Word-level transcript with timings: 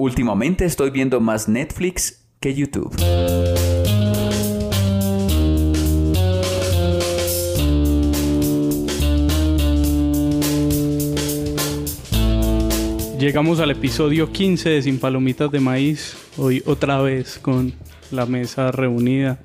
Últimamente 0.00 0.64
estoy 0.64 0.88
viendo 0.88 1.20
más 1.20 1.46
Netflix 1.46 2.24
que 2.40 2.54
YouTube. 2.54 2.90
Llegamos 13.18 13.60
al 13.60 13.72
episodio 13.72 14.32
15 14.32 14.70
de 14.70 14.80
Sin 14.80 14.98
Palomitas 14.98 15.50
de 15.50 15.60
Maíz. 15.60 16.16
Hoy 16.38 16.62
otra 16.64 17.02
vez 17.02 17.38
con 17.38 17.74
la 18.10 18.24
mesa 18.24 18.72
reunida, 18.72 19.38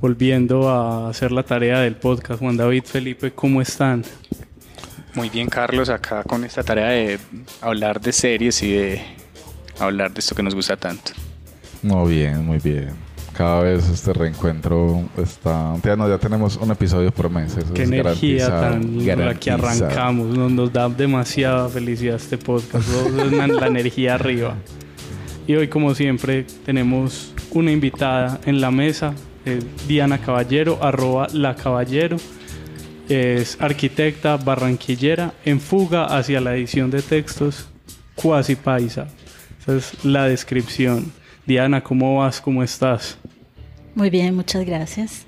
volviendo 0.00 0.68
a 0.68 1.08
hacer 1.08 1.32
la 1.32 1.42
tarea 1.42 1.80
del 1.80 1.96
podcast. 1.96 2.38
Juan 2.38 2.56
David, 2.56 2.84
Felipe, 2.84 3.32
¿cómo 3.32 3.60
están? 3.60 4.04
Muy 5.14 5.30
bien, 5.30 5.48
Carlos, 5.48 5.88
acá 5.88 6.22
con 6.22 6.44
esta 6.44 6.62
tarea 6.62 6.90
de 6.90 7.18
hablar 7.60 8.00
de 8.00 8.12
series 8.12 8.62
y 8.62 8.70
de 8.70 9.19
hablar 9.80 10.12
de 10.12 10.20
esto 10.20 10.34
que 10.34 10.42
nos 10.42 10.54
gusta 10.54 10.76
tanto. 10.76 11.12
Muy 11.82 12.12
bien, 12.14 12.44
muy 12.44 12.58
bien. 12.58 12.90
Cada 13.32 13.62
vez 13.62 13.88
este 13.88 14.12
reencuentro 14.12 15.02
está... 15.16 15.74
Ya, 15.82 15.96
no, 15.96 16.08
ya 16.08 16.18
tenemos 16.18 16.56
un 16.56 16.70
episodio 16.70 17.10
por 17.10 17.30
mes. 17.30 17.56
Eso 17.56 17.72
Qué 17.72 17.84
es 17.84 17.88
energía 17.88 18.48
tan 18.48 19.06
la 19.06 19.34
que 19.34 19.50
arrancamos. 19.50 20.36
Nos, 20.36 20.52
nos 20.52 20.72
da 20.72 20.88
demasiada 20.90 21.68
felicidad 21.68 22.16
este 22.16 22.36
podcast. 22.36 22.86
La, 23.32 23.46
la 23.46 23.66
energía 23.66 24.16
arriba. 24.16 24.56
Y 25.46 25.54
hoy, 25.54 25.68
como 25.68 25.94
siempre, 25.94 26.44
tenemos 26.66 27.32
una 27.52 27.72
invitada 27.72 28.40
en 28.44 28.60
la 28.60 28.70
mesa. 28.70 29.14
eh, 29.46 29.60
Diana 29.88 30.18
Caballero, 30.18 30.78
arroba 30.82 31.26
la 31.32 31.54
Caballero. 31.54 32.18
Es 33.08 33.56
arquitecta 33.60 34.36
barranquillera 34.36 35.32
en 35.44 35.60
fuga 35.60 36.04
hacia 36.04 36.40
la 36.40 36.54
edición 36.54 36.90
de 36.90 37.00
textos 37.02 37.68
cuasi 38.14 38.54
paisa. 38.54 39.08
Esa 39.60 39.76
es 39.76 40.04
la 40.04 40.26
descripción. 40.26 41.12
Diana, 41.46 41.82
¿cómo 41.82 42.18
vas? 42.18 42.40
¿Cómo 42.40 42.62
estás? 42.62 43.18
Muy 43.94 44.10
bien, 44.10 44.34
muchas 44.34 44.64
gracias. 44.64 45.26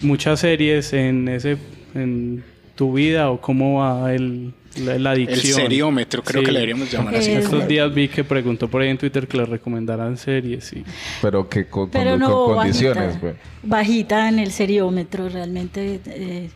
muchas 0.00 0.40
series 0.40 0.92
en 0.92 1.28
ese 1.28 1.56
en 1.94 2.44
tu 2.74 2.92
vida 2.92 3.30
o 3.30 3.40
cómo 3.40 3.78
va 3.80 4.12
el, 4.12 4.52
la, 4.76 4.98
la 4.98 5.12
El 5.14 5.26
adicción. 5.28 5.54
seriómetro, 5.60 6.22
creo 6.22 6.40
Sí. 6.42 6.46
que 6.46 6.52
le 6.52 6.58
deberíamos 6.58 6.90
llamar 6.92 7.14
así. 7.16 7.30
Eh, 7.30 7.38
Estos 7.38 7.66
días 7.68 7.94
vi 7.94 8.08
que 8.08 8.22
preguntó 8.24 8.68
por 8.68 8.82
ahí 8.82 8.88
en 8.90 8.98
Twitter 8.98 9.26
que 9.28 9.36
le 9.38 9.44
recomendaran 9.46 10.18
series 10.18 10.72
y 10.74 10.84
Pero 11.22 11.48
que 11.48 11.66
con, 11.68 11.88
Pero 11.90 12.10
con- 12.10 12.20
no 12.20 12.30
con 12.44 12.54
condiciones, 12.56 13.04
bajita, 13.06 13.20
pues. 13.20 13.36
bajita 13.62 14.28
en 14.28 14.38
el 14.40 14.50
seriómetro, 14.50 15.28
realmente 15.28 16.00
eh, 16.06 16.50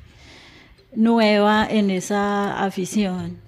nueva 0.95 1.67
en 1.71 1.91
esa 1.91 2.63
afición. 2.65 3.39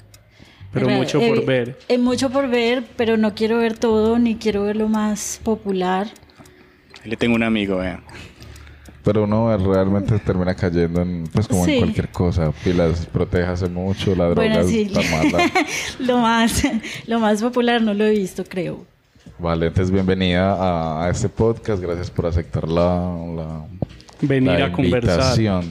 Pero 0.72 0.88
mucho 0.88 1.20
eh, 1.20 1.28
por 1.28 1.44
ver. 1.44 1.78
eh, 1.88 1.98
mucho 1.98 2.30
por 2.30 2.48
ver, 2.48 2.84
pero 2.96 3.16
no 3.16 3.34
quiero 3.34 3.58
ver 3.58 3.76
todo 3.78 4.18
ni 4.18 4.36
quiero 4.36 4.62
ver 4.64 4.76
lo 4.76 4.88
más 4.88 5.40
popular. 5.42 6.08
Le 7.04 7.16
tengo 7.16 7.34
un 7.34 7.42
amigo, 7.42 7.78
vean. 7.78 8.02
Pero 9.02 9.24
uno 9.24 9.56
realmente 9.56 10.18
termina 10.18 10.54
cayendo 10.54 11.00
en, 11.00 11.24
pues 11.32 11.48
como 11.48 11.64
Sí. 11.64 11.72
en 11.72 11.78
cualquier 11.80 12.08
cosa. 12.10 12.52
Pilas, 12.62 13.06
protéjase 13.06 13.66
mucho, 13.68 14.14
la 14.14 14.26
droga 14.26 14.34
Bueno, 14.48 14.68
sí. 14.68 14.82
está 14.92 15.00
mala. 15.16 15.50
lo 15.98 16.18
más 16.18 16.62
lo 17.06 17.18
más 17.18 17.40
popular 17.42 17.80
no 17.80 17.94
lo 17.94 18.04
he 18.04 18.10
visto, 18.10 18.44
creo. 18.44 18.84
Vale, 19.38 19.68
entonces 19.68 19.90
bienvenida 19.90 20.52
a, 20.52 21.06
a 21.06 21.10
este 21.10 21.30
podcast. 21.30 21.80
Gracias 21.82 22.10
por 22.10 22.26
aceptar 22.26 22.68
la, 22.68 23.16
la, 23.36 23.64
Venir 24.22 24.58
la 24.58 24.66
a 24.66 24.72
conversar. 24.72 25.62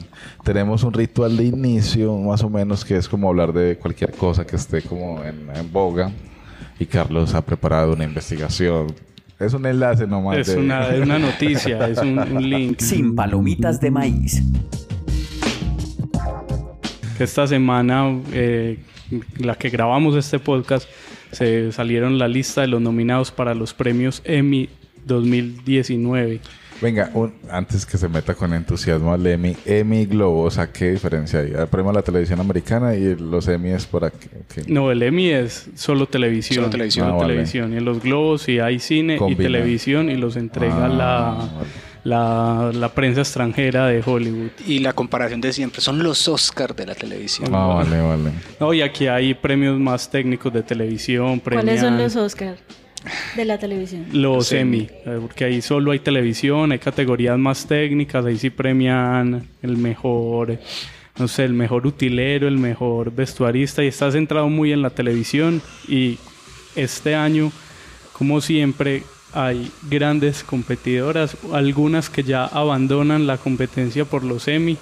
Tenemos 0.43 0.83
un 0.83 0.93
ritual 0.93 1.37
de 1.37 1.45
inicio, 1.45 2.17
más 2.17 2.43
o 2.43 2.49
menos, 2.49 2.83
que 2.83 2.95
es 2.97 3.07
como 3.07 3.29
hablar 3.29 3.53
de 3.53 3.77
cualquier 3.77 4.11
cosa 4.13 4.45
que 4.45 4.55
esté 4.55 4.81
como 4.81 5.23
en, 5.23 5.47
en 5.55 5.71
boga. 5.71 6.11
Y 6.79 6.85
Carlos 6.85 7.33
ha 7.35 7.41
preparado 7.45 7.93
una 7.93 8.05
investigación. 8.05 8.88
Es 9.39 9.53
un 9.53 9.65
enlace 9.65 10.07
nomás. 10.07 10.38
Es 10.39 10.47
de- 10.47 10.57
una, 10.57 10.88
es 10.89 11.01
una 11.01 11.19
noticia, 11.19 11.88
es 11.88 11.97
un, 11.99 12.17
un 12.19 12.49
link. 12.49 12.79
Sin 12.79 13.15
palomitas 13.15 13.79
de 13.79 13.91
maíz. 13.91 14.41
esta 17.19 17.45
semana, 17.47 18.17
eh, 18.31 18.79
la 19.38 19.55
que 19.55 19.69
grabamos 19.69 20.15
este 20.15 20.39
podcast, 20.39 20.88
se 21.31 21.71
salieron 21.71 22.17
la 22.17 22.27
lista 22.27 22.61
de 22.61 22.67
los 22.67 22.81
nominados 22.81 23.29
para 23.31 23.53
los 23.53 23.73
premios 23.73 24.21
Emmy 24.23 24.69
2019. 25.05 26.39
Venga, 26.81 27.09
un- 27.13 27.34
antes 27.51 27.85
que 27.85 27.97
se 27.97 28.07
meta 28.07 28.34
con 28.35 28.53
entusiasmo 28.53 29.13
al 29.13 29.25
Emmy, 29.28 29.56
Emmy 29.66 30.06
Globo, 30.06 30.44
o 30.44 30.51
sea, 30.51 30.72
¿qué 30.72 30.91
diferencia 30.91 31.40
hay? 31.41 31.51
El 31.51 31.67
premio 31.67 31.90
a 31.91 31.94
la 31.94 32.01
televisión 32.01 32.40
americana 32.40 32.95
y 32.95 33.16
los 33.16 33.47
Emmy 33.50 33.72
es 33.72 33.85
por 33.85 34.06
aquí. 34.06 34.28
No, 34.67 34.89
el 34.91 35.03
Emmy 35.03 35.29
es 35.29 35.69
solo 35.75 36.06
televisión. 36.07 36.56
Solo 36.63 36.69
televisión. 36.69 37.06
Solo 37.07 37.16
Ah, 37.16 37.22
vale. 37.22 37.34
televisión. 37.34 37.73
Y 37.73 37.78
en 37.78 37.85
los 37.85 38.01
globos 38.01 38.44
sí 38.44 38.59
hay 38.59 38.79
cine 38.79 39.18
Combina. 39.18 39.41
y 39.41 39.44
televisión 39.44 40.09
y 40.09 40.16
los 40.16 40.35
entrega 40.38 40.85
Ah, 40.85 40.88
la, 40.88 41.47
vale. 41.56 41.68
la, 42.06 42.72
la 42.73 42.89
prensa 42.94 43.22
extranjera 43.22 43.88
de 43.88 44.01
Hollywood. 44.06 44.51
Y 44.66 44.79
la 44.79 44.94
comparación 44.94 45.41
de 45.41 45.51
siempre 45.51 45.81
son 45.81 46.01
los 46.01 46.28
Oscars 46.29 46.75
de 46.78 46.85
la 46.85 46.95
televisión. 46.95 47.50
Ah, 47.53 47.68
vale, 47.68 48.00
vale. 48.01 48.31
No, 48.59 48.73
y 48.73 48.81
aquí 48.81 49.07
hay 49.07 49.34
premios 49.34 49.78
más 49.79 50.09
técnicos 50.09 50.53
de 50.53 50.63
televisión. 50.63 51.39
¿Cuáles 51.41 51.81
son 51.81 51.89
premian 51.89 51.97
los 51.97 52.16
Oscars 52.16 52.59
de 53.35 53.45
la 53.45 53.57
televisión? 53.57 54.05
Los 54.11 54.51
Emmy, 54.51 54.87
eh, 55.05 55.17
porque 55.21 55.45
ahí 55.45 55.61
solo 55.61 55.91
hay 55.91 55.99
televisión, 55.99 56.71
hay 56.71 56.79
categorías 56.79 57.37
más 57.37 57.67
técnicas, 57.67 58.25
ahí 58.25 58.37
sí 58.37 58.49
premian 58.49 59.47
el 59.61 59.77
mejor, 59.77 60.59
no 61.17 61.27
sé, 61.27 61.45
el 61.45 61.53
mejor 61.53 61.88
utilero, 61.88 62.47
el 62.47 62.57
mejor 62.57 63.13
vestuarista 63.13 63.83
y 63.83 63.88
está 63.88 64.11
centrado 64.11 64.49
muy 64.49 64.71
en 64.71 64.81
la 64.81 64.89
televisión 64.89 65.61
y 65.88 66.17
este 66.75 67.15
año, 67.15 67.51
como 68.13 68.41
siempre, 68.41 69.03
hay 69.33 69.71
grandes 69.89 70.43
competidoras, 70.43 71.38
algunas 71.53 72.09
que 72.09 72.23
ya 72.23 72.45
abandonan 72.45 73.27
la 73.27 73.38
competencia 73.38 74.05
por 74.05 74.23
los 74.23 74.47
Emmy 74.47 74.77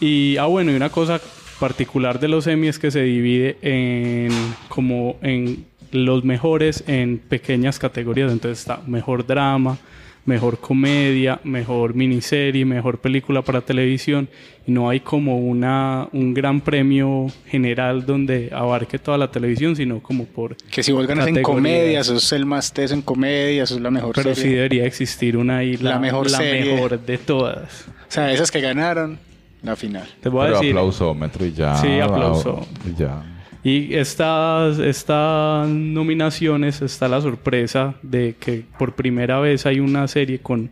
y, 0.00 0.36
ah 0.36 0.46
bueno, 0.46 0.72
y 0.72 0.76
una 0.76 0.90
cosa 0.90 1.20
particular 1.58 2.18
de 2.18 2.28
los 2.28 2.46
Emmy 2.46 2.68
es 2.68 2.78
que 2.78 2.90
se 2.90 3.02
divide 3.02 3.56
en 3.62 4.30
como 4.68 5.16
en 5.22 5.64
los 5.92 6.24
mejores 6.24 6.84
en 6.86 7.18
pequeñas 7.18 7.78
categorías. 7.78 8.32
Entonces 8.32 8.58
está 8.60 8.80
mejor 8.86 9.26
drama, 9.26 9.78
mejor 10.24 10.58
comedia, 10.58 11.40
mejor 11.44 11.94
miniserie, 11.94 12.64
mejor 12.64 12.98
película 12.98 13.42
para 13.42 13.60
televisión. 13.60 14.28
Y 14.66 14.70
no 14.72 14.88
hay 14.88 15.00
como 15.00 15.38
una, 15.38 16.08
un 16.12 16.32
gran 16.34 16.60
premio 16.60 17.26
general 17.46 18.06
donde 18.06 18.50
abarque 18.52 18.98
toda 18.98 19.18
la 19.18 19.30
televisión, 19.30 19.74
sino 19.74 20.00
como 20.00 20.24
por... 20.26 20.56
Que 20.56 20.82
si 20.82 20.92
vos 20.92 21.06
ganas 21.06 21.26
en 21.26 21.42
comedia, 21.42 22.04
sos 22.04 22.32
el 22.32 22.46
más 22.46 22.72
teso 22.72 22.94
en 22.94 23.02
comedia, 23.02 23.66
sos 23.66 23.80
la 23.80 23.90
mejor 23.90 24.14
Pero 24.14 24.34
sí 24.34 24.48
debería 24.50 24.86
existir 24.86 25.36
una 25.36 25.58
ahí, 25.58 25.76
la, 25.76 25.90
La 25.90 25.98
mejor 25.98 26.30
la 26.30 26.38
serie. 26.38 26.74
mejor 26.74 27.00
de 27.00 27.18
todas. 27.18 27.86
O 27.88 28.14
sea, 28.14 28.30
esas 28.32 28.50
que 28.50 28.60
ganaron, 28.60 29.18
la 29.62 29.74
final. 29.74 30.06
Te 30.20 30.28
voy 30.28 30.42
a 30.42 30.44
Pero 30.46 30.56
decir... 30.58 30.70
aplausómetro 30.72 31.46
y 31.46 31.52
ya. 31.52 31.76
Sí, 31.76 31.98
aplauso. 31.98 32.66
Y 32.88 33.00
ya. 33.00 33.22
Y 33.64 33.94
estas, 33.94 34.78
estas 34.80 35.68
nominaciones 35.68 36.82
está 36.82 37.08
la 37.08 37.20
sorpresa 37.20 37.94
de 38.02 38.34
que 38.38 38.64
por 38.78 38.94
primera 38.94 39.38
vez 39.38 39.66
hay 39.66 39.78
una 39.78 40.08
serie 40.08 40.40
con 40.40 40.70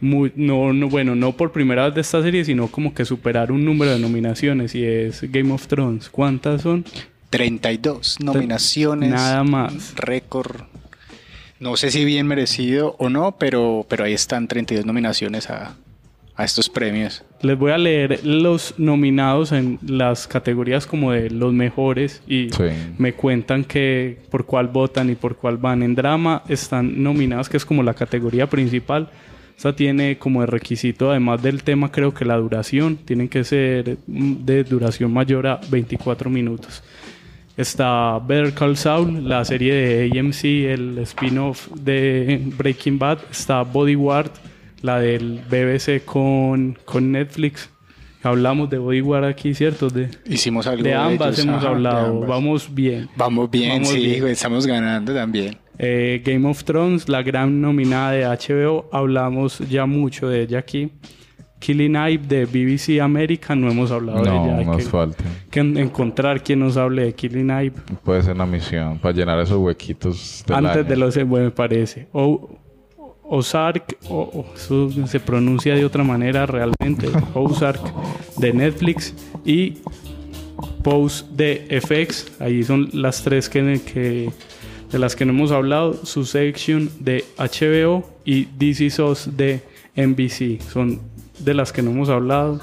muy, 0.00 0.32
no, 0.36 0.72
no, 0.72 0.88
bueno, 0.88 1.14
no 1.14 1.32
por 1.32 1.50
primera 1.50 1.86
vez 1.86 1.94
de 1.94 2.00
esta 2.02 2.22
serie, 2.22 2.44
sino 2.44 2.68
como 2.68 2.94
que 2.94 3.04
superar 3.04 3.50
un 3.50 3.64
número 3.64 3.92
de 3.92 3.98
nominaciones 3.98 4.74
y 4.74 4.84
es 4.84 5.22
Game 5.30 5.52
of 5.52 5.66
Thrones. 5.66 6.08
¿Cuántas 6.08 6.62
son? 6.62 6.84
32 7.30 8.18
nominaciones. 8.20 9.10
Nada 9.10 9.42
más. 9.42 9.94
Récord. 9.96 10.62
No 11.58 11.76
sé 11.76 11.90
si 11.90 12.04
bien 12.04 12.26
merecido 12.26 12.94
o 12.98 13.08
no, 13.08 13.38
pero, 13.38 13.86
pero 13.88 14.04
ahí 14.04 14.12
están 14.12 14.46
32 14.46 14.84
nominaciones 14.84 15.50
a, 15.50 15.74
a 16.36 16.44
estos 16.44 16.68
premios. 16.68 17.22
Les 17.42 17.56
voy 17.58 17.70
a 17.72 17.78
leer 17.78 18.20
los 18.24 18.74
nominados 18.78 19.52
en 19.52 19.78
las 19.86 20.26
categorías 20.26 20.86
como 20.86 21.12
de 21.12 21.30
los 21.30 21.52
mejores 21.52 22.22
y 22.26 22.48
Sí. 22.50 22.64
me 22.98 23.12
cuentan 23.12 23.64
que 23.64 24.18
por 24.30 24.44
cuál 24.44 24.68
votan 24.68 25.10
y 25.10 25.14
por 25.14 25.36
cuál 25.36 25.58
van. 25.58 25.82
En 25.82 25.94
drama 25.94 26.42
están 26.48 27.02
nominados, 27.02 27.48
que 27.48 27.56
es 27.56 27.64
como 27.64 27.82
la 27.82 27.94
categoría 27.94 28.48
principal. 28.48 29.08
Esta 29.56 29.76
tiene 29.76 30.18
como 30.18 30.40
de 30.40 30.48
requisito, 30.48 31.10
además 31.10 31.40
del 31.40 31.62
tema, 31.62 31.92
creo 31.92 32.12
que 32.12 32.24
la 32.24 32.36
duración. 32.36 32.96
Tienen 32.96 33.28
que 33.28 33.44
ser 33.44 33.98
de 34.08 34.64
duración 34.64 35.12
mayor 35.12 35.46
a 35.46 35.60
24 35.70 36.28
minutos. 36.28 36.82
Está 37.56 38.18
Better 38.18 38.52
Call 38.52 38.76
Saul, 38.76 39.28
la 39.28 39.44
serie 39.44 39.74
de 39.74 40.18
AMC, 40.18 40.44
el 40.72 40.98
spin-off 40.98 41.68
de 41.72 42.40
Breaking 42.58 42.98
Bad. 42.98 43.18
Está 43.30 43.62
Bodyguard, 43.62 44.32
la 44.84 45.00
del 45.00 45.40
BBC 45.50 46.04
con, 46.04 46.76
con 46.84 47.10
Netflix. 47.10 47.70
Hablamos 48.22 48.68
de 48.70 48.76
Bodyguard 48.78 49.24
aquí, 49.24 49.54
¿cierto? 49.54 49.88
De, 49.88 50.08
Hicimos 50.26 50.66
algo 50.66 50.82
de 50.82 50.92
ambas 50.94 51.38
ellos, 51.38 51.46
hemos 51.46 51.62
ajá, 51.64 51.68
hablado. 51.74 52.06
ambas. 52.06 52.28
Vamos 52.28 52.74
bien. 52.74 53.08
Vamos 53.16 53.50
bien, 53.50 53.70
Vamos 53.82 53.88
sí, 53.88 53.98
bien. 54.00 54.26
estamos 54.28 54.66
ganando 54.66 55.14
también. 55.14 55.56
Eh, 55.78 56.22
Game 56.24 56.46
of 56.48 56.64
Thrones, 56.64 57.08
la 57.08 57.22
gran 57.22 57.60
nominada 57.62 58.12
de 58.12 58.24
HBO, 58.26 58.88
hablamos 58.92 59.58
ya 59.70 59.86
mucho 59.86 60.28
de 60.28 60.42
ella 60.42 60.58
aquí. 60.58 60.90
Killing 61.60 61.96
Eve 61.96 62.18
de 62.28 62.44
BBC 62.44 63.00
América, 63.00 63.54
no 63.56 63.70
hemos 63.70 63.90
hablado 63.90 64.22
de 64.22 64.28
ella. 64.28 64.46
No, 64.52 64.58
Hay 64.58 64.64
nos 64.66 64.76
que, 64.76 64.82
falta. 64.82 65.24
que 65.50 65.60
en- 65.60 65.78
encontrar 65.78 66.42
quien 66.42 66.60
nos 66.60 66.76
hable 66.76 67.04
de 67.04 67.14
Killing 67.14 67.50
Eve 67.50 67.72
Puede 68.04 68.22
ser 68.22 68.34
una 68.34 68.44
misión 68.44 68.98
para 68.98 69.14
llenar 69.14 69.40
esos 69.40 69.56
huequitos 69.58 70.44
del 70.46 70.56
antes 70.56 70.72
año. 70.76 70.84
de 70.84 70.96
los 70.96 71.24
bueno, 71.26 71.46
me 71.46 71.50
parece. 71.52 72.06
O 72.12 72.58
Ozark, 73.24 73.96
o, 74.08 74.44
eso 74.54 74.90
se 75.06 75.18
pronuncia 75.20 75.74
de 75.74 75.84
otra 75.84 76.04
manera 76.04 76.46
realmente. 76.46 77.08
Ozark 77.34 77.80
de 78.36 78.52
Netflix 78.52 79.14
y 79.44 79.78
Pose 80.82 81.24
de 81.32 81.80
FX. 81.80 82.32
Ahí 82.40 82.62
son 82.62 82.90
las 82.92 83.22
tres 83.22 83.48
que, 83.48 83.80
que- 83.92 84.30
de 84.92 84.98
las 84.98 85.16
que 85.16 85.24
no 85.24 85.32
hemos 85.32 85.50
hablado. 85.50 86.04
Su 86.04 86.24
section 86.26 86.90
de 87.00 87.24
HBO 87.38 88.04
y 88.24 88.44
This 88.44 88.80
Is 88.82 88.98
Us 88.98 89.36
de 89.36 89.62
NBC. 89.96 90.60
Son 90.70 91.00
de 91.38 91.54
las 91.54 91.72
que 91.72 91.82
no 91.82 91.90
hemos 91.90 92.10
hablado, 92.10 92.60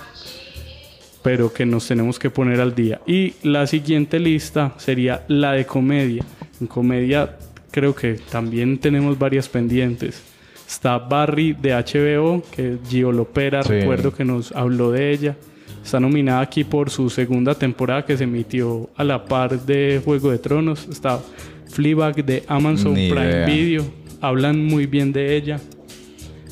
pero 1.23 1.51
que 1.51 1.65
nos 1.65 1.87
tenemos 1.87 2.19
que 2.19 2.29
poner 2.29 2.61
al 2.61 2.73
día. 2.75 3.01
Y 3.07 3.33
la 3.43 3.65
siguiente 3.67 4.19
lista 4.19 4.73
sería 4.77 5.25
la 5.27 5.53
de 5.53 5.65
comedia. 5.65 6.23
En 6.61 6.67
comedia 6.67 7.37
creo 7.71 7.95
que 7.95 8.13
también 8.31 8.77
tenemos 8.77 9.17
varias 9.17 9.49
pendientes. 9.49 10.21
Está 10.71 10.97
Barry 10.99 11.51
de 11.51 11.73
HBO, 11.73 12.41
que 12.49 12.77
Gio 12.87 13.11
Lopera, 13.11 13.61
Sí. 13.61 13.69
recuerdo 13.73 14.13
que 14.13 14.23
nos 14.23 14.53
habló 14.53 14.89
de 14.89 15.11
ella. 15.11 15.35
Está 15.83 15.99
nominada 15.99 16.39
aquí 16.39 16.63
por 16.63 16.89
su 16.89 17.09
segunda 17.09 17.53
temporada 17.55 18.05
que 18.05 18.15
se 18.15 18.23
emitió 18.23 18.89
a 18.95 19.03
la 19.03 19.25
par 19.25 19.59
de 19.65 20.01
Juego 20.03 20.31
de 20.31 20.37
Tronos. 20.39 20.87
Está 20.89 21.19
Fleabag 21.67 22.23
de 22.23 22.45
Amazon 22.47 22.93
Ni 22.93 23.09
Prime 23.09 23.25
idea. 23.29 23.45
Video. 23.45 23.83
Hablan 24.21 24.65
muy 24.65 24.85
bien 24.85 25.11
de 25.11 25.35
ella. 25.35 25.59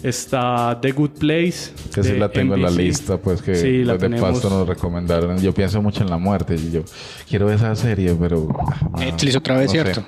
Está 0.04 0.78
The 0.82 0.92
Good 0.92 1.12
Place. 1.12 1.72
Que 1.94 2.04
sí 2.04 2.18
la 2.18 2.30
tengo 2.30 2.56
en 2.56 2.62
la 2.64 2.72
lista, 2.72 3.18
pues 3.18 3.42
que 3.42 3.56
Sí, 3.56 3.84
la 3.86 3.98
pues, 3.98 4.12
de 4.12 4.18
paso 4.20 4.50
nos 4.50 4.68
recomendaron. 4.68 5.40
Yo 5.40 5.54
pienso 5.54 5.82
mucho 5.82 6.04
en 6.04 6.10
la 6.10 6.18
muerte 6.18 6.56
y 6.56 6.72
yo 6.72 6.84
quiero 7.30 7.46
ver 7.46 7.56
esa 7.56 7.74
serie, 7.76 8.14
pero... 8.20 8.48
ah, 8.94 9.00
Netflix 9.00 9.36
otra 9.38 9.58
vez, 9.58 9.74
no 9.74 9.94
sé. 9.94 10.02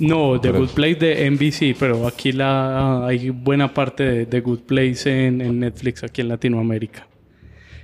No, 0.00 0.40
The 0.40 0.48
Pero- 0.48 0.60
Good 0.60 0.70
Place 0.70 0.94
de 0.96 1.30
NBC, 1.30 1.74
pero 1.78 2.06
aquí 2.06 2.32
la 2.32 3.06
hay 3.06 3.30
buena 3.30 3.72
parte 3.72 4.02
de 4.04 4.26
The 4.26 4.40
Good 4.40 4.60
Place 4.60 5.26
en, 5.26 5.40
en 5.40 5.60
Netflix 5.60 6.04
aquí 6.04 6.20
en 6.20 6.28
Latinoamérica. 6.28 7.06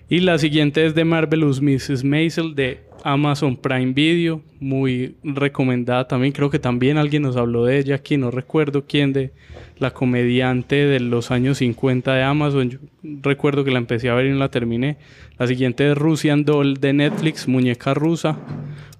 Y 0.09 0.21
la 0.21 0.37
siguiente 0.39 0.85
es 0.85 0.95
de 0.95 1.05
Marvelous 1.05 1.63
Mrs. 1.63 2.05
Maisel 2.05 2.55
de 2.55 2.81
Amazon 3.03 3.57
Prime 3.57 3.93
Video, 3.95 4.43
muy 4.61 5.17
recomendada 5.25 6.07
también. 6.07 6.33
Creo 6.33 6.51
que 6.51 6.59
también 6.59 6.99
alguien 6.99 7.23
nos 7.23 7.37
habló 7.37 7.65
de 7.65 7.79
ella 7.79 7.95
aquí, 7.95 8.19
no 8.19 8.31
recuerdo 8.31 8.85
quién 8.87 9.13
de 9.15 9.33
la 9.83 9.91
comediante 9.91 10.77
de 10.87 11.01
los 11.01 11.31
años 11.31 11.59
50 11.59 12.15
de 12.15 12.23
Amazon. 12.23 12.71
Yo 12.71 12.79
recuerdo 13.23 13.65
que 13.65 13.71
la 13.71 13.79
empecé 13.79 14.09
a 14.09 14.15
ver 14.15 14.27
y 14.27 14.31
no 14.31 14.39
la 14.39 14.49
terminé. 14.49 14.97
La 15.39 15.47
siguiente 15.47 15.91
es 15.91 15.99
Russian 15.99 16.45
Doll 16.45 16.75
de 16.75 16.93
Netflix, 16.93 17.49
muñeca 17.49 17.93
rusa. 17.93 18.39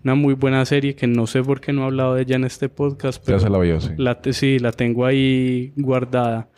Una 0.05 0.17
muy 0.17 0.35
buena 0.35 0.65
serie 0.67 0.95
que 0.95 1.07
no 1.07 1.27
sé 1.27 1.43
por 1.43 1.61
qué 1.61 1.73
no 1.73 1.83
he 1.83 1.85
hablado 1.87 2.15
de 2.15 2.23
ella 2.23 2.37
en 2.37 2.45
este 2.45 2.69
podcast. 2.69 3.27
Ya 3.27 3.39
se 3.39 3.49
la 3.49 3.59
vio, 3.59 3.81
sí. 3.81 3.91
La 3.97 4.19
sí, 4.33 4.59
la 4.59 4.73
tengo 4.73 5.07
ahí 5.07 5.73
guardada. 5.77 6.49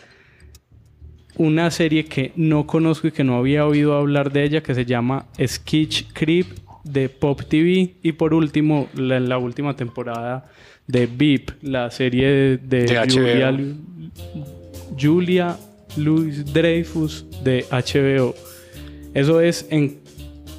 Una 1.37 1.71
serie 1.71 2.07
que 2.07 2.33
no 2.37 2.67
conozco 2.67 3.09
y 3.09 3.13
que 3.13 3.25
no 3.25 3.37
había 3.37 3.67
oído 3.67 3.95
hablar 3.95 4.33
de 4.33 4.45
ella, 4.45 4.63
que 4.63 4.75
se 4.75 4.87
llama 4.87 5.27
Sketch 5.39 6.13
Creep 6.13 6.47
de 6.85 7.09
Pop 7.09 7.43
TV. 7.49 7.95
Y 8.03 8.13
por 8.13 8.35
último, 8.35 8.89
la, 8.95 9.21
la 9.21 9.39
última 9.39 9.75
temporada 9.75 10.45
de 10.87 11.07
VIP, 11.07 11.51
la 11.63 11.91
serie 11.91 12.29
de, 12.29 12.57
de 12.59 12.85
De 12.85 13.09
Julia, 13.11 13.57
Julia 15.01 15.57
Louis 15.97 16.45
Dreyfus 16.53 17.27
de 17.43 17.65
HBO. 17.71 18.35
Eso 19.15 19.41
es 19.41 19.67
en 19.71 19.99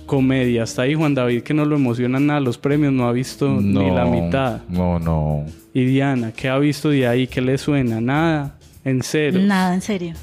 comedia. 0.05 0.63
Está 0.63 0.83
ahí 0.83 0.93
Juan 0.93 1.13
David 1.13 1.43
que 1.43 1.53
no 1.53 1.65
lo 1.65 1.75
emocionan 1.75 2.27
nada 2.27 2.39
los 2.39 2.57
premios, 2.57 2.93
no 2.93 3.07
ha 3.07 3.11
visto 3.11 3.49
ni 3.61 3.91
la 3.91 4.05
mitad. 4.05 4.61
No, 4.69 4.99
no. 4.99 5.45
Y 5.73 5.85
Diana, 5.85 6.31
¿qué 6.31 6.47
ha 6.47 6.57
visto 6.57 6.89
de 6.89 7.07
ahí? 7.07 7.27
¿Qué 7.27 7.41
le 7.41 7.57
suena? 7.57 7.99
Nada. 7.99 8.57
En 8.83 9.01
cero. 9.01 9.39
Nada, 9.41 9.73
en 9.73 9.81
serio. 9.81 10.13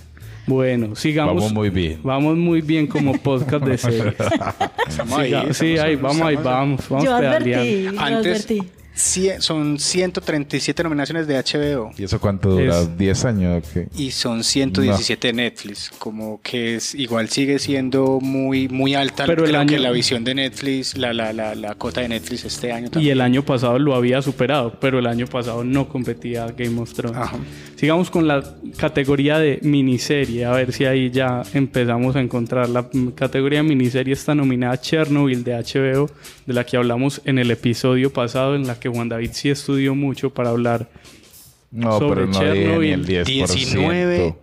Bueno, 0.47 0.97
sigamos. 0.97 1.35
Vamos 1.37 1.53
muy 1.53 1.71
bien. 1.71 2.01
Vamos 2.03 2.37
muy 2.37 2.61
bien 2.61 2.87
como 2.87 3.17
podcast 3.19 3.65
de 3.65 3.79
series. 3.79 4.15
Estamos 4.89 5.19
ahí. 5.19 5.31
Siga- 5.31 5.53
sí, 5.55 5.67
estamos- 5.75 5.85
ahí, 5.87 5.97
vamos 5.97 6.23
ahí, 6.23 6.37
vamos. 6.37 6.89
Vamos 6.89 7.05
yo 7.05 7.15
advertí, 7.15 7.45
pedaleando. 7.51 7.93
yo 7.93 8.01
Antes, 8.01 8.45
advertí. 8.47 8.63
cien- 8.95 9.41
son 9.41 9.79
137 9.79 10.83
nominaciones 10.83 11.27
de 11.27 11.37
HBO 11.39 11.93
¿Y 11.97 12.05
eso 12.05 12.21
cuánto 12.21 12.51
dura? 12.51 12.81
Es- 12.81 12.89
¿10 12.99 13.25
años 13.25 13.63
o 13.65 13.73
qué? 13.73 13.89
y 13.97 14.11
son 14.11 14.43
117 14.45 15.29
de 15.29 15.33
Netflix. 15.33 15.91
Como 15.99 16.41
que 16.43 16.75
es 16.75 16.95
igual 16.97 17.29
sigue 17.29 17.59
siendo 17.61 18.19
muy 18.21 18.69
muy 18.69 18.95
alta. 18.97 19.25
Pero 19.27 19.45
el 19.45 19.51
Creo 19.53 19.67
que 19.67 19.75
año- 19.77 19.83
la 19.85 19.91
visión 19.93 20.25
de 20.25 20.35
Netflix, 20.35 20.97
la, 20.99 21.13
la, 21.15 21.33
la, 21.33 21.55
la 21.55 21.75
cota 21.77 22.01
de 22.01 22.09
Netflix 22.09 22.45
este 22.45 22.73
año 22.73 22.89
Y 22.89 22.91
también. 22.91 23.13
el 23.13 23.21
año 23.21 23.45
pasado 23.45 23.79
lo 23.79 23.95
había 23.95 24.21
superado, 24.21 24.79
pero 24.81 24.99
el 24.99 25.07
año 25.07 25.27
pasado 25.29 25.63
no 25.65 25.89
competía 25.89 26.47
Game 26.49 26.79
of 26.81 26.93
Thrones. 26.93 27.17
Ajá. 27.17 27.39
Sigamos 27.83 28.11
con 28.13 28.29
la 28.29 28.45
categoría 28.77 29.41
de 29.41 29.59
miniserie, 29.61 30.45
a 30.45 30.53
ver 30.53 30.73
si 30.73 30.85
ahí 30.85 31.11
ya 31.11 31.43
empezamos 31.53 32.15
a 32.15 32.21
encontrar. 32.21 32.69
La 32.69 32.87
categoría 33.17 33.65
miniserie 33.65 34.15
está 34.15 34.37
nominada 34.37 34.81
Chernobyl 34.81 35.43
de 35.43 35.55
HBO, 35.55 36.09
de 36.47 36.55
la 36.55 36.65
que 36.65 36.77
hablamos 36.77 37.21
en 37.25 37.41
el 37.41 37.51
episodio 37.51 38.13
pasado, 38.13 38.55
en 38.55 38.69
la 38.69 38.79
que 38.79 38.89
Juan 38.89 39.09
David 39.09 39.31
sí 39.33 39.51
estudió 39.51 39.97
mucho 39.97 40.31
para 40.31 40.51
hablar. 40.51 40.91
No, 41.73 41.99
Sobre 41.99 42.21
pero 42.21 42.27
no 42.29 42.39
dije 42.39 42.53
ni 42.53 42.61
Chernobyl, 42.61 42.93
el 42.93 43.07
10%. 43.09 43.25
19, 43.25 44.35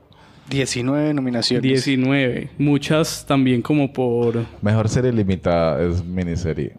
19 0.49 1.13
nominaciones. 1.13 1.63
19, 1.63 2.49
muchas 2.57 3.25
también 3.25 3.61
como 3.61 3.93
por, 3.93 4.45
Mejor 4.61 4.89
serie 4.89 5.13
limitada 5.13 5.81
es 5.81 6.03
miniserie. 6.03 6.73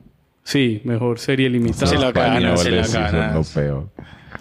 sí, 0.45 0.83
mejor 0.85 1.19
serie 1.21 1.49
limitada. 1.49 1.87
Se 1.87 1.97
la 1.97 2.13
gana, 2.13 2.55
se 2.59 2.71
la 2.71 2.87
gana. 2.87 3.43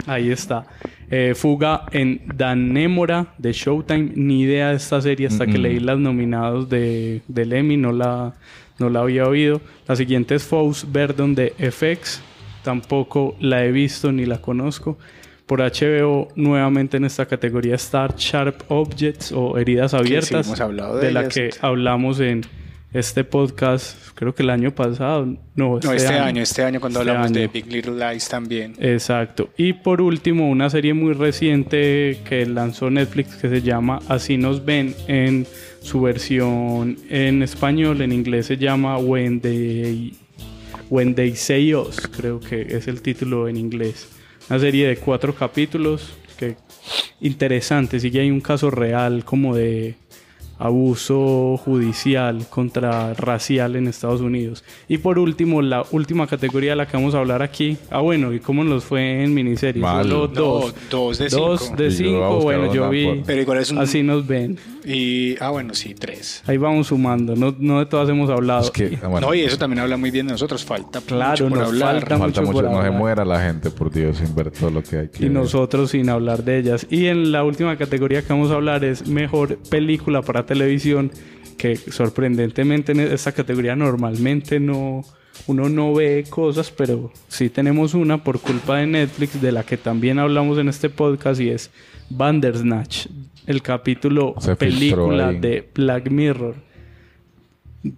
Ahí 0.06 0.32
está. 0.32 0.66
Eh, 1.12 1.34
Fuga 1.36 1.86
en 1.92 2.22
Danémora 2.36 3.34
de 3.38 3.52
Showtime. 3.52 4.12
Ni 4.16 4.42
idea 4.42 4.70
de 4.70 4.76
esta 4.76 5.02
serie 5.02 5.28
hasta 5.28 5.46
que 5.46 5.58
leí 5.58 5.80
las 5.80 5.98
nominados 5.98 6.70
de, 6.70 7.22
del 7.28 7.54
Emmy. 7.54 7.78
No 7.78 7.92
la, 7.92 8.34
no 8.78 8.90
la 8.90 9.02
había 9.02 9.28
oído. 9.28 9.62
La 9.88 9.96
siguiente 9.96 10.36
es 10.36 10.44
Fous 10.44 10.86
Verdon 10.92 11.36
de 11.36 11.54
FX. 11.72 12.22
Tampoco 12.64 13.36
la 13.40 13.66
he 13.66 13.72
visto 13.72 14.12
ni 14.12 14.26
la 14.26 14.40
conozco. 14.40 14.98
Por 15.46 15.62
HBO, 15.62 16.28
nuevamente 16.36 16.98
en 16.98 17.06
esta 17.06 17.26
categoría 17.26 17.74
está 17.74 18.08
Sharp 18.16 18.62
Objects 18.68 19.32
o 19.32 19.58
Heridas 19.58 19.96
Abiertas. 19.96 20.46
hemos 20.46 20.62
hablado 20.62 20.98
de 20.98 21.12
la 21.12 21.28
que 21.28 21.50
hablamos 21.62 22.20
en 22.20 22.42
este 22.92 23.24
podcast, 23.24 23.96
creo 24.16 24.34
que 24.34 24.44
el 24.44 24.50
año 24.50 24.72
pasado. 24.74 25.26
No, 25.56 25.80
No, 25.80 25.94
este 25.94 26.08
año. 26.18 26.42
este 26.42 26.64
año 26.64 26.80
cuando 26.80 27.00
Este 27.00 27.12
hablamos 27.12 27.34
de. 27.34 27.48
Big 27.48 27.68
Little 27.68 27.94
Lies 27.94 28.28
también. 28.30 28.76
Exacto. 28.80 29.50
Y 29.58 29.74
por 29.74 30.02
último, 30.02 30.50
una 30.50 30.70
serie 30.70 30.94
muy 30.94 31.14
reciente 31.14 32.20
que 32.28 32.46
lanzó 32.46 32.90
Netflix 32.90 33.36
que 33.36 33.50
se 33.50 33.62
llama 33.62 34.00
Así 34.08 34.38
nos 34.38 34.66
ven 34.66 34.96
en 35.08 35.46
su 35.82 36.02
versión 36.02 36.98
en 37.10 37.44
español, 37.44 38.02
en 38.02 38.12
inglés 38.12 38.48
se 38.48 38.58
llama 38.58 38.98
When 38.98 39.40
They, 39.40 40.14
When 40.90 41.16
They 41.16 41.36
Say 41.36 41.74
Us, 41.76 42.02
creo 42.08 42.40
que 42.40 42.62
es 42.62 42.88
el 42.88 43.02
título 43.02 43.48
en 43.48 43.56
inglés. 43.58 44.10
Una 44.50 44.60
serie 44.60 44.88
de 44.88 44.98
cuatro 44.98 45.34
capítulos 45.36 46.14
que 46.38 46.56
interesante, 47.22 48.00
sí 48.00 48.10
que 48.12 48.22
hay 48.22 48.32
un 48.32 48.42
caso 48.42 48.72
real 48.72 49.24
como 49.26 49.56
de 49.56 49.96
abuso 50.60 51.58
judicial 51.58 52.46
contra 52.50 53.14
racial 53.16 53.76
en 53.76 53.88
Estados 53.88 54.22
Unidos. 54.22 54.64
Y 54.88 54.98
por 55.00 55.18
último, 55.18 55.62
la 55.62 55.84
última 55.92 56.28
categoría 56.28 56.72
de 56.72 56.76
la 56.76 56.88
que 56.88 56.98
vamos 56.98 57.16
a 57.16 57.20
hablar 57.20 57.42
aquí. 57.42 57.78
Ah, 57.90 58.02
bueno, 58.02 58.34
¿y 58.34 58.40
cómo 58.40 58.64
nos 58.64 58.84
fue 58.84 59.24
en 59.24 59.34
miniseries? 59.34 59.82
Mal. 59.82 60.04
Solo 60.08 60.28
No, 60.28 60.28
dos. 60.28 60.76
dos 60.90 61.18
de 61.18 61.30
Dos 61.30 61.62
cinco. 61.64 61.76
de 61.82 61.90
yo 61.90 61.90
voy 61.90 61.94
a 61.94 61.98
cinco. 61.98 62.36
buscar 62.36 62.44
Bueno, 62.60 62.74
yo 62.74 62.90
vi. 62.90 63.06
por- 63.06 63.24
Pero 63.26 63.42
igual 63.42 63.58
es 63.60 63.72
un... 63.72 63.78
Así 63.80 64.04
nos 64.04 64.28
ven. 64.28 64.58
Y, 64.86 65.36
ah, 65.42 65.50
bueno, 65.50 65.74
sí, 65.74 65.94
tres. 65.94 66.44
Ahí 66.48 66.58
vamos 66.58 66.88
sumando. 66.88 67.36
No, 67.36 67.56
no 67.58 67.80
de 67.80 67.86
todas 67.86 68.10
hemos 68.10 68.30
hablado. 68.30 68.62
Es 68.62 68.72
que, 68.72 68.98
ah, 69.02 69.08
bueno, 69.08 69.28
No, 69.28 69.34
y 69.34 69.42
eso 69.42 69.58
también 69.58 69.80
habla 69.80 69.98
muy 69.98 70.12
bien 70.12 70.28
de 70.28 70.34
nosotros. 70.34 70.64
Falta 70.66 71.02
Claro, 71.02 71.32
mucho 71.32 71.50
por 71.50 71.58
nos 71.58 71.68
hablar. 71.70 71.96
falta 72.00 72.18
falta 72.18 72.42
mucho 72.42 72.54
mucho. 72.54 72.66
por 72.68 72.72
No 72.78 72.84
se 72.84 72.92
muera 72.92 73.26
la 73.26 73.42
gente, 73.42 73.70
por 73.72 73.92
Dios, 73.92 74.18
sin 74.18 74.34
ver 74.36 74.52
todo 74.52 74.70
lo 74.70 74.84
que 74.84 74.98
hay 74.98 75.08
que 75.10 75.18
y 75.26 75.30
ver. 75.30 75.32
nosotros 75.32 75.92
sin 75.92 76.10
hablar 76.10 76.44
de 76.44 76.60
ellas. 76.60 76.88
Y 76.90 77.06
en 77.08 77.32
la 77.32 77.44
última 77.44 77.78
categoría 77.78 78.22
que 78.22 78.34
vamos 78.34 78.52
a 78.52 78.56
hablar 78.56 78.84
es 78.84 79.08
mejor 79.08 79.58
película 79.70 80.22
para 80.22 80.46
televisión, 80.50 81.12
que 81.58 81.76
sorprendentemente 81.78 82.92
en 82.92 83.00
esta 83.00 83.32
categoría 83.32 83.76
normalmente 83.76 84.60
no, 84.60 85.04
uno 85.48 85.70
no 85.70 85.94
ve 85.94 86.26
cosas, 86.30 86.72
pero 86.72 87.12
sí 87.28 87.50
tenemos 87.50 87.94
una 87.94 88.24
por 88.24 88.40
culpa 88.40 88.78
de 88.78 88.88
Netflix, 88.88 89.42
de 89.42 89.52
la 89.52 89.64
que 89.64 89.78
también 89.78 90.20
hablamos 90.20 90.58
en 90.58 90.68
este 90.70 90.90
podcast, 90.90 91.40
y 91.40 91.50
es 91.50 91.70
Bandersnatch, 92.10 93.08
el 93.46 93.62
capítulo 93.62 94.36
Se 94.40 94.56
película 94.56 95.32
de 95.32 95.68
Black 95.76 96.10
Mirror. 96.10 96.56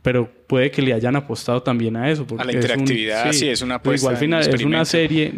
Pero 0.03 0.29
puede 0.47 0.69
que 0.69 0.81
le 0.81 0.93
hayan 0.93 1.15
apostado 1.15 1.63
también 1.63 1.95
a 1.95 2.09
eso. 2.11 2.25
porque 2.27 2.43
A 2.43 2.45
la 2.45 2.51
es 2.51 2.57
un- 2.57 2.61
interactividad, 2.61 3.31
sí, 3.31 3.47
es 3.47 3.61
una 3.63 3.75
apuesta, 3.75 4.03
Igual 4.05 4.13
un 4.15 4.19
final 4.19 4.41
es 4.47 4.63
una 4.63 4.85
serie, 4.85 5.33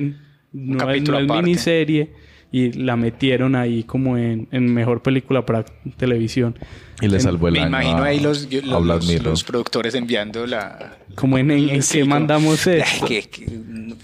no 0.51 0.91
es, 0.91 1.01
no 1.03 1.19
es 1.19 1.27
miniserie, 1.29 2.09
y 2.53 2.71
la 2.71 2.95
metieron 2.95 3.55
ahí 3.55 3.83
como 3.83 4.15
en, 4.17 4.47
en 4.51 4.71
mejor 4.73 5.01
película 5.01 5.45
para 5.45 5.65
televisión. 5.97 6.55
Y 7.01 7.07
le 7.07 7.19
salvó 7.19 7.47
el 7.47 7.55
Me 7.55 7.59
año 7.61 7.67
imagino 7.69 7.97
a- 7.97 8.05
ahí 8.05 8.19
los, 8.19 8.47
los, 8.63 9.21
los- 9.23 9.43
productores 9.43 9.95
enviando 9.95 10.45
la... 10.45 10.97
Como 11.15 11.37
en, 11.39 11.49
en, 11.51 11.69
en 11.69 11.83
Sí, 11.83 11.97
qué 11.97 12.03
como- 12.03 12.11
mandamos 12.15 12.65
esto. 12.67 13.05
que, 13.07 13.23
que, 13.23 13.45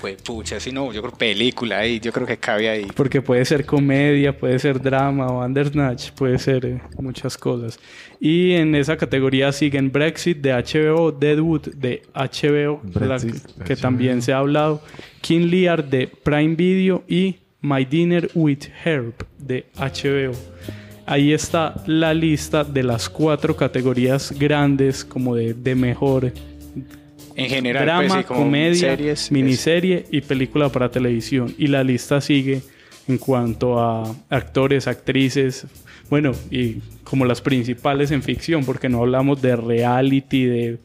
pues 0.02 0.20
pucha, 0.24 0.60
si 0.60 0.72
no, 0.72 0.92
yo 0.92 1.02
creo 1.04 1.14
película 1.14 1.78
ahí, 1.80 2.00
yo 2.00 2.12
creo 2.12 2.26
que 2.26 2.38
cabe 2.38 2.68
ahí. 2.70 2.88
Porque 2.96 3.22
puede 3.22 3.46
ser 3.46 3.66
comedia, 3.66 4.36
puede 4.38 4.58
ser 4.60 4.82
drama 4.82 5.28
o 5.28 5.38
Bandersnatch, 5.40 6.12
puede 6.12 6.40
ser 6.40 6.66
eh, 6.66 6.82
muchas 7.00 7.38
cosas. 7.38 7.80
Y 8.20 8.54
en 8.54 8.74
esa 8.76 8.98
categoría 8.98 9.52
siguen 9.52 9.92
Brexit 9.92 10.40
de 10.40 10.52
HBO, 10.54 11.12
Deadwood 11.12 11.70
de 11.76 12.02
HBO, 12.16 12.82
la- 12.96 13.00
Brexit, 13.18 13.46
que 13.64 13.76
HBO. 13.76 13.82
también 13.82 14.22
se 14.24 14.34
ha 14.34 14.40
hablado, 14.40 14.82
King 15.22 15.48
Lear 15.52 15.88
de 15.88 16.08
Prime 16.08 16.56
Video 16.56 17.04
y 17.08 17.36
My 17.62 17.86
Dinner 17.86 18.30
with 18.34 18.68
Herb 18.84 19.14
de 19.38 19.66
HBO. 19.76 20.32
Ahí 21.06 21.34
está 21.34 21.76
la 21.88 22.14
lista 22.14 22.64
de 22.64 22.84
las 22.84 23.10
cuatro 23.10 23.56
categorías 23.56 24.32
grandes 24.38 25.04
como 25.04 25.36
de, 25.36 25.54
de 25.54 25.76
mejor 25.76 26.32
En 27.36 27.50
general, 27.50 27.86
drama, 27.86 28.08
pues, 28.08 28.20
sí, 28.20 28.24
como 28.26 28.40
comedia, 28.42 28.80
series, 28.80 29.32
miniserie 29.32 30.06
y 30.12 30.22
película 30.22 30.70
para 30.70 30.92
televisión. 30.92 31.54
Y 31.58 31.68
la 31.68 31.84
lista 31.84 32.22
sigue 32.22 32.62
en 33.08 33.18
cuanto 33.18 33.80
a 33.80 34.16
actores, 34.30 34.88
actrices, 34.88 35.66
bueno, 36.10 36.32
y 36.52 36.76
como 37.04 37.26
las 37.26 37.42
principales 37.42 38.12
en 38.12 38.22
ficción, 38.22 38.64
porque 38.66 38.88
no 38.88 39.00
hablamos 39.00 39.42
de 39.42 39.56
reality, 39.56 40.46
de, 40.46 40.78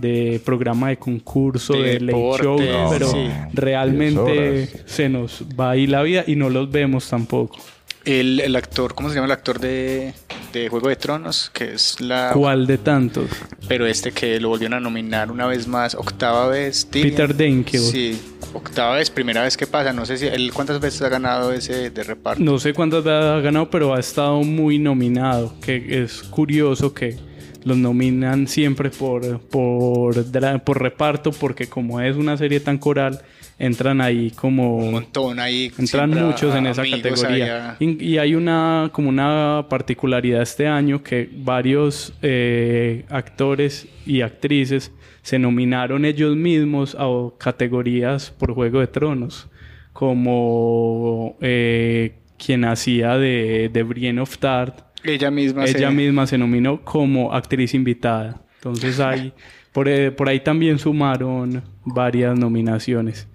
de 0.00 0.40
programa 0.44 0.88
de 0.88 0.98
concurso, 0.98 1.74
De 1.74 1.98
de, 1.98 2.00
late 2.00 2.42
show, 2.42 2.60
no, 2.60 2.90
pero 2.90 3.08
sí. 3.08 3.28
realmente 3.52 4.68
se 4.86 5.08
nos 5.08 5.44
va 5.58 5.70
ahí 5.70 5.86
la 5.86 6.02
vida 6.02 6.24
y 6.26 6.36
no 6.36 6.50
los 6.50 6.70
vemos 6.70 7.08
tampoco. 7.08 7.58
El, 8.04 8.38
el 8.38 8.54
actor, 8.54 8.94
¿cómo 8.94 9.08
se 9.08 9.16
llama 9.16 9.26
el 9.26 9.32
actor 9.32 9.58
de, 9.58 10.14
de 10.52 10.68
Juego 10.68 10.88
de 10.88 10.94
Tronos? 10.94 11.50
Que 11.52 11.74
es 11.74 12.00
la... 12.00 12.30
¿Cuál 12.32 12.64
de 12.64 12.78
tantos? 12.78 13.28
Pero 13.66 13.84
este 13.84 14.12
que 14.12 14.38
lo 14.38 14.48
volvieron 14.48 14.74
a 14.74 14.80
nominar 14.80 15.32
una 15.32 15.46
vez 15.48 15.66
más, 15.66 15.96
octava 15.96 16.46
vez. 16.46 16.86
Tyrion. 16.86 17.10
Peter 17.10 17.36
Dinklage. 17.36 17.78
Sí, 17.80 18.20
octava 18.54 18.94
vez, 18.94 19.10
primera 19.10 19.42
vez 19.42 19.56
que 19.56 19.66
pasa. 19.66 19.92
No 19.92 20.06
sé 20.06 20.18
si 20.18 20.26
él 20.26 20.52
cuántas 20.54 20.80
veces 20.80 21.02
ha 21.02 21.08
ganado 21.08 21.52
ese 21.52 21.90
de 21.90 22.04
reparto. 22.04 22.40
No 22.44 22.60
sé 22.60 22.72
cuántas 22.74 23.02
veces 23.02 23.24
ha 23.24 23.40
ganado, 23.40 23.70
pero 23.70 23.92
ha 23.92 23.98
estado 23.98 24.40
muy 24.44 24.78
nominado. 24.78 25.52
Que 25.60 26.04
es 26.04 26.22
curioso 26.22 26.94
que 26.94 27.18
los 27.66 27.76
nominan 27.76 28.46
siempre 28.46 28.90
por, 28.90 29.40
por, 29.40 30.14
por 30.62 30.82
reparto, 30.82 31.32
porque 31.32 31.66
como 31.66 32.00
es 32.00 32.16
una 32.16 32.36
serie 32.36 32.60
tan 32.60 32.78
coral, 32.78 33.20
entran 33.58 34.00
ahí 34.00 34.30
como... 34.30 34.76
Un 34.76 34.92
montón 34.92 35.40
ahí. 35.40 35.72
Entran 35.76 36.10
muchos 36.10 36.54
en 36.54 36.68
esa 36.68 36.84
categoría. 36.88 37.76
y 37.80 38.18
hay 38.18 38.36
una 38.36 38.90
como 38.92 39.08
una 39.08 39.66
particularidad 39.68 40.42
este 40.42 40.68
año 40.68 41.02
que 41.02 41.28
varios 41.38 42.14
eh, 42.22 43.04
actores 43.08 43.88
y 44.06 44.20
actrices 44.20 44.92
se 45.22 45.40
nominaron 45.40 46.04
ellos 46.04 46.36
mismos 46.36 46.96
a 46.96 47.08
categorías 47.36 48.30
por 48.30 48.54
Juego 48.54 48.78
de 48.78 48.86
Tronos, 48.86 49.48
como 49.92 51.36
eh, 51.40 52.14
quien 52.38 52.64
hacía 52.64 53.16
de, 53.18 53.70
de 53.72 53.82
Brienne 53.82 54.20
of 54.20 54.38
Tart. 54.38 54.85
Ella 55.08 55.30
misma. 55.30 55.64
Ella 55.64 55.88
se- 55.88 55.94
misma 55.94 56.26
se 56.26 56.38
nominó 56.38 56.80
como 56.82 57.32
actriz 57.32 57.74
invitada. 57.74 58.42
Entonces 58.56 58.98
hay, 59.00 59.32
por, 59.72 59.88
eh, 59.88 60.10
por 60.10 60.28
ahí 60.28 60.40
también 60.40 60.78
sumaron 60.78 61.62
varias 61.84 62.38
nominaciones. 62.38 63.28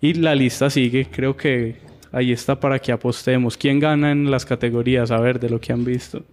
Y 0.00 0.14
la 0.14 0.34
lista 0.34 0.68
sigue, 0.70 1.06
creo 1.10 1.36
que 1.36 1.76
ahí 2.12 2.32
está 2.32 2.58
para 2.60 2.78
que 2.78 2.92
apostemos. 2.92 3.56
¿Quién 3.56 3.80
gana 3.80 4.12
en 4.12 4.30
las 4.30 4.44
categorías? 4.44 5.10
A 5.10 5.18
ver, 5.20 5.40
de 5.40 5.48
lo 5.50 5.60
que 5.60 5.72
han 5.72 5.84
visto. 5.84 6.24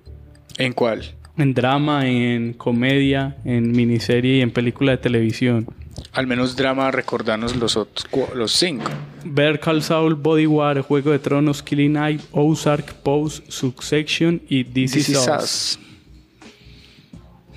¿En 0.58 0.74
cuál? 0.74 1.02
En 1.38 1.54
drama, 1.54 2.08
en 2.10 2.54
comedia, 2.54 3.38
en 3.46 3.72
miniserie 3.72 4.38
y 4.38 4.42
en 4.42 4.52
película 4.52 4.92
de 4.92 4.98
televisión. 4.98 5.66
Al 6.14 6.28
menos 6.28 6.56
drama, 6.56 6.92
recordarnos 6.92 7.56
los 7.56 7.76
otros, 7.78 8.08
los 8.36 8.52
cinco. 8.52 8.90
Better 9.24 9.60
Call 9.60 9.82
Saul, 9.84 10.16
Body 10.16 10.46
War, 10.46 10.82
Juego 10.82 11.12
de 11.12 11.20
Tronos, 11.20 11.62
Killing 11.64 11.96
Eve, 11.96 12.20
Ozark, 12.32 12.94
Pose, 12.96 13.44
Succession 13.48 14.42
y 14.50 14.64
This, 14.64 14.92
This 14.94 15.10
Is 15.10 15.10
Is 15.10 15.18
Us. 15.18 15.28
Us. 15.44 15.80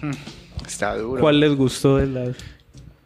Hmm, 0.03 0.11
Está 0.67 0.97
duro. 0.97 1.21
¿Cuál 1.21 1.41
les 1.41 1.55
gustó 1.55 1.97
de 1.99 2.07
las...? 2.07 2.37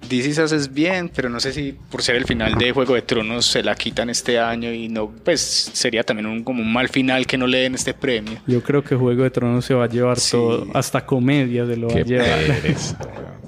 This 0.08 0.26
Is 0.26 0.38
Us 0.38 0.52
es 0.52 0.72
bien, 0.72 1.10
pero 1.14 1.28
no 1.28 1.38
sé 1.40 1.52
si 1.52 1.72
por 1.90 2.02
ser 2.02 2.16
el 2.16 2.24
final 2.24 2.54
de 2.54 2.72
Juego 2.72 2.94
de 2.94 3.02
Tronos 3.02 3.44
se 3.44 3.62
la 3.62 3.74
quitan 3.74 4.08
este 4.08 4.38
año 4.38 4.72
y 4.72 4.88
no, 4.88 5.10
pues 5.24 5.40
sería 5.72 6.02
también 6.02 6.26
un, 6.26 6.44
como 6.44 6.62
un 6.62 6.72
mal 6.72 6.88
final 6.88 7.26
que 7.26 7.36
no 7.36 7.46
le 7.46 7.58
den 7.58 7.74
este 7.74 7.92
premio. 7.94 8.38
Yo 8.46 8.62
creo 8.62 8.82
que 8.82 8.94
Juego 8.96 9.24
de 9.24 9.30
Tronos 9.30 9.64
se 9.64 9.74
va 9.74 9.84
a 9.84 9.88
llevar 9.88 10.18
Sí. 10.18 10.30
todo, 10.32 10.66
hasta 10.72 11.04
comedia 11.04 11.66
se 11.66 11.76
lo 11.76 11.88
va 11.88 11.94
a 11.94 11.96
Qué 11.96 12.04
llevar. 12.04 12.38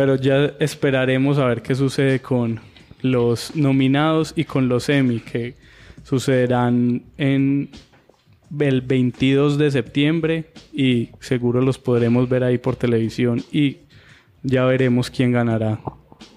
Pero 0.00 0.14
ya 0.14 0.54
esperaremos 0.60 1.36
a 1.36 1.44
ver 1.44 1.60
qué 1.60 1.74
sucede 1.74 2.20
con 2.20 2.58
los 3.02 3.54
nominados 3.54 4.32
y 4.34 4.44
con 4.44 4.66
los 4.66 4.88
Emmy, 4.88 5.20
que 5.20 5.56
sucederán 6.04 7.02
en 7.18 7.68
el 8.58 8.80
22 8.80 9.58
de 9.58 9.70
septiembre 9.70 10.46
y 10.72 11.10
seguro 11.20 11.60
los 11.60 11.78
podremos 11.78 12.30
ver 12.30 12.44
ahí 12.44 12.56
por 12.56 12.76
televisión 12.76 13.44
y 13.52 13.76
ya 14.42 14.64
veremos 14.64 15.10
quién 15.10 15.32
ganará. 15.32 15.80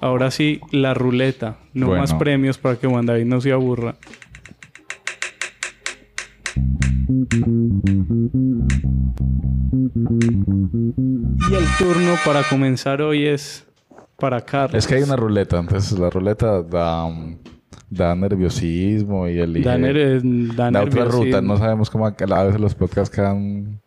Ahora 0.01 0.29
sí, 0.29 0.60
la 0.72 0.93
ruleta, 0.93 1.60
no 1.74 1.88
Bueno. 1.88 2.01
más 2.01 2.13
premios 2.15 2.58
para 2.58 2.75
que 2.75 2.88
Juan 2.88 3.05
David 3.05 3.27
no 3.27 3.39
se 3.39 3.53
aburra. 3.53 3.96
Y 11.50 11.55
el 11.55 11.65
turno 11.77 12.15
para 12.25 12.43
comenzar 12.43 13.01
hoy 13.01 13.25
es 13.25 13.65
para 14.17 14.41
Carlos. 14.41 14.75
Es 14.79 14.88
que 14.88 14.95
hay 14.95 15.03
una 15.03 15.15
ruleta, 15.15 15.60
entonces 15.60 15.98
la 16.00 16.10
ruleta 16.10 16.62
da, 16.63 17.03
um, 17.05 17.38
da 17.89 18.15
nerviosismo 18.15 19.27
y 19.27 19.39
elige... 19.39 19.67
Da, 19.67 19.77
ner- 19.77 20.22
da 20.55 20.72
da 20.72 20.83
otra 20.83 21.05
ruta. 21.05 21.41
No 21.41 21.57
sabemos 21.57 21.89
cómo 21.89 22.07
a 22.07 22.43
veces 22.43 22.62
los 22.62 22.75
podcasts 22.75 23.13
quedan 23.13 23.81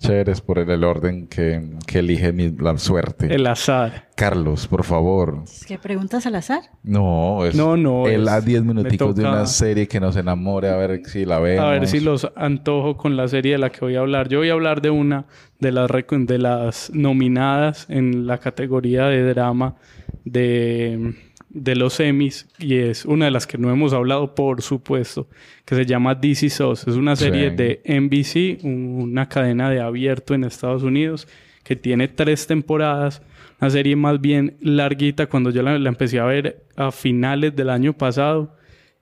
chéveres 0.00 0.40
por 0.40 0.58
el, 0.58 0.68
el 0.70 0.82
orden 0.82 1.26
que, 1.28 1.62
que 1.86 1.98
elige 2.00 2.32
mi- 2.32 2.50
la 2.50 2.76
suerte. 2.78 3.32
El 3.34 3.46
azar. 3.46 4.08
Carlos, 4.16 4.66
por 4.66 4.82
favor. 4.84 5.44
¿Qué 5.66 5.78
preguntas 5.78 6.26
al 6.26 6.34
azar? 6.34 6.62
No, 6.82 7.44
es 7.44 7.54
No, 7.54 7.76
no, 7.76 8.06
Él 8.08 8.22
es- 8.22 8.28
a 8.28 8.40
10 8.40 8.64
me 8.64 8.74
minuticos 8.74 9.14
de 9.14 9.22
una 9.22 9.46
serie 9.46 9.86
que 9.86 10.00
nos 10.00 10.16
enamore, 10.16 10.68
a 10.70 10.76
ver 10.76 11.02
si 11.06 11.24
la 11.24 11.38
vemos. 11.38 11.64
A 11.64 11.70
ver 11.70 11.86
si 11.86 12.00
los 12.00 12.26
antojo 12.34 12.96
con 12.96 13.16
la 13.16 13.28
serie 13.28 13.52
de 13.52 13.58
la 13.58 13.70
que 13.70 13.80
voy 13.80 13.96
a 13.96 14.00
hablar. 14.00 14.28
Yo 14.28 14.38
voy 14.38 14.48
a 14.50 14.54
hablar 14.54 14.80
de 14.82 14.90
una 14.90 15.26
de 15.60 15.70
las, 15.72 15.88
de 15.90 16.38
las 16.38 16.90
nominadas 16.94 17.86
en 17.88 18.26
la 18.26 18.38
categoría 18.38 19.04
de 19.06 19.22
drama 19.32 19.76
de, 20.24 21.14
de 21.52 21.74
los 21.74 21.98
Emmys 22.00 22.48
y 22.58 22.76
es 22.76 23.04
una 23.04 23.24
de 23.26 23.30
las 23.32 23.46
que 23.46 23.58
no 23.58 23.70
hemos 23.70 23.92
hablado, 23.92 24.34
por 24.34 24.62
supuesto, 24.62 25.28
que 25.64 25.74
se 25.74 25.84
llama 25.84 26.18
Is 26.22 26.60
Us. 26.60 26.86
Es 26.86 26.94
una 26.94 27.16
serie 27.16 27.50
Sí. 27.50 27.56
de 27.56 27.80
NBC, 27.84 28.64
una 28.64 29.28
cadena 29.28 29.68
de 29.68 29.80
abierto 29.80 30.34
en 30.34 30.44
Estados 30.44 30.82
Unidos 30.84 31.26
que 31.64 31.76
tiene 31.76 32.08
tres 32.08 32.46
temporadas. 32.46 33.20
Una 33.60 33.68
serie 33.70 33.94
más 33.96 34.20
bien 34.20 34.56
larguita 34.60 35.26
cuando 35.26 35.50
yo 35.50 35.62
la, 35.62 35.78
la 35.78 35.88
empecé 35.90 36.18
a 36.20 36.24
ver 36.24 36.64
a 36.76 36.90
finales 36.92 37.54
del 37.54 37.68
año 37.70 37.92
pasado. 37.92 38.56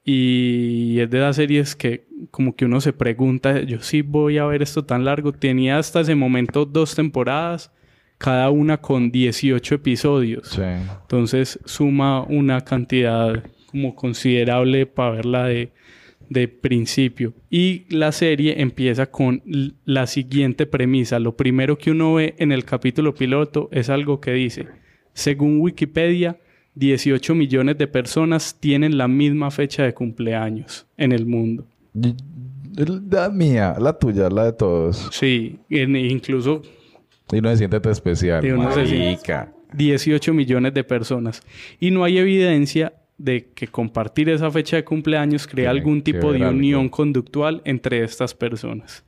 Y 0.05 0.99
es 1.00 1.11
de 1.11 1.19
las 1.19 1.37
series 1.37 1.76
que 1.76 2.07
como 2.31 2.57
que 2.57 2.64
uno 2.64 2.81
se 2.81 2.93
pregunta, 2.95 3.61
yo 3.62 3.81
sí 3.81 4.00
voy 4.02 4.38
a 4.38 4.47
ver 4.47 4.62
esto 4.62 4.85
tan 4.85 5.05
largo. 5.05 5.33
Tenía 5.33 5.78
hasta 5.78 6.00
ese 6.00 6.14
momento 6.14 6.64
dos 6.64 6.95
temporadas, 6.95 7.71
cada 8.18 8.50
una 8.50 8.78
con 8.80 9.10
18 9.10 9.76
episodios. 9.76 10.48
Sí. 10.48 10.62
Entonces 11.02 11.58
suma 11.64 12.22
una 12.22 12.60
cantidad 12.62 13.42
como 13.66 13.94
considerable 13.94 14.87
para 14.87 15.10
verla 15.12 15.44
de, 15.44 15.70
de 16.28 16.48
principio. 16.48 17.32
Y 17.50 17.84
la 17.94 18.10
serie 18.12 18.60
empieza 18.60 19.06
con 19.10 19.42
la 19.84 20.06
siguiente 20.06 20.66
premisa. 20.66 21.18
Lo 21.18 21.37
primero 21.37 21.78
que 21.78 21.90
uno 21.92 22.14
ve 22.14 22.34
en 22.38 22.50
el 22.52 22.64
capítulo 22.64 23.14
piloto 23.14 23.68
es 23.72 23.88
algo 23.88 24.20
que 24.20 24.32
dice, 24.32 24.66
según 25.12 25.60
Wikipedia, 25.60 26.38
18 26.75 27.34
millones 27.34 27.76
de 27.78 27.88
personas 27.88 28.56
tienen 28.60 28.96
la 28.98 29.08
misma 29.08 29.50
fecha 29.50 29.82
de 29.84 29.94
cumpleaños 29.94 30.87
en 30.96 31.12
el 31.12 31.26
mundo. 31.26 31.66
La 33.10 33.28
mía, 33.30 33.75
la 33.80 33.98
tuya, 33.98 34.28
la 34.30 34.44
de 34.44 34.52
todos. 34.52 35.08
Sí, 35.12 35.58
en- 35.68 35.96
incluso 35.96 36.62
Y 37.32 37.38
uno 37.38 37.50
se 37.50 37.58
siente 37.58 37.80
tan 37.80 37.92
especial. 37.92 38.42
Sí, 38.42 38.50
uno 38.50 38.73
se 38.73 38.87
siente- 38.87 39.06
Marica. 39.11 39.52
18 39.75 40.32
millones 40.32 40.73
de 40.75 40.82
personas. 40.85 41.42
Y 41.78 41.90
no 41.90 42.04
hay 42.04 42.18
evidencia 42.18 42.94
de 43.18 43.49
que 43.54 43.66
compartir 43.68 44.28
esa 44.30 44.50
fecha 44.50 44.76
de 44.76 44.85
cumpleaños 44.85 45.47
crea 45.47 45.66
Tiene 45.70 45.78
algún 45.78 46.02
tipo 46.02 46.28
de 46.32 46.38
ver 46.38 46.47
algo. 46.49 46.58
unión 46.58 46.88
conductual 46.88 47.61
entre 47.64 48.02
estas 48.02 48.32
personas. 48.35 49.04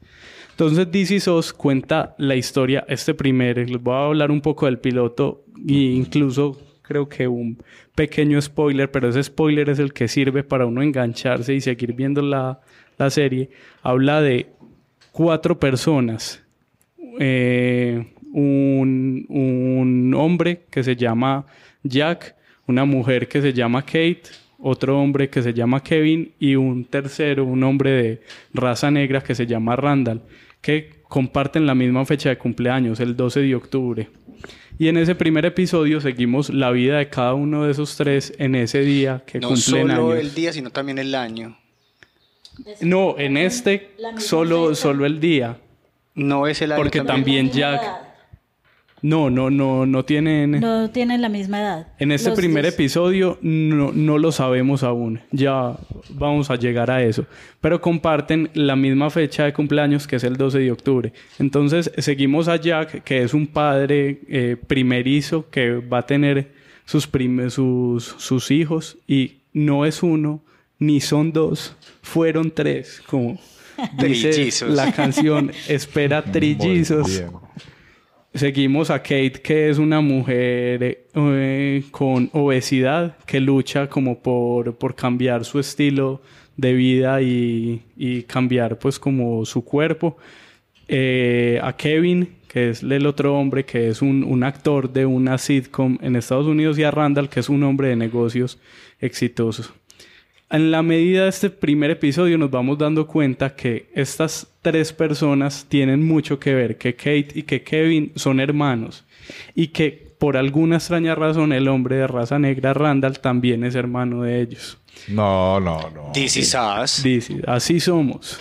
Entonces, 0.50 0.90
DC 0.92 1.20
SOS 1.20 1.52
cuenta 1.54 2.14
la 2.18 2.36
historia, 2.36 2.84
este 2.88 3.14
primer, 3.14 3.56
les 3.70 3.82
voy 3.82 3.94
a 3.94 4.06
hablar 4.06 4.30
un 4.30 4.42
poco 4.42 4.66
del 4.66 4.78
piloto 4.78 5.44
e 5.66 5.72
incluso 5.72 6.58
creo 6.82 7.08
que 7.08 7.26
un 7.28 7.56
pequeño 7.94 8.38
spoiler, 8.42 8.90
pero 8.90 9.08
ese 9.08 9.22
spoiler 9.22 9.70
es 9.70 9.78
el 9.78 9.92
que 9.94 10.08
sirve 10.08 10.42
para 10.42 10.66
uno 10.66 10.82
engancharse 10.82 11.54
y 11.54 11.60
seguir 11.62 11.94
viendo 11.94 12.20
la, 12.20 12.60
la 12.98 13.08
serie. 13.08 13.48
Habla 13.82 14.20
de 14.20 14.48
cuatro 15.12 15.58
personas. 15.58 16.42
Eh, 17.18 18.06
un, 18.32 19.26
un 19.28 20.14
hombre 20.14 20.62
que 20.70 20.82
se 20.82 20.96
llama 20.96 21.46
Jack, 21.82 22.36
una 22.66 22.84
mujer 22.84 23.28
que 23.28 23.42
se 23.42 23.52
llama 23.52 23.82
Kate, 23.82 24.22
otro 24.58 25.00
hombre 25.00 25.28
que 25.30 25.42
se 25.42 25.52
llama 25.54 25.82
Kevin 25.82 26.32
y 26.38 26.54
un 26.54 26.84
tercero, 26.84 27.44
un 27.44 27.62
hombre 27.64 27.90
de 27.90 28.20
raza 28.52 28.90
negra 28.90 29.22
que 29.22 29.34
se 29.34 29.46
llama 29.46 29.74
Randall, 29.76 30.22
que 30.60 31.00
comparten 31.08 31.66
la 31.66 31.74
misma 31.74 32.04
fecha 32.04 32.28
de 32.28 32.38
cumpleaños, 32.38 33.00
el 33.00 33.16
12 33.16 33.40
de 33.40 33.54
octubre. 33.54 34.08
Y 34.78 34.88
en 34.88 34.96
ese 34.96 35.14
primer 35.14 35.44
episodio 35.44 36.00
seguimos 36.00 36.50
la 36.50 36.70
vida 36.70 36.98
de 36.98 37.08
cada 37.08 37.34
uno 37.34 37.64
de 37.64 37.72
esos 37.72 37.96
tres 37.96 38.32
en 38.38 38.54
ese 38.54 38.80
día 38.80 39.22
que 39.26 39.38
No 39.40 39.48
cumplen 39.48 39.62
solo 39.88 40.10
años. 40.12 40.14
el 40.20 40.34
día, 40.34 40.52
sino 40.52 40.70
también 40.70 40.98
el 40.98 41.14
año. 41.14 41.58
No, 42.80 43.18
en 43.18 43.36
este 43.36 43.90
solo, 44.18 44.68
fecha. 44.68 44.80
solo 44.80 45.06
el 45.06 45.20
día. 45.20 45.58
No 46.14 46.46
es 46.46 46.60
el 46.62 46.72
año. 46.72 46.82
Porque 46.82 47.00
también 47.02 47.46
La 47.46 47.52
misma 47.52 47.60
Jack... 47.60 47.82
edad. 47.82 48.10
No, 49.02 49.30
no, 49.30 49.48
no, 49.48 49.86
no 49.86 50.04
tienen... 50.04 50.60
No 50.60 50.90
tienen 50.90 51.22
la 51.22 51.30
misma 51.30 51.60
edad. 51.60 51.88
En 51.98 52.12
este 52.12 52.28
Los 52.28 52.38
primer 52.38 52.64
dos. 52.66 52.74
episodio 52.74 53.38
no, 53.40 53.92
no 53.92 54.18
lo 54.18 54.30
sabemos 54.30 54.82
aún. 54.82 55.20
Ya 55.30 55.74
vamos 56.10 56.50
a 56.50 56.56
llegar 56.56 56.90
a 56.90 57.02
eso. 57.02 57.24
Pero 57.62 57.80
comparten 57.80 58.50
la 58.52 58.76
misma 58.76 59.08
fecha 59.08 59.44
de 59.44 59.54
cumpleaños 59.54 60.06
que 60.06 60.16
es 60.16 60.24
el 60.24 60.36
12 60.36 60.58
de 60.58 60.70
octubre. 60.72 61.12
Entonces 61.38 61.90
seguimos 61.96 62.48
a 62.48 62.56
Jack, 62.56 63.02
que 63.02 63.22
es 63.22 63.32
un 63.32 63.46
padre 63.46 64.20
eh, 64.28 64.56
primerizo 64.66 65.48
que 65.48 65.76
va 65.76 65.98
a 65.98 66.06
tener 66.06 66.52
sus, 66.84 67.08
sus, 67.48 68.04
sus 68.04 68.50
hijos. 68.50 68.98
Y 69.08 69.38
no 69.54 69.86
es 69.86 70.02
uno, 70.02 70.42
ni 70.78 71.00
son 71.00 71.32
dos, 71.32 71.74
fueron 72.02 72.50
tres. 72.50 73.02
Como 73.06 73.38
dice 73.98 74.30
Trillizos. 74.30 74.70
la 74.70 74.92
canción, 74.92 75.50
espera 75.68 76.22
trillizos. 76.22 77.24
Seguimos 78.32 78.90
a 78.90 79.02
Kate, 79.02 79.40
que 79.42 79.70
es 79.70 79.78
una 79.78 80.00
mujer 80.00 81.08
eh, 81.14 81.84
con 81.90 82.30
obesidad 82.32 83.16
que 83.26 83.40
lucha 83.40 83.88
como 83.88 84.20
por, 84.20 84.76
por 84.76 84.94
cambiar 84.94 85.44
su 85.44 85.58
estilo 85.58 86.22
de 86.56 86.74
vida 86.74 87.22
y, 87.22 87.82
y 87.96 88.22
cambiar 88.22 88.78
pues 88.78 89.00
como 89.00 89.44
su 89.44 89.64
cuerpo. 89.64 90.16
Eh, 90.86 91.60
a 91.62 91.76
Kevin, 91.76 92.36
que 92.48 92.70
es 92.70 92.82
el 92.82 93.06
otro 93.06 93.38
hombre 93.38 93.64
que 93.64 93.88
es 93.88 94.02
un, 94.02 94.24
un 94.24 94.42
actor 94.42 94.92
de 94.92 95.06
una 95.06 95.38
sitcom 95.38 95.98
en 96.00 96.16
Estados 96.16 96.46
Unidos, 96.46 96.78
y 96.78 96.82
a 96.82 96.90
Randall, 96.90 97.28
que 97.28 97.40
es 97.40 97.48
un 97.48 97.62
hombre 97.62 97.88
de 97.88 97.96
negocios 97.96 98.58
exitosos. 99.00 99.72
En 100.50 100.70
la 100.72 100.82
medida 100.82 101.24
de 101.24 101.28
este 101.28 101.48
primer 101.48 101.90
episodio 101.92 102.36
nos 102.36 102.50
vamos 102.50 102.76
dando 102.76 103.06
cuenta 103.06 103.54
que 103.54 103.88
estas 103.94 104.48
tres 104.62 104.92
personas 104.92 105.64
tienen 105.68 106.04
mucho 106.04 106.40
que 106.40 106.54
ver, 106.54 106.76
que 106.76 106.94
Kate 106.96 107.28
y 107.34 107.42
que 107.44 107.62
Kevin 107.62 108.12
son 108.16 108.40
hermanos 108.40 109.04
y 109.54 109.68
que 109.68 110.10
por 110.18 110.36
alguna 110.36 110.76
extraña 110.76 111.14
razón 111.14 111.52
el 111.52 111.68
hombre 111.68 111.96
de 111.96 112.06
raza 112.08 112.38
negra 112.38 112.74
Randall 112.74 113.20
también 113.20 113.62
es 113.64 113.74
hermano 113.76 114.22
de 114.22 114.40
ellos. 114.40 114.76
No, 115.08 115.60
no, 115.60 115.88
no. 115.94 116.10
This 116.12 116.36
is 116.36 116.54
us. 116.56 117.02
Dice, 117.02 117.40
así 117.46 117.78
somos. 117.78 118.40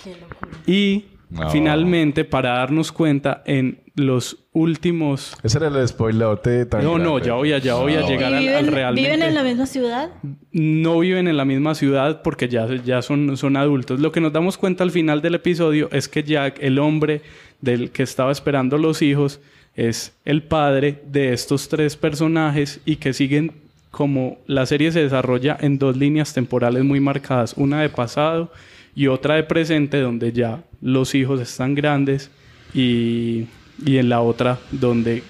Y 0.66 1.04
No. 1.30 1.48
finalmente 1.50 2.24
para 2.24 2.54
darnos 2.54 2.90
cuenta 2.90 3.42
en 3.46 3.78
los 4.06 4.38
últimos... 4.52 5.36
Ese 5.42 5.58
era 5.58 5.68
el 5.68 5.86
spoilerote 5.88 6.66
tan 6.66 6.82
No, 6.84 6.98
no, 6.98 7.18
ya 7.18 7.34
voy 7.34 7.52
a, 7.52 7.58
ya 7.58 7.74
voy 7.74 7.94
a 7.94 8.00
No. 8.00 8.08
llegar 8.08 8.32
¿Y 8.42 8.48
al, 8.48 8.54
al 8.54 8.66
realmente... 8.66 9.08
¿Viven 9.10 9.22
en 9.22 9.34
la 9.34 9.42
misma 9.42 9.66
ciudad? 9.66 10.10
no 10.52 10.98
viven 10.98 11.28
en 11.28 11.36
la 11.36 11.44
misma 11.44 11.74
ciudad 11.74 12.22
porque 12.22 12.48
ya, 12.48 12.66
ya 12.84 13.02
son, 13.02 13.36
son 13.36 13.56
adultos. 13.56 14.00
Lo 14.00 14.10
que 14.12 14.20
nos 14.20 14.32
damos 14.32 14.58
cuenta 14.58 14.82
al 14.84 14.90
final 14.90 15.22
del 15.22 15.36
episodio 15.36 15.88
es 15.92 16.08
que 16.08 16.22
Jack, 16.24 16.58
el 16.60 16.78
hombre 16.78 17.22
del 17.60 17.90
que 17.90 18.02
estaba 18.02 18.32
esperando 18.32 18.78
los 18.78 19.02
hijos, 19.02 19.40
es 19.76 20.12
el 20.24 20.42
padre 20.42 21.00
de 21.06 21.32
estos 21.32 21.68
tres 21.68 21.96
personajes 21.96 22.80
y 22.84 22.96
que 22.96 23.12
siguen 23.12 23.52
como 23.90 24.38
la 24.46 24.66
serie 24.66 24.92
se 24.92 25.02
desarrolla 25.02 25.56
en 25.60 25.78
dos 25.78 25.96
líneas 25.96 26.32
temporales 26.32 26.84
muy 26.84 27.00
marcadas, 27.00 27.54
una 27.56 27.80
de 27.82 27.88
pasado 27.88 28.52
y 28.94 29.06
otra 29.06 29.36
de 29.36 29.44
presente 29.44 30.00
donde 30.00 30.32
ya 30.32 30.62
los 30.80 31.14
hijos 31.14 31.40
están 31.40 31.74
grandes 31.74 32.30
y, 32.74 33.46
y 33.84 33.98
en 33.98 34.08
la 34.08 34.20
otra 34.20 34.58
donde 34.70 35.22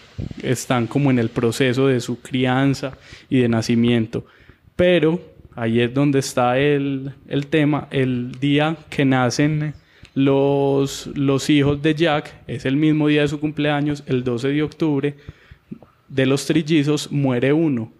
están 0.42 0.86
como 0.86 1.10
en 1.10 1.18
el 1.18 1.28
proceso 1.28 1.86
de 1.86 2.00
su 2.00 2.20
crianza 2.20 2.96
y 3.28 3.40
de 3.40 3.48
nacimiento. 3.48 4.24
Pero 4.76 5.20
ahí 5.54 5.80
es 5.80 5.92
donde 5.92 6.18
está 6.18 6.58
el, 6.58 7.12
el 7.28 7.46
tema. 7.46 7.88
El 7.90 8.32
día 8.40 8.76
que 8.88 9.04
nacen 9.04 9.74
los, 10.14 11.08
los 11.14 11.48
hijos 11.50 11.80
de 11.82 11.94
Jack 11.94 12.34
es 12.46 12.64
el 12.64 12.76
mismo 12.76 13.08
día 13.08 13.22
de 13.22 13.28
su 13.28 13.40
cumpleaños, 13.40 14.02
el 14.06 14.24
12 14.24 14.48
de 14.48 14.62
octubre. 14.62 15.14
De 16.08 16.26
los 16.26 16.46
trillizos 16.46 17.12
muere 17.12 17.52
uno. 17.52 17.92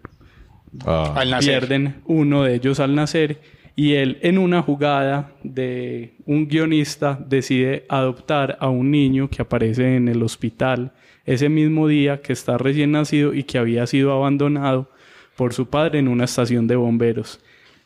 Ah. 0.84 1.14
Al 1.16 1.30
nacer. 1.30 1.60
Pierden 1.60 1.96
uno 2.06 2.42
de 2.42 2.56
ellos 2.56 2.80
al 2.80 2.94
nacer. 2.94 3.40
Y 3.76 3.94
él, 3.94 4.18
en 4.22 4.38
una 4.38 4.62
jugada 4.62 5.32
de 5.42 6.14
un 6.26 6.46
guionista, 6.48 7.18
decide 7.26 7.84
adoptar 7.88 8.56
a 8.60 8.68
un 8.68 8.90
niño 8.90 9.28
que 9.30 9.42
aparece 9.42 9.96
en 9.96 10.08
el 10.08 10.22
hospital 10.22 10.92
ese 11.24 11.48
mismo 11.48 11.86
día 11.88 12.20
que 12.20 12.32
está 12.32 12.58
recién 12.58 12.92
nacido 12.92 13.32
y 13.32 13.44
que 13.44 13.58
había 13.58 13.86
sido 13.86 14.12
abandonado 14.12 14.90
por 15.36 15.54
su 15.54 15.66
padre 15.68 15.98
en 16.00 16.08
una 16.08 16.24
estación 16.24 16.66
de 16.66 16.76
bomberos. 16.76 17.40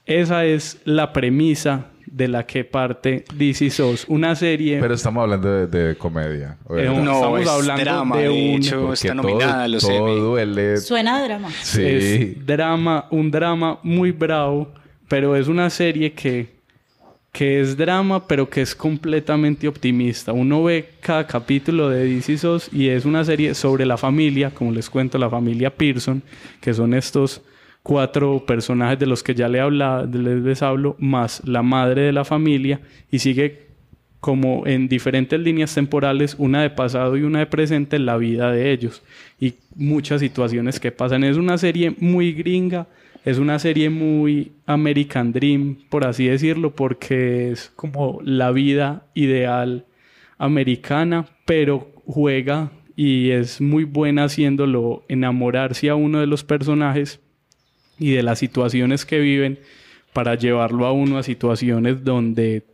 Esa 0.06 0.44
es 0.44 0.80
la 0.84 1.12
premisa 1.12 1.86
de 2.06 2.28
la 2.28 2.44
que 2.46 2.64
parte 2.64 3.24
DC 3.34 3.70
SOS, 3.70 4.04
una 4.08 4.34
serie. 4.36 4.78
Pero 4.80 4.94
estamos 4.94 5.22
hablando 5.22 5.50
de, 5.50 5.66
de 5.66 5.96
comedia. 5.96 6.58
Eh, 6.70 6.84
No, 7.02 7.14
estamos 7.14 7.40
es 7.40 7.48
hablando 7.48 7.82
drama, 7.84 8.18
de 8.18 8.28
un- 8.28 8.36
hecho, 8.36 8.92
está 8.92 9.08
todo- 9.14 9.22
nominada 9.22 9.64
a 9.64 9.68
los 9.68 9.82
todo 9.86 10.08
Emmy. 10.08 10.20
duele. 10.20 10.76
Suena 10.78 11.16
a 11.16 11.24
drama. 11.24 11.50
Sí. 11.62 11.82
Es 11.82 12.46
drama, 12.46 13.06
un 13.10 13.30
drama 13.30 13.78
muy 13.82 14.10
bravo, 14.12 14.68
pero 15.14 15.36
es 15.36 15.46
una 15.46 15.70
serie 15.70 16.12
que, 16.12 16.48
que 17.30 17.60
es 17.60 17.76
drama, 17.76 18.26
pero 18.26 18.50
que 18.50 18.62
es 18.62 18.74
completamente 18.74 19.68
optimista. 19.68 20.32
Uno 20.32 20.64
ve 20.64 20.88
cada 20.98 21.24
capítulo 21.24 21.88
de 21.88 22.04
DC 22.04 22.36
SOS 22.36 22.70
y 22.72 22.88
es 22.88 23.04
una 23.04 23.24
serie 23.24 23.54
sobre 23.54 23.86
la 23.86 23.96
familia, 23.96 24.50
como 24.50 24.72
les 24.72 24.90
cuento, 24.90 25.16
la 25.16 25.30
familia 25.30 25.70
Pearson, 25.70 26.20
que 26.60 26.74
son 26.74 26.94
estos 26.94 27.42
cuatro 27.84 28.44
personajes 28.44 28.98
de 28.98 29.06
los 29.06 29.22
que 29.22 29.36
ya 29.36 29.48
le 29.48 29.60
habla, 29.60 30.04
les, 30.04 30.42
les 30.42 30.62
hablo, 30.62 30.96
más 30.98 31.42
la 31.44 31.62
madre 31.62 32.02
de 32.02 32.12
la 32.12 32.24
familia, 32.24 32.80
y 33.08 33.20
sigue 33.20 33.68
como 34.18 34.66
en 34.66 34.88
diferentes 34.88 35.38
líneas 35.38 35.72
temporales, 35.72 36.34
una 36.38 36.62
de 36.62 36.70
pasado 36.70 37.16
y 37.16 37.22
una 37.22 37.38
de 37.38 37.46
presente, 37.46 38.00
la 38.00 38.16
vida 38.16 38.50
de 38.50 38.72
ellos 38.72 39.00
y 39.38 39.54
muchas 39.76 40.20
situaciones 40.20 40.80
que 40.80 40.90
pasan. 40.90 41.22
Es 41.22 41.36
una 41.36 41.56
serie 41.56 41.94
muy 42.00 42.32
gringa, 42.32 42.88
es 43.24 43.38
una 43.38 43.58
serie 43.58 43.88
muy 43.88 44.52
American 44.66 45.32
Dream, 45.32 45.78
por 45.88 46.06
así 46.06 46.26
decirlo, 46.26 46.74
porque 46.74 47.50
es 47.50 47.72
como 47.74 48.20
la 48.22 48.50
vida 48.50 49.06
ideal 49.14 49.86
americana, 50.36 51.26
pero 51.46 51.90
juega 52.06 52.70
y 52.96 53.30
es 53.30 53.60
muy 53.62 53.84
buena 53.84 54.24
haciéndolo 54.24 55.04
enamorarse 55.08 55.88
a 55.88 55.94
uno 55.94 56.20
de 56.20 56.26
los 56.26 56.44
personajes 56.44 57.20
y 57.98 58.12
de 58.12 58.22
las 58.22 58.38
situaciones 58.38 59.06
que 59.06 59.18
viven 59.18 59.58
para 60.12 60.34
llevarlo 60.34 60.86
a 60.86 60.92
uno 60.92 61.16
a 61.16 61.22
situaciones 61.22 62.04
donde 62.04 62.64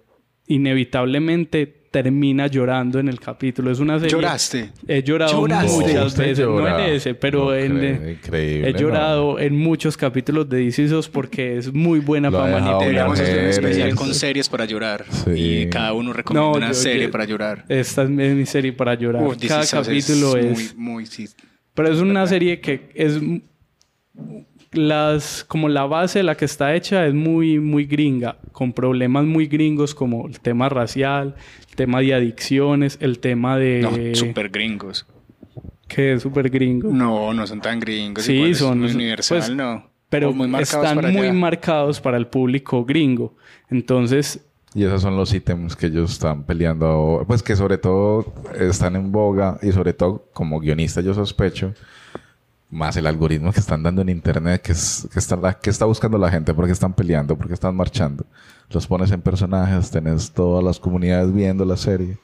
inevitablemente 0.48 1.79
termina 1.90 2.46
llorando 2.46 3.00
en 3.00 3.08
el 3.08 3.18
capítulo. 3.18 3.70
Es 3.70 3.80
una 3.80 3.98
serie... 3.98 4.12
¿Lloraste? 4.12 4.70
He 4.86 5.02
llorado 5.02 5.40
¿Lloraste? 5.40 5.72
muchas 5.72 6.16
veces, 6.16 6.46
no 6.46 6.66
en 6.78 6.94
ese, 6.94 7.14
pero 7.14 7.46
No 7.46 7.54
en... 7.54 7.78
creo, 7.78 8.10
increíble, 8.10 8.68
he 8.68 8.72
no. 8.72 8.78
llorado 8.78 9.38
en 9.40 9.56
muchos 9.58 9.96
capítulos 9.96 10.48
de 10.48 10.58
DC 10.64 10.88
SOS 10.88 11.08
porque 11.08 11.56
es 11.58 11.72
muy 11.74 11.98
buena 11.98 12.30
para 12.30 12.44
manipular. 12.44 12.78
Deberíamos 12.80 13.18
hacer 13.18 13.26
un 13.28 13.34
mujeres. 13.46 13.56
especial 13.58 13.94
con 13.96 14.14
series 14.14 14.48
para 14.48 14.64
llorar. 14.66 15.04
Sí. 15.24 15.30
Y 15.62 15.68
cada 15.68 15.92
uno 15.92 16.12
recomienda 16.12 16.50
No, 16.50 16.56
una 16.56 16.68
yo- 16.68 16.74
serie 16.74 17.02
yo- 17.06 17.10
para 17.10 17.24
llorar. 17.24 17.64
Esta 17.68 18.02
es 18.04 18.08
mi 18.10 18.46
serie 18.46 18.72
para 18.72 18.94
llorar. 18.94 19.24
Uf, 19.24 19.36
Cada 19.48 19.66
capítulo 19.66 20.36
es... 20.36 20.74
muy, 20.76 20.92
muy, 20.92 21.06
sí. 21.06 21.28
Pero 21.74 21.88
es 21.92 21.98
una 21.98 22.24
serie 22.26 22.60
que 22.60 22.90
es 22.94 23.18
las 24.72 25.44
como 25.44 25.68
la 25.68 25.84
base 25.86 26.20
de 26.20 26.22
la 26.22 26.36
que 26.36 26.44
está 26.44 26.74
hecha 26.74 27.04
es 27.06 27.14
muy 27.14 27.58
muy 27.58 27.86
gringa, 27.86 28.36
con 28.52 28.72
problemas 28.72 29.24
muy 29.24 29.46
gringos 29.46 29.94
como 29.94 30.28
el 30.28 30.38
tema 30.40 30.68
racial, 30.68 31.34
tema 31.84 32.00
de 32.00 32.14
adicciones, 32.14 32.98
el 33.00 33.18
tema 33.18 33.56
de 33.58 33.80
No, 33.82 34.14
super 34.14 34.48
gringos. 34.50 35.06
que 35.88 36.12
es 36.14 36.22
súper 36.22 36.48
gringo. 36.50 36.88
No, 36.92 37.32
no 37.34 37.46
son 37.46 37.60
tan 37.60 37.80
gringos. 37.80 38.24
Sí, 38.24 38.34
igual 38.34 38.54
son- 38.54 38.80
muy 38.80 38.92
universal, 38.92 39.38
pues, 39.38 39.50
no. 39.50 39.88
Pero 40.08 40.32
muy 40.32 40.52
están 40.60 40.96
para 40.96 41.08
muy 41.10 41.22
allá. 41.28 41.32
marcados 41.32 42.00
para 42.00 42.16
el 42.16 42.26
público 42.26 42.84
gringo. 42.84 43.34
Entonces, 43.70 44.44
Y 44.72 44.84
esos 44.84 45.02
son 45.02 45.16
los 45.16 45.34
ítems 45.34 45.74
que 45.74 45.86
ellos 45.86 46.12
están 46.12 46.44
peleando. 46.44 47.24
Pues 47.26 47.42
que 47.42 47.56
sobre 47.56 47.76
todo 47.76 48.32
están 48.58 48.94
en 48.94 49.10
boga 49.10 49.58
y 49.62 49.72
sobre 49.72 49.92
todo 49.94 50.28
como 50.32 50.60
guionista 50.60 51.00
yo 51.00 51.12
sospecho 51.12 51.74
más 52.70 52.96
el 52.96 53.06
algoritmo 53.06 53.52
que 53.52 53.60
están 53.60 53.82
dando 53.82 54.02
en 54.02 54.08
internet, 54.08 54.62
que, 54.62 54.72
es, 54.72 55.08
que, 55.12 55.18
está, 55.18 55.54
que 55.54 55.70
está 55.70 55.84
buscando 55.84 56.18
la 56.18 56.30
gente, 56.30 56.54
porque 56.54 56.72
están 56.72 56.92
peleando, 56.92 57.36
porque 57.36 57.54
están 57.54 57.74
marchando. 57.74 58.24
Los 58.70 58.86
pones 58.86 59.10
en 59.10 59.20
personajes, 59.20 59.90
tenés 59.90 60.30
todas 60.30 60.62
las 60.62 60.78
comunidades 60.78 61.32
viendo 61.32 61.64
la 61.64 61.76
serie. 61.76 62.18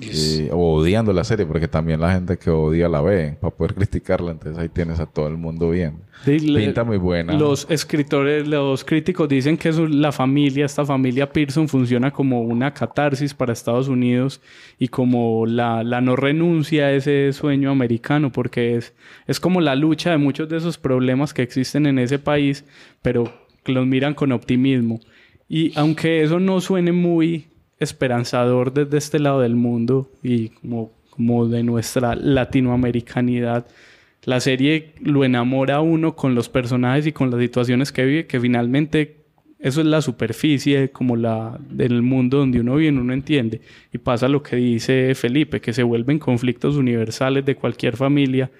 Y- 0.00 0.48
o 0.50 0.74
odiando 0.74 1.12
la 1.12 1.22
serie, 1.24 1.46
porque 1.46 1.68
también 1.68 2.00
la 2.00 2.12
gente 2.12 2.36
que 2.36 2.50
odia 2.50 2.88
la 2.88 3.00
ve 3.00 3.36
para 3.40 3.54
poder 3.54 3.74
criticarla. 3.74 4.32
Entonces 4.32 4.60
ahí 4.60 4.68
tienes 4.68 4.98
a 5.00 5.06
todo 5.06 5.28
el 5.28 5.36
mundo. 5.36 5.72
Sí, 6.24 6.38
le- 6.40 6.60
Pinta 6.64 6.84
muy 6.84 6.96
buena. 6.96 7.34
Los 7.34 7.66
escritores, 7.70 8.46
los 8.48 8.84
críticos 8.84 9.28
dicen 9.28 9.56
que 9.56 9.68
eso- 9.68 9.86
la 9.86 10.10
familia, 10.12 10.66
esta 10.66 10.84
familia 10.84 11.32
Pearson 11.32 11.68
funciona 11.68 12.10
como 12.10 12.42
una 12.42 12.74
catarsis 12.74 13.34
para 13.34 13.52
Estados 13.52 13.88
Unidos 13.88 14.40
y 14.78 14.88
como 14.88 15.46
la, 15.46 15.84
la 15.84 16.00
no 16.00 16.16
renuncia 16.16 16.86
a 16.86 16.92
ese 16.92 17.32
sueño 17.32 17.70
americano, 17.70 18.32
porque 18.32 18.76
es, 18.76 18.94
es 19.26 19.38
como 19.38 19.60
la 19.60 19.74
lucha 19.76 20.10
de 20.10 20.18
muchos 20.18 20.48
de 20.48 20.56
esos 20.56 20.76
problemas 20.76 21.32
que 21.32 21.42
existen 21.42 21.86
en 21.86 21.98
ese 21.98 22.18
país, 22.18 22.64
pero 23.00 23.32
los 23.66 23.86
miran 23.86 24.14
con 24.14 24.32
optimismo. 24.32 25.00
Y 25.48 25.72
aunque 25.78 26.22
eso 26.22 26.40
no 26.40 26.60
suene 26.60 26.90
muy 26.92 27.46
esperanzador 27.78 28.72
desde 28.72 28.98
este 28.98 29.18
lado 29.18 29.40
del 29.40 29.56
mundo 29.56 30.10
y 30.22 30.50
como, 30.50 30.92
como 31.10 31.46
de 31.46 31.62
nuestra 31.62 32.14
latinoamericanidad, 32.14 33.66
la 34.24 34.40
serie 34.40 34.94
lo 35.00 35.24
enamora 35.24 35.76
a 35.76 35.80
uno 35.80 36.16
con 36.16 36.34
los 36.34 36.48
personajes 36.48 37.06
y 37.06 37.12
con 37.12 37.30
las 37.30 37.40
situaciones 37.40 37.92
que 37.92 38.04
vive, 38.04 38.26
que 38.26 38.40
finalmente 38.40 39.24
eso 39.58 39.80
es 39.80 39.86
la 39.86 40.02
superficie 40.02 40.90
como 40.90 41.16
la 41.16 41.58
del 41.70 42.02
mundo 42.02 42.38
donde 42.38 42.60
uno 42.60 42.76
vive, 42.76 42.98
uno 42.98 43.12
entiende. 43.12 43.62
Y 43.92 43.98
pasa 43.98 44.28
lo 44.28 44.42
que 44.42 44.56
dice 44.56 45.14
Felipe, 45.14 45.60
que 45.60 45.72
se 45.72 45.82
vuelven 45.82 46.18
conflictos 46.18 46.76
universales 46.76 47.44
de 47.44 47.56
cualquier 47.56 47.96
familia 47.96 48.50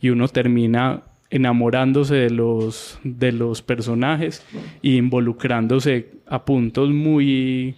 y 0.00 0.10
uno 0.10 0.26
termina 0.28 1.02
enamorándose 1.30 2.14
de 2.14 2.30
los, 2.30 2.98
de 3.02 3.32
los 3.32 3.60
personajes 3.60 4.42
e 4.82 4.90
involucrándose 4.90 6.12
a 6.26 6.44
puntos 6.44 6.90
muy, 6.90 7.74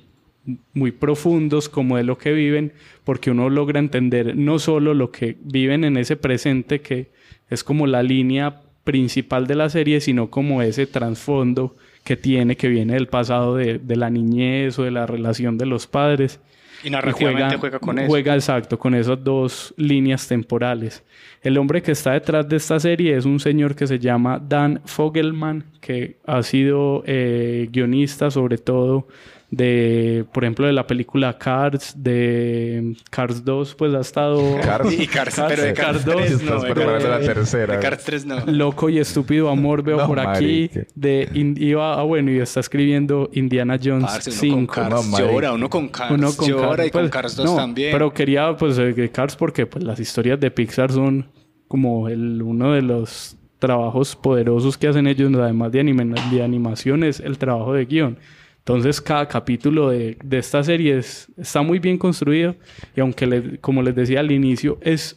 muy 0.72 0.92
profundos 0.92 1.68
como 1.68 1.96
de 1.96 2.04
lo 2.04 2.18
que 2.18 2.32
viven, 2.32 2.72
porque 3.04 3.30
uno 3.30 3.50
logra 3.50 3.78
entender 3.78 4.36
no 4.36 4.58
solo 4.58 4.94
lo 4.94 5.10
que 5.10 5.36
viven 5.40 5.84
en 5.84 5.96
ese 5.96 6.16
presente, 6.16 6.80
que 6.80 7.10
es 7.50 7.64
como 7.64 7.86
la 7.86 8.02
línea 8.02 8.62
principal 8.84 9.46
de 9.46 9.56
la 9.56 9.68
serie, 9.68 10.00
sino 10.00 10.30
como 10.30 10.62
ese 10.62 10.86
trasfondo 10.86 11.76
que 12.04 12.16
tiene, 12.16 12.56
que 12.56 12.68
viene 12.68 12.94
del 12.94 13.08
pasado 13.08 13.56
de, 13.56 13.78
de 13.78 13.96
la 13.96 14.10
niñez 14.10 14.78
o 14.78 14.84
de 14.84 14.92
la 14.92 15.06
relación 15.06 15.58
de 15.58 15.66
los 15.66 15.86
padres. 15.86 16.40
Y 16.84 16.90
narrativamente 16.90 17.56
juega, 17.56 17.78
con 17.80 17.98
eso. 17.98 18.08
Juega 18.08 18.34
exacto, 18.34 18.78
con 18.78 18.94
esas 18.94 19.22
dos 19.24 19.74
líneas 19.76 20.28
temporales. 20.28 21.02
El 21.42 21.58
hombre 21.58 21.82
que 21.82 21.92
está 21.92 22.12
detrás 22.12 22.48
de 22.48 22.56
esta 22.56 22.78
serie 22.78 23.16
es 23.16 23.24
un 23.24 23.40
señor 23.40 23.74
que 23.74 23.86
se 23.86 23.98
llama 23.98 24.38
Dan 24.38 24.82
Fogelman, 24.84 25.64
que 25.80 26.18
ha 26.26 26.42
sido 26.42 27.02
eh, 27.06 27.68
guionista 27.72 28.30
sobre 28.30 28.58
todo 28.58 29.08
de, 29.50 30.24
por 30.32 30.42
ejemplo, 30.44 30.66
de 30.66 30.72
la 30.72 30.86
película 30.86 31.38
Cars, 31.38 31.94
de 31.96 32.96
Cars 33.10 33.44
2, 33.44 33.74
pues 33.76 33.94
ha 33.94 34.00
estado... 34.00 34.40
Cars. 34.62 34.92
Y 34.92 35.06
Cars, 35.06 35.40
pero 35.48 35.62
de 35.62 35.72
Cars, 35.72 35.86
Cars 36.02 36.04
dos, 36.04 36.16
3 36.16 36.30
no. 36.30 36.36
Estás 36.38 36.62
de 36.62 36.74
preparando 36.74 37.08
Cars- 37.08 37.20
la 37.26 37.34
tercera. 37.34 37.74
De 37.76 37.80
Cars 37.80 38.04
3 38.04 38.26
no. 38.26 38.46
Loco 38.46 38.88
y 38.90 38.98
estúpido 38.98 39.48
amor 39.48 39.82
veo 39.82 39.98
No, 39.98 40.06
por 40.06 40.18
aquí. 40.20 40.70
De 40.94 41.28
in- 41.34 41.56
iba, 41.60 41.94
ah, 41.98 42.02
bueno, 42.02 42.30
y 42.32 42.38
está 42.40 42.60
escribiendo 42.60 43.30
Indiana 43.34 43.78
Jones 43.82 44.04
Parce, 44.10 44.30
uno 44.30 44.40
5. 44.40 44.56
con 44.56 44.66
Cars 44.66 45.08
No, 45.10 45.18
llora, 45.18 45.52
uno 45.52 45.70
con 45.70 45.88
Cars 45.88 46.10
Uno 46.10 46.32
con 46.36 46.48
llora 46.48 46.76
Cars, 46.76 46.88
y 46.88 46.90
con 46.90 47.00
pues, 47.02 47.10
Cars 47.12 47.36
2 47.36 47.46
no, 47.46 47.56
también. 47.56 47.92
Pero 47.92 48.12
quería, 48.12 48.56
pues, 48.56 48.76
eh, 48.78 48.92
de 48.92 49.10
Cars 49.10 49.36
porque 49.36 49.66
pues, 49.66 49.84
las 49.84 50.00
historias 50.00 50.40
de 50.40 50.50
Pixar 50.50 50.90
son 50.90 51.30
como 51.68 52.08
el, 52.08 52.42
uno 52.42 52.72
de 52.72 52.82
los 52.82 53.36
trabajos 53.58 54.16
poderosos 54.16 54.76
que 54.76 54.88
hacen 54.88 55.06
ellos, 55.06 55.32
además 55.34 55.72
de, 55.72 55.80
anime- 55.80 56.14
de 56.30 56.42
animación, 56.42 57.04
es 57.04 57.20
el 57.20 57.38
trabajo 57.38 57.72
de 57.72 57.84
guion. 57.86 58.18
Entonces, 58.66 59.00
cada 59.00 59.28
capítulo 59.28 59.90
de, 59.90 60.16
de 60.24 60.38
esta 60.38 60.60
serie 60.64 60.98
es- 60.98 61.28
está 61.36 61.62
muy 61.62 61.78
bien 61.78 61.96
construido 61.96 62.56
y 62.96 63.00
aunque, 63.00 63.24
le- 63.24 63.58
como 63.58 63.80
les 63.80 63.94
decía 63.94 64.18
al 64.18 64.32
inicio, 64.32 64.78
es 64.80 65.16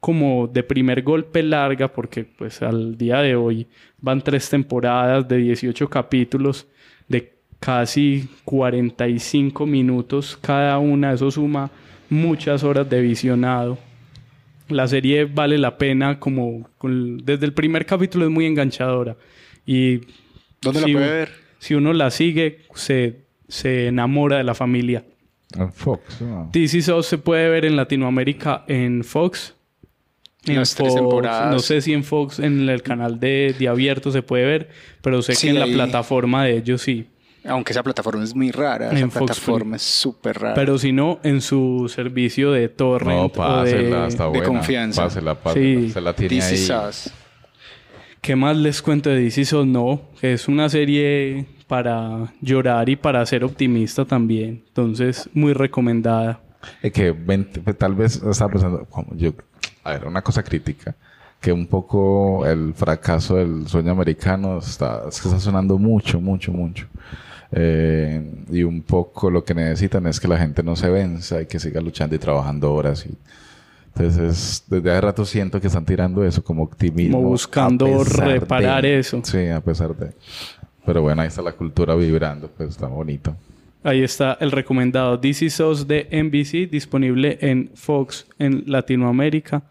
como 0.00 0.48
de 0.48 0.64
primer 0.64 1.02
golpe 1.02 1.44
larga 1.44 1.86
porque 1.92 2.24
pues 2.24 2.62
al 2.62 2.98
día 2.98 3.20
de 3.20 3.36
hoy 3.36 3.68
van 4.00 4.20
tres 4.20 4.50
temporadas 4.50 5.28
de 5.28 5.36
18 5.36 5.88
capítulos 5.88 6.66
de 7.08 7.34
casi 7.60 8.28
45 8.44 9.64
minutos 9.64 10.36
cada 10.40 10.78
una, 10.80 11.12
eso 11.12 11.30
suma 11.30 11.70
muchas 12.10 12.64
horas 12.64 12.90
de 12.90 13.00
visionado. 13.00 13.78
La 14.68 14.88
serie 14.88 15.24
vale 15.26 15.56
la 15.56 15.78
pena 15.78 16.18
como 16.18 16.68
con- 16.78 17.18
desde 17.18 17.46
el 17.46 17.52
primer 17.52 17.86
capítulo 17.86 18.24
es 18.24 18.30
muy 18.32 18.44
enganchadora 18.44 19.16
y 19.64 20.00
¿Dónde 20.60 20.80
si 20.80 20.86
la 20.92 20.98
puede 20.98 21.10
ver? 21.10 21.45
Si 21.58 21.74
uno 21.74 21.92
la 21.92 22.10
sigue 22.10 22.60
se, 22.74 23.20
se 23.48 23.88
enamora 23.88 24.36
de 24.38 24.44
la 24.44 24.54
familia. 24.54 25.04
En 25.56 25.72
Fox. 25.72 26.20
¿no? 26.20 26.50
This 26.52 26.74
Is 26.74 26.88
Us 26.88 27.06
se 27.06 27.18
puede 27.18 27.48
ver 27.48 27.64
en 27.64 27.76
Latinoamérica 27.76 28.64
en 28.68 29.04
Fox. 29.04 29.54
En 30.44 30.56
Las 30.56 30.74
tres 30.74 30.90
Fox, 30.90 31.00
temporadas. 31.00 31.52
No 31.52 31.58
sé 31.58 31.80
si 31.80 31.92
en 31.92 32.04
Fox, 32.04 32.38
en 32.38 32.68
el 32.68 32.82
canal 32.82 33.18
de, 33.18 33.54
de 33.58 33.68
abierto 33.68 34.12
se 34.12 34.22
puede 34.22 34.44
ver, 34.44 34.68
pero 35.02 35.22
sé 35.22 35.34
Sí, 35.34 35.46
que 35.48 35.52
en 35.54 35.58
la 35.60 35.66
plataforma 35.66 36.44
de 36.44 36.56
ellos 36.58 36.82
sí. 36.82 37.06
Aunque 37.44 37.72
esa 37.72 37.82
plataforma 37.82 38.24
es 38.24 38.34
muy 38.34 38.50
rara. 38.50 38.90
En 38.90 38.96
Esa 38.96 39.06
Fox 39.08 39.26
plataforma 39.26 39.76
es 39.76 39.82
súper 39.82 40.38
rara. 40.38 40.54
Pero 40.54 40.78
si 40.78 40.92
no, 40.92 41.20
en 41.22 41.40
su 41.40 41.90
servicio 41.92 42.50
de 42.52 42.68
torrent 42.68 43.12
No, 43.12 43.24
o 43.26 43.32
pásela, 43.32 44.02
de... 44.02 44.08
está 44.08 44.28
de 44.30 44.42
confianza. 44.42 45.04
Pásela, 45.04 45.34
pásela. 45.36 45.80
Sí. 45.80 45.90
Se 45.90 46.00
la 46.00 46.12
tiene 46.12 46.28
This 46.34 46.44
ahí. 46.44 46.54
Is 46.54 46.72
Us. 47.06 47.12
¿Qué 48.26 48.34
más 48.34 48.56
les 48.56 48.82
cuento 48.82 49.08
de 49.08 49.22
Is 49.22 49.52
Us? 49.52 49.64
No, 49.64 50.00
es 50.20 50.48
una 50.48 50.68
serie 50.68 51.46
para 51.68 52.32
llorar 52.40 52.88
y 52.88 52.96
para 52.96 53.24
ser 53.24 53.44
optimista 53.44 54.04
también. 54.04 54.64
Entonces, 54.66 55.30
muy 55.32 55.52
recomendada. 55.52 56.40
Que 56.92 57.14
pues, 57.14 57.78
tal 57.78 57.94
vez 57.94 58.20
estaba 58.20 58.50
pensando, 58.50 58.84
como 58.86 59.14
yo, 59.14 59.32
a 59.84 59.92
ver, 59.92 60.08
una 60.08 60.22
cosa 60.22 60.42
crítica, 60.42 60.96
que 61.40 61.52
un 61.52 61.68
poco 61.68 62.44
el 62.44 62.74
fracaso 62.74 63.36
del 63.36 63.68
sueño 63.68 63.92
americano 63.92 64.58
está, 64.58 65.04
está 65.08 65.38
sonando 65.38 65.78
mucho, 65.78 66.20
mucho, 66.20 66.50
mucho. 66.50 66.88
Eh, 67.52 68.28
y 68.50 68.64
un 68.64 68.82
poco 68.82 69.30
lo 69.30 69.44
que 69.44 69.54
necesitan 69.54 70.04
es 70.08 70.18
que 70.18 70.26
la 70.26 70.36
gente 70.36 70.64
no 70.64 70.74
se 70.74 70.90
venza 70.90 71.42
y 71.42 71.46
que 71.46 71.60
siga 71.60 71.80
luchando 71.80 72.16
y 72.16 72.18
trabajando 72.18 72.74
horas. 72.74 73.06
Y, 73.06 73.16
entonces, 73.96 74.64
desde 74.68 74.90
hace 74.90 75.00
rato 75.00 75.24
siento 75.24 75.60
que 75.60 75.66
están 75.68 75.84
tirando 75.84 76.24
eso 76.24 76.42
como 76.44 76.62
optimismo. 76.62 77.16
Como 77.18 77.30
buscando 77.30 78.04
reparar 78.04 78.82
de- 78.82 78.98
eso. 78.98 79.20
Sí, 79.24 79.46
a 79.48 79.60
pesar 79.60 79.94
de. 79.96 80.12
Pero 80.84 81.02
bueno, 81.02 81.22
ahí 81.22 81.28
está 81.28 81.42
la 81.42 81.52
cultura 81.52 81.94
vibrando, 81.94 82.48
pues 82.48 82.70
está 82.70 82.86
bonito. 82.86 83.34
Ahí 83.82 84.02
está 84.02 84.36
el 84.40 84.50
recomendado 84.50 85.18
This 85.18 85.42
Is 85.42 85.60
Us 85.60 85.86
de 85.86 86.08
NBC, 86.10 86.68
disponible 86.70 87.38
en 87.40 87.70
Fox 87.74 88.26
en 88.38 88.64
Latinoamérica 88.66 89.62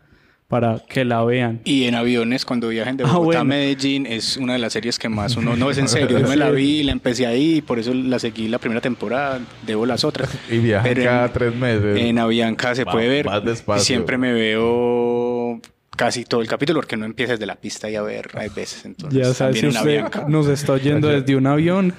para 0.48 0.80
que 0.88 1.04
la 1.06 1.24
vean. 1.24 1.62
Y 1.66 1.86
en 1.86 1.96
aviones, 1.96 2.46
cuando 2.46 2.70
viajen 2.70 2.98
de 2.98 3.04
Ah, 3.04 3.14
Bogotá 3.14 3.40
a. 3.40 3.44
Medellín, 3.44 4.06
es 4.06 4.38
una 4.38 4.54
de 4.54 4.60
las 4.60 4.74
series 4.74 5.00
que 5.00 5.10
más 5.10 5.36
uno... 5.38 5.56
No, 5.56 5.72
es 5.72 5.78
en 5.80 5.88
serio. 5.88 6.20
Yo 6.20 6.28
me 6.28 6.36
la 6.36 6.52
vi, 6.52 6.84
la 6.84 6.92
empecé 6.92 7.26
ahí, 7.26 7.56
y 7.56 7.62
por 7.62 7.80
eso 7.80 7.94
la 7.94 8.20
seguí 8.20 8.48
la 8.48 8.60
primera 8.60 8.80
temporada. 8.82 9.40
Debo 9.66 9.86
las 9.86 10.04
otras. 10.04 10.30
Y 10.52 10.60
viajan 10.60 10.84
Pero 10.88 11.04
cada 11.04 11.26
en- 11.26 11.34
tres 11.34 11.56
meses. 11.56 11.98
En 12.00 12.20
Avianca 12.20 12.76
se 12.76 12.84
Va- 12.84 12.92
puede 12.92 13.08
ver. 13.08 13.26
más 13.26 13.44
despacio. 13.44 13.82
Y 13.82 13.86
siempre 13.86 14.18
me 14.18 14.34
veo 14.34 15.60
casi 15.96 16.26
todo 16.26 16.42
el 16.42 16.48
capítulo 16.48 16.80
porque 16.80 16.98
no 16.98 17.06
empieza 17.06 17.34
desde 17.34 17.46
la 17.46 17.56
pista 17.56 17.90
y 17.90 17.96
a 17.96 18.02
ver, 18.02 18.30
hay 18.36 18.50
veces. 18.50 18.86
Entonces, 18.86 19.18
Ya 19.28 19.34
sabes, 19.34 19.60
si 19.60 19.68
usted 19.68 19.80
Avianca. 19.80 20.26
nos 20.28 20.48
está 20.48 20.74
oyendo 20.74 21.08
desde 21.08 21.36
un 21.36 21.48
avión, 21.48 21.94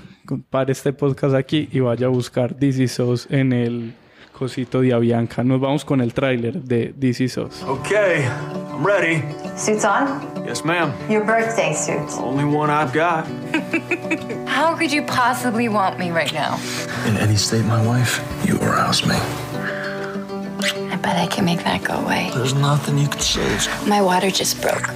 para 0.50 0.70
este 0.72 0.92
podcast 0.92 1.34
aquí 1.34 1.68
y 1.72 1.80
vaya 1.80 2.06
a 2.06 2.10
buscar 2.10 2.56
Is 2.60 2.98
Us 3.00 3.26
en 3.30 3.52
el 3.52 3.92
cosito 4.36 4.80
de 4.80 4.92
Avianca. 4.92 5.42
Nos 5.42 5.60
vamos 5.60 5.84
con 5.84 6.00
el 6.00 6.12
tráiler 6.12 6.62
de 6.62 6.92
This 6.98 7.20
Is 7.20 7.36
Us. 7.38 7.62
Okay, 7.62 8.24
I'm 8.70 8.84
ready. 8.84 9.22
Suits 9.56 9.84
on? 9.84 10.20
Yes, 10.46 10.64
ma'am. 10.64 10.92
Your 11.08 11.24
birthday 11.24 11.72
suit. 11.74 12.08
Only 12.20 12.44
one 12.44 12.70
I've 12.70 12.92
got. 12.92 13.26
How 14.46 14.76
could 14.76 14.92
you 14.92 15.02
possibly 15.02 15.68
want 15.68 15.98
me 15.98 16.10
right 16.10 16.32
now? 16.32 16.58
In 17.06 17.16
any 17.16 17.36
state, 17.36 17.64
my 17.64 17.84
wife, 17.84 18.20
you 18.46 18.58
arouse 18.58 19.04
me. 19.06 19.16
I 19.16 20.96
bet 21.02 21.16
I 21.16 21.26
can 21.26 21.44
make 21.44 21.64
that 21.64 21.82
go 21.82 21.94
away. 21.94 22.30
There's 22.34 22.54
nothing 22.54 22.98
you 22.98 23.08
can 23.08 23.20
say. 23.20 23.88
My 23.88 24.02
water 24.02 24.30
just 24.30 24.60
broke. 24.60 24.88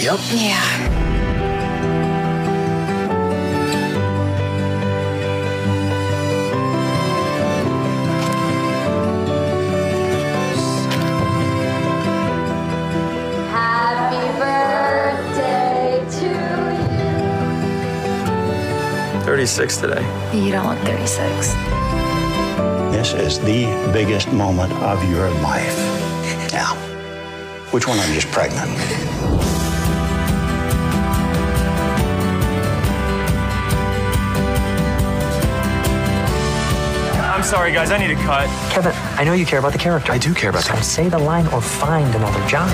Yep. 0.00 0.18
Yeah. 0.32 1.17
36 19.38 19.76
today. 19.76 20.36
You 20.36 20.50
don't 20.50 20.66
look 20.66 20.78
36. 20.84 21.54
This 22.90 23.14
is 23.14 23.38
the 23.38 23.66
biggest 23.92 24.32
moment 24.32 24.72
of 24.72 25.08
your 25.08 25.30
life. 25.42 25.78
Now, 26.50 26.74
which 27.70 27.86
one 27.86 28.00
of 28.00 28.08
you 28.08 28.16
is 28.16 28.24
pregnant? 28.24 28.68
I'm 37.22 37.44
sorry, 37.44 37.72
guys. 37.72 37.92
I 37.92 37.98
need 37.98 38.10
a 38.10 38.16
cut. 38.16 38.48
Kevin, 38.72 38.92
I 38.92 39.22
know 39.22 39.34
you 39.34 39.46
care 39.46 39.60
about 39.60 39.70
the 39.70 39.78
character. 39.78 40.10
I 40.10 40.18
do 40.18 40.34
care 40.34 40.50
about 40.50 40.64
so 40.64 40.72
the 40.72 40.82
say 40.82 41.08
the 41.08 41.16
line 41.16 41.46
or 41.54 41.60
find 41.60 42.12
another 42.12 42.44
job. 42.48 42.68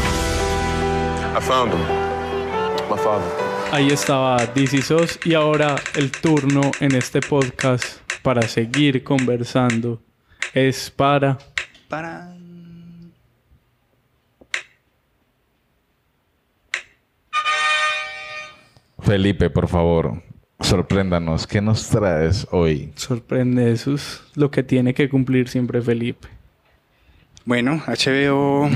I 1.36 1.40
found 1.40 1.72
him. 1.72 2.88
My 2.88 2.96
father. 2.96 3.43
Ahí 3.74 3.88
estaba 3.88 4.38
Is 4.54 4.88
Us 4.92 5.18
y 5.24 5.34
ahora 5.34 5.74
el 5.96 6.12
turno 6.12 6.60
en 6.78 6.94
este 6.94 7.18
podcast 7.18 7.98
para 8.22 8.42
seguir 8.42 9.02
conversando 9.02 10.00
es 10.54 10.92
para 10.92 11.38
Para. 11.88 12.32
Felipe, 19.00 19.50
por 19.50 19.66
favor, 19.66 20.22
sorpréndanos. 20.60 21.44
¿Qué 21.44 21.60
nos 21.60 21.88
traes 21.88 22.46
hoy? 22.52 22.92
sorprende 22.94 23.72
eso 23.72 23.94
es 23.94 24.22
lo 24.36 24.52
que 24.52 24.62
tiene 24.62 24.94
que 24.94 25.08
cumplir 25.08 25.48
siempre 25.48 25.82
Felipe. 25.82 26.33
Bueno, 27.44 27.82
HBO 27.86 28.70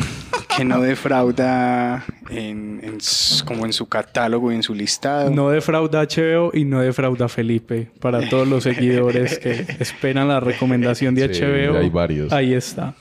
que 0.57 0.65
no 0.65 0.81
defrauda 0.81 2.05
en, 2.31 2.81
en 2.83 2.99
como 3.47 3.65
en 3.65 3.73
su 3.73 3.89
catálogo 3.89 4.53
y 4.53 4.57
en 4.57 4.63
su 4.63 4.75
listado. 4.75 5.31
No 5.31 5.51
defrauda 5.51 6.03
HBO 6.03 6.51
y 6.53 6.65
no 6.65 6.81
defrauda 6.81 7.29
Felipe 7.29 7.91
para 8.01 8.29
todos 8.29 8.47
los 8.47 8.65
seguidores 8.65 9.39
que 9.39 9.65
esperan 9.79 10.29
la 10.29 10.41
recomendación 10.41 11.15
de 11.15 11.33
Sí, 11.33 11.41
HBO. 11.43 11.79
hay 11.79 11.89
varios. 11.89 12.33
Ahí 12.33 12.53
está. 12.55 12.95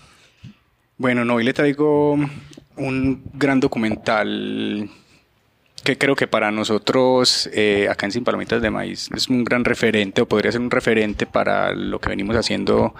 Bueno, 0.97 1.25
no, 1.25 1.35
hoy 1.35 1.43
le 1.43 1.53
traigo 1.53 2.17
un 2.77 3.23
gran 3.33 3.59
documental 3.59 4.89
que 5.83 5.97
creo 5.97 6.15
que 6.15 6.27
para 6.27 6.51
nosotros 6.51 7.49
eh, 7.53 7.87
acá 7.89 8.05
en 8.05 8.11
Sin 8.11 8.23
Palomitas 8.23 8.61
de 8.61 8.69
Maíz 8.69 9.09
es 9.15 9.29
un 9.29 9.43
gran 9.43 9.63
referente 9.65 10.21
o 10.21 10.27
podría 10.27 10.51
ser 10.51 10.61
un 10.61 10.71
referente 10.71 11.25
para 11.25 11.71
lo 11.73 11.99
que 11.99 12.09
venimos 12.09 12.35
haciendo 12.35 12.93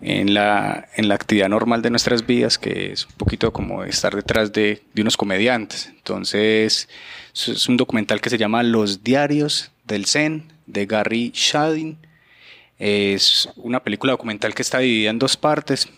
en 0.00 0.34
la, 0.34 0.88
en 0.96 1.08
la 1.08 1.14
actividad 1.14 1.48
normal 1.48 1.82
de 1.82 1.90
nuestras 1.90 2.26
vidas, 2.26 2.58
que 2.58 2.92
es 2.92 3.06
un 3.06 3.12
poquito 3.12 3.52
como 3.52 3.84
estar 3.84 4.14
detrás 4.14 4.52
de, 4.52 4.82
de 4.94 5.02
unos 5.02 5.16
comediantes. 5.16 5.86
Entonces, 5.86 6.88
es 7.34 7.68
un 7.68 7.76
documental 7.76 8.20
que 8.20 8.30
se 8.30 8.38
llama 8.38 8.62
Los 8.62 9.02
Diarios 9.02 9.70
del 9.84 10.06
Zen, 10.06 10.52
de 10.66 10.86
Gary 10.86 11.32
Shadin. 11.34 11.98
Es 12.78 13.48
una 13.56 13.82
película 13.82 14.12
documental 14.12 14.54
que 14.54 14.62
está 14.62 14.78
dividida 14.78 15.10
en 15.10 15.18
dos 15.18 15.36
partes. 15.36 15.88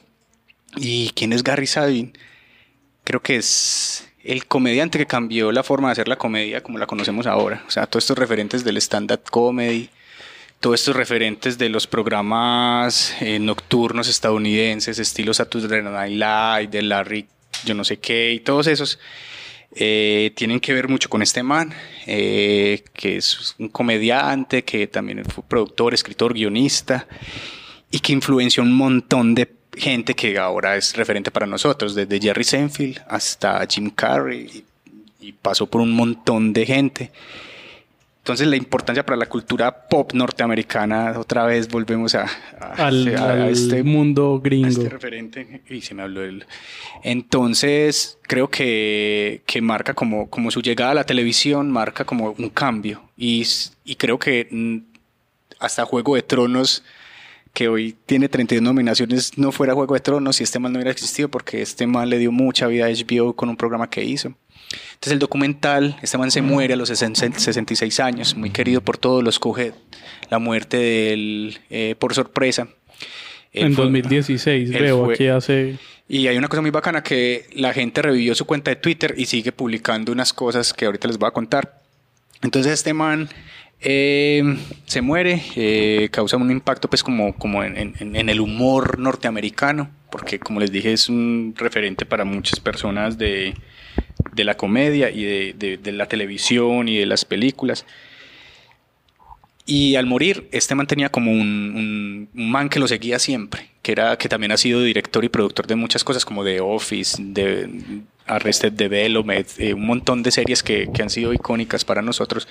¿Y 0.76 1.10
quién 1.10 1.32
es 1.32 1.42
Gary 1.42 1.66
Shadin? 1.66 2.16
Creo 3.04 3.20
que 3.20 3.36
es 3.36 4.08
el 4.24 4.46
comediante 4.46 4.98
que 4.98 5.06
cambió 5.06 5.52
la 5.52 5.62
forma 5.62 5.88
de 5.88 5.92
hacer 5.92 6.08
la 6.08 6.16
comedia 6.16 6.62
como 6.62 6.78
la 6.78 6.86
conocemos 6.86 7.26
ahora. 7.26 7.64
O 7.66 7.70
sea, 7.70 7.86
todos 7.86 8.04
estos 8.04 8.18
referentes 8.18 8.64
del 8.64 8.76
stand-up 8.78 9.22
comedy, 9.30 9.90
todos 10.60 10.78
estos 10.78 10.94
referentes 10.94 11.56
de 11.56 11.70
los 11.70 11.86
programas 11.86 13.16
eh, 13.20 13.38
nocturnos 13.38 14.08
estadounidenses, 14.08 14.98
estilo 14.98 15.32
Saturday 15.32 15.82
Night 15.82 16.12
Live, 16.12 16.70
de 16.70 16.82
Larry, 16.82 17.26
yo 17.64 17.74
no 17.74 17.82
sé 17.82 17.98
qué, 17.98 18.32
y 18.32 18.40
todos 18.40 18.66
esos 18.66 18.98
eh, 19.74 20.32
tienen 20.36 20.60
que 20.60 20.74
ver 20.74 20.88
mucho 20.88 21.08
con 21.08 21.22
este 21.22 21.42
man, 21.42 21.72
eh, 22.06 22.84
que 22.92 23.16
es 23.16 23.54
un 23.58 23.68
comediante, 23.68 24.62
que 24.62 24.86
también 24.86 25.24
fue 25.24 25.42
productor, 25.48 25.94
escritor, 25.94 26.34
guionista, 26.34 27.08
y 27.90 28.00
que 28.00 28.12
influenció 28.12 28.62
un 28.62 28.74
montón 28.74 29.34
de 29.34 29.50
gente 29.74 30.14
que 30.14 30.36
ahora 30.36 30.76
es 30.76 30.94
referente 30.94 31.30
para 31.30 31.46
nosotros, 31.46 31.94
desde 31.94 32.20
Jerry 32.20 32.44
Seinfeld 32.44 33.00
hasta 33.08 33.66
Jim 33.66 33.88
Carrey, 33.88 34.64
y, 35.20 35.28
y 35.28 35.32
pasó 35.32 35.66
por 35.66 35.80
un 35.80 35.92
montón 35.92 36.52
de 36.52 36.66
gente. 36.66 37.12
Entonces 38.20 38.46
la 38.48 38.56
importancia 38.56 39.04
para 39.04 39.16
la 39.16 39.26
cultura 39.26 39.88
pop 39.88 40.12
norteamericana, 40.12 41.14
otra 41.18 41.46
vez 41.46 41.68
volvemos 41.68 42.14
a, 42.14 42.26
a- 42.60 42.86
Al, 42.86 43.16
a 43.16 43.32
al 43.32 43.48
este 43.48 43.82
mundo 43.82 44.36
a 44.36 44.44
gringo. 44.44 44.68
este 44.68 44.88
referente 44.90 45.62
y 45.70 45.80
se 45.80 45.94
me 45.94 46.02
habló 46.02 46.22
él. 46.22 46.44
Entonces, 47.02 48.18
creo 48.22 48.48
que, 48.48 49.42
que 49.46 49.60
marca 49.62 49.94
como, 49.94 50.28
como 50.30 50.50
su 50.50 50.60
llegada 50.62 50.92
a 50.92 50.94
la 50.94 51.04
televisión, 51.04 51.70
marca 51.70 52.04
como 52.04 52.34
un 52.38 52.50
cambio. 52.50 53.02
Y, 53.16 53.46
y 53.84 53.96
creo 53.96 54.18
que 54.18 54.46
mm, 54.50 54.76
hasta 55.58 55.84
Juego 55.84 56.14
de 56.14 56.22
Tronos, 56.22 56.84
que 57.52 57.68
hoy 57.68 57.96
tiene 58.06 58.28
32 58.28 58.62
nominaciones, 58.62 59.36
no 59.38 59.50
fuera 59.50 59.74
Juego 59.74 59.94
de 59.94 60.00
Tronos 60.00 60.36
si 60.36 60.44
este 60.44 60.58
mal 60.58 60.72
no 60.72 60.78
hubiera 60.78 60.90
existido, 60.92 61.28
porque 61.28 61.62
este 61.62 61.86
man 61.86 62.08
le 62.10 62.18
dio 62.18 62.30
mucha 62.32 62.66
vida 62.68 62.86
a 62.86 62.90
HBO 62.90 63.34
con 63.34 63.48
un 63.48 63.56
programa 63.56 63.90
que 63.90 64.04
hizo. 64.04 64.34
Entonces 64.94 65.12
el 65.14 65.18
documental, 65.18 65.96
este 66.02 66.16
man 66.18 66.30
se 66.30 66.42
muere 66.42 66.74
a 66.74 66.76
los 66.76 66.88
60 66.88 67.38
66 67.38 68.00
años, 68.00 68.36
muy 68.36 68.50
querido 68.50 68.80
por 68.80 68.98
todos, 68.98 69.24
los 69.24 69.38
coge 69.38 69.72
la 70.30 70.38
muerte 70.38 70.76
de 70.76 71.12
él 71.12 71.58
eh, 71.70 71.94
por 71.98 72.14
sorpresa. 72.14 72.68
Él 73.52 73.66
En 73.66 73.74
fue- 73.74 73.84
2016, 73.86 74.70
él 74.70 74.82
veo 74.82 75.04
fue- 75.04 75.14
aquí 75.14 75.26
hace... 75.26 75.76
y 76.08 76.28
hay 76.28 76.36
una 76.36 76.46
cosa 76.48 76.62
muy 76.62 76.70
bacana 76.70 77.02
que 77.02 77.46
la 77.54 77.72
gente 77.72 78.00
revivió 78.02 78.34
su 78.36 78.44
cuenta 78.44 78.70
de 78.70 78.76
Twitter 78.76 79.14
y 79.16 79.26
sigue 79.26 79.50
publicando 79.50 80.12
unas 80.12 80.32
cosas 80.32 80.72
que 80.72 80.84
ahorita 80.86 81.08
les 81.08 81.18
voy 81.18 81.26
a 81.28 81.32
contar. 81.32 81.80
Entonces 82.42 82.72
este 82.72 82.94
man 82.94 83.28
eh, 83.80 84.56
se 84.86 85.00
muere, 85.00 85.42
eh, 85.56 86.08
causa 86.12 86.36
un 86.36 86.50
impacto 86.50 86.88
pues 86.88 87.02
como, 87.02 87.34
como 87.34 87.64
en, 87.64 87.76
en- 87.76 88.14
en 88.14 88.28
el 88.28 88.40
humor 88.40 88.98
norteamericano, 89.00 89.90
porque 90.12 90.38
como 90.38 90.60
les 90.60 90.70
dije 90.70 90.92
es 90.92 91.08
un 91.08 91.54
referente 91.56 92.04
para 92.06 92.24
muchas 92.24 92.60
personas 92.60 93.16
de, 93.18 93.54
de 94.32 94.44
la 94.44 94.56
comedia 94.56 95.10
y 95.10 95.24
de, 95.24 95.78
de- 95.80 95.92
la 95.92 96.06
televisión 96.06 96.88
y 96.88 96.96
de 96.98 97.06
las 97.06 97.24
películas. 97.24 97.84
Y 99.66 99.94
al 99.96 100.06
morir, 100.06 100.48
este 100.52 100.74
man 100.74 100.86
tenía 100.86 101.10
como 101.10 101.30
un, 101.30 101.38
un- 101.40 102.28
un 102.34 102.50
man 102.50 102.68
que 102.68 102.80
lo 102.80 102.88
seguía 102.88 103.18
siempre, 103.18 103.70
que, 103.82 103.92
era, 103.92 104.16
que 104.18 104.28
también 104.28 104.52
ha 104.52 104.56
sido 104.56 104.82
director 104.82 105.24
y 105.24 105.28
productor 105.28 105.66
de 105.66 105.76
muchas 105.76 106.02
cosas 106.02 106.24
como 106.24 106.42
The 106.44 106.60
Office, 106.60 107.16
de 107.20 107.68
Arrested 108.26 108.72
Development, 108.72 109.46
eh, 109.58 109.74
un 109.74 109.86
montón 109.86 110.22
de 110.22 110.30
series 110.32 110.62
que, 110.62 110.88
que 110.92 111.02
han 111.02 111.10
sido 111.10 111.32
icónicas 111.32 111.84
para 111.84 112.02
nosotros. 112.02 112.48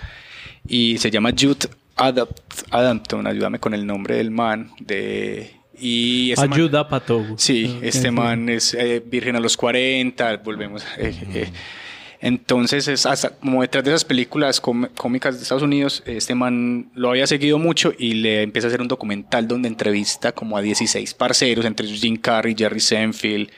Y 0.68 0.98
se 1.00 1.12
llama 1.12 1.32
Jude 1.38 1.68
Adapt, 1.96 2.40
Adamton, 2.72 3.28
ayúdame 3.28 3.60
con 3.60 3.74
el 3.74 3.86
nombre 3.86 4.16
del 4.16 4.32
man. 4.32 4.72
De, 4.80 5.52
y 5.80 6.32
este 6.32 6.48
man- 6.48 6.60
Ayuda 6.60 6.88
Patogu. 6.88 7.36
Sí, 7.38 7.76
Ah, 7.78 7.80
este 7.84 8.12
man 8.12 8.50
es 8.50 8.74
eh, 8.74 9.02
virgen 9.06 9.36
a 9.36 9.40
los 9.40 9.56
40, 9.58 10.38
volvemos. 10.38 10.84
eh, 10.98 11.14
eh. 11.34 11.50
Entonces, 12.22 12.88
es 12.90 13.06
hasta 13.06 13.30
como 13.30 13.62
detrás 13.62 13.84
de 13.86 13.92
esas 13.92 14.04
películas 14.04 14.60
cómicas 14.60 15.38
de 15.38 15.42
Estados 15.44 15.64
Unidos, 15.64 16.04
este 16.06 16.36
man 16.36 16.90
lo 16.94 17.12
había 17.12 17.26
seguido 17.28 17.58
mucho 17.60 17.94
y 17.98 18.16
le 18.16 18.42
empieza 18.44 18.68
a 18.68 18.70
hacer 18.70 18.82
un 18.82 18.90
documental 18.90 19.48
donde 19.48 19.70
entrevista 19.70 20.34
como 20.34 20.58
a 20.58 20.62
16 20.62 21.14
parceros, 21.14 21.64
entre 21.64 21.88
Jim 21.88 22.18
Carrey, 22.18 22.56
Jerry 22.58 22.82
Seinfeld, 22.82 23.50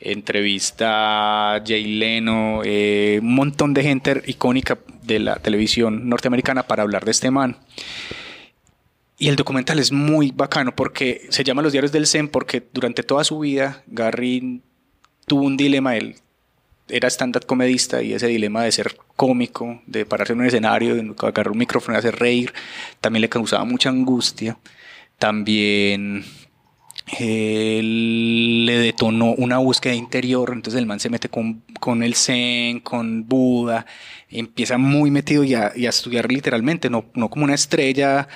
entrevista 0.00 1.56
a 1.56 1.62
Jay 1.66 1.84
Leno, 1.98 2.60
un 2.64 3.34
montón 3.34 3.74
de 3.74 3.82
gente 3.82 4.22
icónica 4.26 4.78
de 5.02 5.18
la 5.18 5.36
televisión 5.36 6.08
norteamericana 6.08 6.62
para 6.66 6.82
hablar 6.82 7.04
de 7.04 7.10
este 7.10 7.30
man. 7.30 7.56
Y 9.18 9.28
el 9.28 9.36
documental 9.36 9.78
es 9.78 9.92
muy 9.92 10.30
bacano 10.30 10.74
porque 10.74 11.26
se 11.30 11.42
llama 11.42 11.62
Los 11.62 11.72
Diarios 11.72 11.92
del 11.92 12.06
Zen 12.06 12.28
porque 12.28 12.62
durante 12.72 13.02
toda 13.02 13.24
su 13.24 13.38
vida 13.38 13.82
Gary 13.86 14.60
tuvo 15.26 15.42
un 15.44 15.56
dilema, 15.56 15.96
él 15.96 16.16
era 16.88 17.08
stand-up 17.08 17.46
comedista 17.46 18.02
y 18.02 18.12
ese 18.12 18.26
dilema 18.28 18.62
de 18.62 18.72
ser 18.72 18.96
cómico, 19.16 19.82
de 19.86 20.06
pararse 20.06 20.34
en 20.34 20.40
un 20.40 20.46
escenario, 20.46 20.94
de 20.94 21.14
agarrar 21.18 21.50
un 21.50 21.58
micrófono 21.58 21.96
y 21.96 21.98
hacer 21.98 22.16
reír, 22.16 22.52
también 23.00 23.22
le 23.22 23.28
causaba 23.28 23.64
mucha 23.64 23.88
angustia. 23.88 24.58
También 25.18 26.24
eh, 27.20 27.80
le 27.82 28.78
detonó 28.78 29.32
una 29.32 29.58
búsqueda 29.58 29.94
interior, 29.94 30.50
entonces 30.52 30.78
el 30.80 30.86
man 30.86 30.98
se 31.00 31.08
mete 31.10 31.28
con, 31.28 31.62
con 31.80 32.02
el 32.02 32.14
Zen, 32.14 32.80
con 32.80 33.26
Buda, 33.28 33.86
empieza 34.28 34.76
muy 34.76 35.10
metido 35.10 35.44
y 35.44 35.54
a, 35.54 35.72
y 35.76 35.86
a 35.86 35.90
estudiar 35.90 36.30
literalmente, 36.30 36.90
no, 36.90 37.04
no 37.14 37.28
como 37.30 37.44
una 37.44 37.54
estrella 37.54 38.26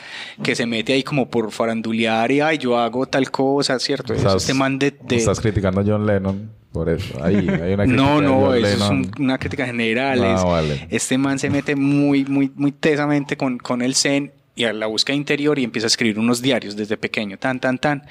que 0.43 0.55
se 0.55 0.67
mete 0.67 0.93
ahí 0.93 1.03
como 1.03 1.29
por 1.29 1.51
farandulear 1.51 2.31
y 2.31 2.41
ay, 2.41 2.59
yo 2.59 2.79
hago 2.79 3.07
tal 3.07 3.31
cosa, 3.31 3.79
¿cierto? 3.81 4.15
Estás- 4.15 4.37
este 4.43 4.55
man 4.55 4.79
de, 4.79 4.93
de- 4.93 5.17
Estás 5.17 5.41
criticando 5.41 5.81
a 5.81 5.85
John 5.85 6.07
Lennon 6.07 6.51
por 6.73 6.89
eso. 6.89 7.23
Ahí 7.25 7.35
hay 7.49 7.75
una 7.75 7.85
crítica 7.85 7.87
no, 7.87 8.21
no, 8.23 8.55
eso 8.55 8.67
es 8.85 8.91
un- 8.91 9.11
una 9.19 9.37
crítica 9.39 9.67
general. 9.67 10.23
Ah, 10.23 10.35
es- 10.37 10.45
vale. 10.45 10.87
Este 10.91 11.19
man 11.19 11.41
se 11.41 11.51
mete 11.51 11.75
muy, 11.75 12.25
muy, 12.25 12.53
muy 12.55 12.71
tesamente 12.71 13.37
con, 13.37 13.59
con 13.59 13.83
el 13.83 13.97
Zen 13.97 14.33
y 14.55 14.65
a 14.65 14.73
la 14.73 14.87
búsqueda 14.87 15.17
interior 15.17 15.59
y 15.59 15.65
empieza 15.65 15.87
a 15.87 15.89
escribir 15.89 16.19
unos 16.19 16.43
diarios 16.43 16.77
desde 16.77 16.97
pequeño, 16.97 17.39
tan, 17.39 17.61
tan, 17.61 17.79
tan. 17.79 18.07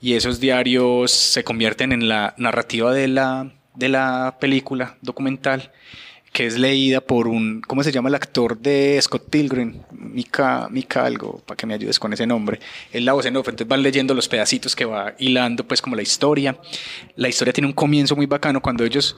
Y 0.00 0.14
esos 0.14 0.40
diarios 0.40 1.10
se 1.10 1.44
convierten 1.44 1.92
en 1.92 2.08
la 2.08 2.34
narrativa 2.36 2.92
de 2.92 3.08
la, 3.08 3.52
de 3.74 3.88
la 3.88 4.36
película 4.40 4.96
documental 5.02 5.72
que 6.32 6.46
es 6.46 6.58
leída 6.58 7.00
por 7.00 7.26
un, 7.26 7.62
¿cómo 7.62 7.82
se 7.82 7.90
llama 7.90 8.08
el 8.08 8.14
actor 8.14 8.58
de 8.58 8.98
Scott 9.00 9.28
Pilgrim? 9.30 9.82
Mika, 9.90 10.68
Mika 10.70 11.04
algo, 11.04 11.42
para 11.46 11.56
que 11.56 11.66
me 11.66 11.74
ayudes 11.74 11.98
con 11.98 12.12
ese 12.12 12.26
nombre. 12.26 12.60
Es 12.92 13.02
la 13.02 13.12
voz 13.12 13.26
en 13.26 13.36
off, 13.36 13.48
entonces 13.48 13.66
van 13.66 13.82
leyendo 13.82 14.14
los 14.14 14.28
pedacitos 14.28 14.76
que 14.76 14.84
va 14.84 15.14
hilando, 15.18 15.66
pues 15.66 15.80
como 15.80 15.96
la 15.96 16.02
historia. 16.02 16.56
La 17.16 17.28
historia 17.28 17.52
tiene 17.52 17.66
un 17.66 17.72
comienzo 17.72 18.14
muy 18.14 18.26
bacano 18.26 18.60
cuando 18.60 18.84
ellos, 18.84 19.16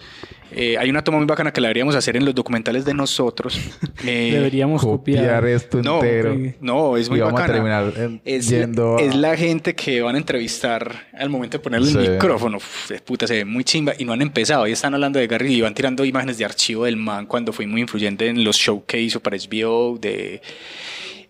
eh, 0.52 0.76
hay 0.78 0.90
una 0.90 1.02
toma 1.04 1.18
muy 1.18 1.26
bacana 1.26 1.52
que 1.52 1.60
la 1.60 1.68
deberíamos 1.68 1.94
hacer 1.94 2.16
en 2.16 2.24
los 2.24 2.34
documentales 2.34 2.84
de 2.84 2.94
nosotros. 2.94 3.58
Eh, 4.02 4.30
Deberíamos 4.32 4.80
copiar. 4.80 5.18
Copiar 5.24 5.46
esto 5.46 5.82
no, 5.82 6.02
entero. 6.02 6.34
no, 6.60 6.96
es 6.96 7.10
muy 7.10 7.18
y 7.18 7.20
vamos 7.20 7.34
bacana. 7.38 7.52
a 7.52 7.56
terminar 7.92 7.92
eh, 7.98 8.20
es, 8.24 8.48
yendo 8.48 8.96
a- 8.96 9.02
es 9.02 9.14
la 9.14 9.36
gente 9.36 9.74
que 9.74 10.00
van 10.00 10.14
a 10.14 10.18
entrevistar 10.18 11.08
al 11.12 11.28
momento 11.28 11.58
de 11.58 11.62
ponerle 11.62 11.90
Sí. 11.90 11.98
el 11.98 12.12
micrófono. 12.12 12.56
Uf, 12.56 12.88
de 12.88 12.98
puta, 13.00 13.26
se 13.26 13.34
ve 13.34 13.44
muy 13.44 13.62
chimba. 13.62 13.92
Y 13.98 14.06
no 14.06 14.14
han 14.14 14.22
empezado. 14.22 14.62
Hoy 14.62 14.72
están 14.72 14.94
hablando 14.94 15.18
de 15.18 15.26
Gary 15.26 15.52
y 15.56 15.60
van 15.60 15.74
tirando 15.74 16.02
imágenes 16.06 16.38
de 16.38 16.46
archivo 16.46 16.86
del 16.86 16.96
man 16.96 17.26
cuando 17.26 17.52
fue 17.52 17.66
muy 17.66 17.82
influyente 17.82 18.26
en 18.26 18.42
los 18.42 18.56
shows 18.56 18.84
que 18.86 18.98
hizo 18.98 19.20
para 19.20 19.36
HBO. 19.36 19.98
De... 19.98 20.40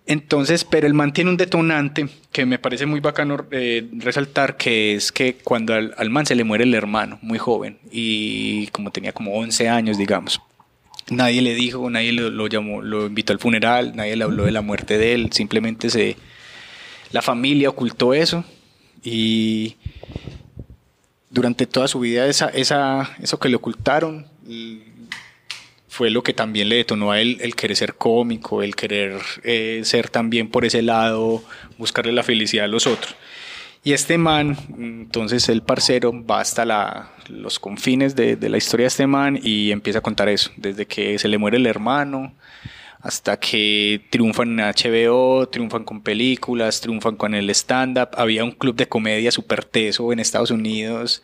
Entonces, 0.07 0.65
pero 0.65 0.87
el 0.87 0.95
man 0.95 1.13
tiene 1.13 1.31
un 1.31 1.37
detonante 1.37 2.09
que 2.33 2.47
me 2.47 2.59
parece 2.59 2.87
muy 2.87 3.01
bacano 3.01 3.47
eh, 3.51 3.89
resaltar, 3.93 4.57
que 4.57 4.95
es 4.95 5.13
que 5.13 5.37
cuando 5.37 5.75
al, 5.75 5.95
al 5.97 6.11
man 6.11 6.27
se 6.27 6.35
le 6.35 6.43
muere 6.45 6.65
el 6.65 6.75
hermano, 6.75 7.19
muy 7.23 7.39
joven, 7.39 7.79
y 7.93 8.67
como 8.69 8.91
tenía 8.91 9.13
como 9.13 9.35
11 9.35 9.69
años, 9.69 9.99
digamos. 9.99 10.41
Nadie 11.11 11.43
le 11.43 11.55
dijo, 11.55 11.91
nadie 11.91 12.13
lo, 12.13 12.31
lo 12.31 12.47
llamó, 12.47 12.83
lo 12.83 13.07
invitó 13.07 13.33
al 13.33 13.39
funeral, 13.39 13.95
nadie 13.97 14.17
le 14.17 14.25
habló 14.25 14.45
de 14.45 14.53
la 14.53 14.63
muerte 14.63 14.97
de 14.97 15.13
él, 15.13 15.33
simplemente 15.33 15.91
se, 15.91 16.17
la 17.13 17.23
familia 17.23 17.69
ocultó 17.69 18.15
eso 18.15 18.45
y 19.03 19.77
durante 21.31 21.67
toda 21.67 21.89
su 21.89 22.01
vida 22.01 22.27
esa, 22.27 22.49
esa, 22.49 23.17
eso 23.21 23.39
que 23.39 23.49
le 23.49 23.57
ocultaron 23.57 24.27
fue 25.91 26.11
lo 26.11 26.23
que 26.23 26.33
también 26.33 26.69
le 26.69 26.77
detonó 26.77 27.11
a 27.11 27.21
él 27.21 27.39
el 27.41 27.57
querer 27.57 27.77
ser 27.77 27.95
cómico, 27.97 28.63
el 28.63 28.77
querer 28.77 29.19
eh, 29.43 29.81
ser 29.83 30.09
también 30.09 30.49
por 30.49 30.65
ese 30.65 30.83
lado, 30.83 31.43
buscarle 31.79 32.13
la 32.13 32.23
felicidad 32.23 32.67
a 32.67 32.69
los 32.69 32.87
otros. 32.87 33.17
Y 33.83 33.93
este 33.93 34.17
man, 34.17 34.57
entonces 34.79 35.49
el 35.49 35.63
parcero, 35.63 36.13
va 36.25 36.41
hasta 36.41 37.11
los 37.29 37.59
confines 37.59 38.15
de, 38.15 38.37
de 38.37 38.49
la 38.49 38.57
historia 38.57 38.85
de 38.85 38.89
este 38.89 39.09
man 39.09 39.41
y 39.43 39.73
empieza 39.73 39.99
a 39.99 40.03
contar 40.03 40.29
eso, 40.29 40.53
desde 40.57 40.87
que 40.87 41.19
se 41.19 41.27
le 41.27 41.39
muere 41.39 41.57
el 41.57 41.67
hermano, 41.67 42.35
hasta 43.01 43.41
que 43.41 44.07
triunfan 44.11 44.61
en 44.61 44.67
HBO, 44.67 45.49
triunfan 45.49 45.83
con 45.83 46.03
películas, 46.03 46.81
triunfan 46.81 47.17
con 47.17 47.35
el 47.35 47.51
stand-up. 47.51 48.11
Había 48.17 48.45
un 48.45 48.53
club 48.53 48.77
de 48.77 48.87
comedia 48.87 49.33
súper 49.33 49.65
teso 49.65 50.13
en 50.13 50.21
Estados 50.21 50.53
Unidos 50.53 51.23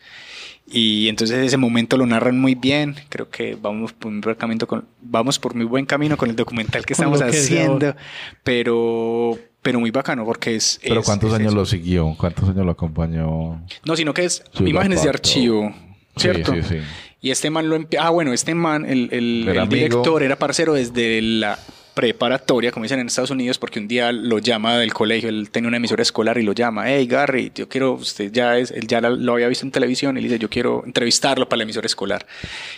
y 0.69 1.07
entonces 1.07 1.37
ese 1.45 1.57
momento 1.57 1.95
lo 1.97 2.05
narran 2.05 2.39
muy 2.39 2.55
bien. 2.55 2.95
Creo 3.09 3.29
que 3.29 3.57
vamos 3.61 3.93
por 3.93 4.11
muy 4.11 4.21
buen 4.21 4.35
camino 4.35 4.67
con, 4.67 4.85
vamos 5.01 5.39
por 5.39 5.55
muy 5.55 5.65
buen 5.65 5.85
camino 5.85 6.17
con 6.17 6.29
el 6.29 6.35
documental 6.35 6.85
que 6.85 6.93
estamos 6.93 7.19
que 7.21 7.29
haciendo, 7.29 7.95
pero, 8.43 9.37
pero 9.61 9.79
muy 9.79 9.91
bacano 9.91 10.25
porque 10.25 10.55
es... 10.55 10.79
Pero 10.83 10.99
es- 11.01 11.05
¿cuántos 11.05 11.29
es 11.31 11.35
años 11.35 11.47
eso. 11.49 11.55
lo 11.57 11.65
siguió? 11.65 12.15
¿Cuántos 12.17 12.49
años 12.49 12.65
lo 12.65 12.71
acompañó? 12.71 13.61
No, 13.85 13.95
sino 13.95 14.13
que 14.13 14.25
es 14.25 14.43
imágenes 14.59 15.03
de 15.03 15.09
archivo, 15.09 15.73
¿cierto? 16.15 16.53
sí, 16.53 16.61
sí. 16.63 16.75
Y 17.19 17.31
este 17.31 17.49
man 17.49 17.67
lo 17.67 17.75
empe- 17.75 17.97
Ah, 17.99 18.11
bueno, 18.11 18.31
este 18.31 18.53
man, 18.53 18.85
el, 18.85 19.09
el- 19.11 19.47
Era 19.49 19.63
el 19.63 19.69
director, 19.69 20.21
era 20.21 20.35
parcero 20.37 20.73
desde 20.73 21.21
la 21.21 21.57
preparatoria, 21.97 22.71
como 22.71 22.83
dicen 22.83 22.99
en 22.99 23.07
Estados 23.07 23.31
Unidos, 23.31 23.57
porque 23.57 23.79
un 23.79 23.87
día 23.87 24.11
lo 24.11 24.37
llama 24.37 24.77
del 24.77 24.93
colegio, 24.93 25.29
él 25.29 25.49
tenía 25.49 25.67
una 25.67 25.77
emisora 25.77 26.03
escolar 26.03 26.37
y 26.37 26.43
lo 26.43 26.53
llama, 26.53 26.83
hey 26.87 27.07
Gary, 27.07 27.51
yo 27.55 27.67
quiero, 27.67 27.93
usted 27.93 28.31
ya 28.31 28.55
él 28.55 28.85
ya 28.87 29.01
lo 29.01 29.33
había 29.33 29.47
visto 29.47 29.65
en 29.65 29.71
televisión, 29.71 30.15
y 30.15 30.21
dice, 30.21 30.37
yo 30.37 30.47
quiero 30.47 30.83
entrevistarlo 30.85 31.49
para 31.49 31.57
la 31.57 31.63
emisora 31.63 31.87
escolar. 31.87 32.27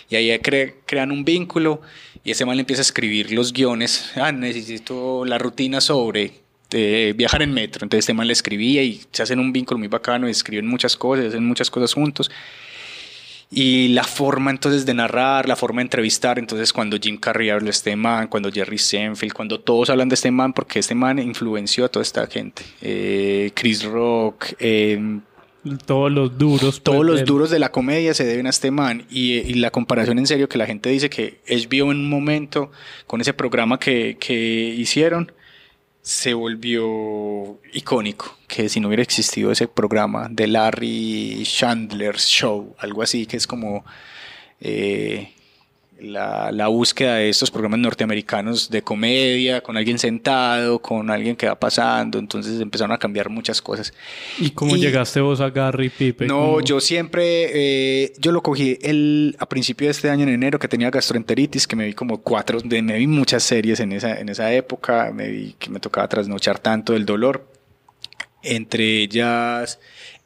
Y 0.08 0.16
ahí 0.16 0.30
cre- 0.38 0.76
crean 0.86 1.12
un 1.12 1.22
vínculo 1.26 1.82
y 2.24 2.30
ese 2.30 2.46
man 2.46 2.56
le 2.56 2.62
empieza 2.62 2.80
a 2.80 2.88
escribir 2.88 3.30
los 3.32 3.52
guiones, 3.52 4.10
ah, 4.16 4.32
necesito 4.32 5.26
la 5.26 5.36
rutina 5.36 5.82
sobre 5.82 6.32
eh, 6.72 7.12
viajar 7.14 7.42
en 7.42 7.52
metro. 7.52 7.84
Entonces 7.84 8.04
este 8.04 8.14
man 8.14 8.26
le 8.26 8.32
escribía 8.32 8.82
y 8.82 9.02
se 9.12 9.22
hacen 9.22 9.38
un 9.38 9.52
vínculo 9.52 9.78
muy 9.78 9.88
bacano 9.88 10.28
y 10.28 10.30
escriben 10.30 10.66
muchas 10.66 10.96
cosas, 10.96 11.26
hacen 11.26 11.44
muchas 11.44 11.70
cosas 11.70 11.92
juntos. 11.92 12.30
Y 13.52 13.88
la 13.88 14.04
forma 14.04 14.52
entonces 14.52 14.86
de 14.86 14.94
narrar, 14.94 15.48
la 15.48 15.56
forma 15.56 15.80
de 15.80 15.84
entrevistar, 15.86 16.38
entonces 16.38 16.72
cuando 16.72 16.96
Jim 17.00 17.16
Carrey 17.16 17.50
habla 17.50 17.64
de 17.64 17.70
este 17.70 17.96
man, 17.96 18.28
cuando 18.28 18.50
Jerry 18.52 18.78
Seinfeld, 18.78 19.32
cuando 19.32 19.58
todos 19.58 19.90
hablan 19.90 20.08
de 20.08 20.14
este 20.14 20.30
man, 20.30 20.52
porque 20.52 20.78
este 20.78 20.94
man 20.94 21.18
influenció 21.18 21.84
a 21.84 21.88
toda 21.88 22.02
esta 22.04 22.26
gente. 22.28 22.62
Eh, 22.80 23.50
Chris 23.54 23.82
Rock, 23.84 24.52
eh, 24.60 25.18
Todos 25.84 26.12
los 26.12 26.38
duros. 26.38 26.80
todos 26.80 26.98
pues, 26.98 27.06
los 27.08 27.16
del- 27.16 27.26
duros 27.26 27.50
de 27.50 27.58
la 27.58 27.72
comedia 27.72 28.14
se 28.14 28.24
deben 28.24 28.46
a 28.46 28.50
este 28.50 28.70
man 28.70 29.04
y, 29.10 29.32
y 29.38 29.54
la 29.54 29.70
comparación 29.72 30.18
en 30.20 30.26
serio 30.28 30.48
que 30.48 30.56
la 30.56 30.66
gente 30.66 30.88
dice 30.88 31.10
que 31.10 31.40
HBO 31.48 31.90
en 31.90 31.98
un 31.98 32.08
momento 32.08 32.70
con 33.08 33.20
ese 33.20 33.34
programa 33.34 33.80
que, 33.80 34.16
que 34.20 34.74
hicieron 34.78 35.32
se 36.02 36.34
volvió 36.34 37.60
icónico 37.72 38.36
que 38.48 38.68
si 38.68 38.80
no 38.80 38.88
hubiera 38.88 39.02
existido 39.02 39.52
ese 39.52 39.68
programa 39.68 40.28
de 40.30 40.46
Larry 40.46 41.42
Chandler's 41.44 42.26
Show 42.26 42.74
algo 42.78 43.02
así 43.02 43.26
que 43.26 43.36
es 43.36 43.46
como 43.46 43.84
eh, 44.60 45.32
la, 46.02 46.50
la 46.52 46.68
búsqueda 46.68 47.16
de 47.16 47.28
estos 47.28 47.50
programas 47.50 47.78
norteamericanos 47.80 48.70
de 48.70 48.82
comedia 48.82 49.60
con 49.60 49.76
alguien 49.76 49.98
sentado 49.98 50.78
con 50.80 51.10
alguien 51.10 51.36
que 51.36 51.46
va 51.46 51.58
pasando 51.58 52.18
entonces 52.18 52.60
empezaron 52.60 52.92
a 52.92 52.98
cambiar 52.98 53.28
muchas 53.28 53.60
cosas. 53.62 53.92
¿Y 54.38 54.50
cómo 54.50 54.76
Y- 54.76 54.80
llegaste 54.80 55.20
vos 55.20 55.40
a 55.40 55.50
Gary 55.50 55.90
Pipe? 55.90 56.26
no, 56.26 56.38
¿Cómo- 56.40 56.60
yo 56.62 56.80
siempre, 56.80 57.50
eh, 58.04 58.12
yo 58.18 58.32
lo 58.32 58.42
cogí 58.42 58.78
el, 58.82 59.36
a 59.38 59.46
principio 59.48 59.86
de 59.86 59.92
este 59.92 60.10
año, 60.10 60.22
en 60.24 60.30
enero, 60.30 60.58
que 60.58 60.68
tenía 60.68 60.90
gastroenteritis, 60.90 61.66
que 61.66 61.76
me 61.76 61.84
vi 61.86 61.92
como 61.94 62.22
cuatro, 62.22 62.60
de- 62.62 62.82
me 62.82 62.96
vi 62.98 63.06
muchas 63.06 63.42
series 63.42 63.80
en 63.80 63.92
esa, 63.92 64.18
en 64.18 64.28
esa 64.28 64.52
época, 64.52 65.10
me 65.14 65.28
vi 65.28 65.54
que 65.58 65.70
me 65.70 65.80
tocaba 65.80 66.08
trasnochar 66.08 66.58
tanto 66.58 66.92
del 66.94 67.04
dolor, 67.06 67.46
entre 68.42 69.02
ellas 69.02 69.78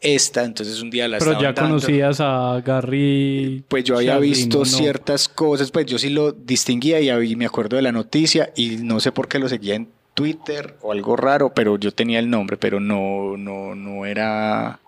esta, 0.05 0.45
entonces 0.45 0.81
un 0.83 0.90
día 0.90 1.09
la 1.09 1.19
Pero 1.19 1.40
ya 1.40 1.55
conocías 1.55 2.21
a 2.21 2.61
Gary. 2.64 3.64
Pues 3.67 3.83
yo 3.85 3.97
había 3.97 4.19
visto 4.19 4.64
ciertas 4.64 5.29
cosas, 5.29 5.71
pues 5.71 5.87
yo 5.87 5.99
sí 5.99 6.11
lo 6.11 6.33
distinguía 6.33 7.01
y 7.01 7.09
ahí 7.09 7.35
me 7.35 7.47
acuerdo 7.47 7.77
de 7.77 7.83
la 7.83 7.90
noticia 7.90 8.53
y 8.55 8.77
no 8.77 9.01
sé 9.01 9.11
por 9.11 9.27
qué 9.27 9.38
lo 9.38 9.49
seguía 9.49 9.75
en 9.75 9.88
Twitter 10.12 10.77
o 10.83 10.93
algo 10.93 11.17
raro, 11.17 11.53
pero 11.55 11.79
yo 11.79 11.90
tenía 11.90 12.19
el 12.19 12.31
nombre, 12.31 12.57
pero 12.57 12.81
no, 12.81 13.37
no, 13.37 13.75
no 13.75 14.07
era 14.07 14.79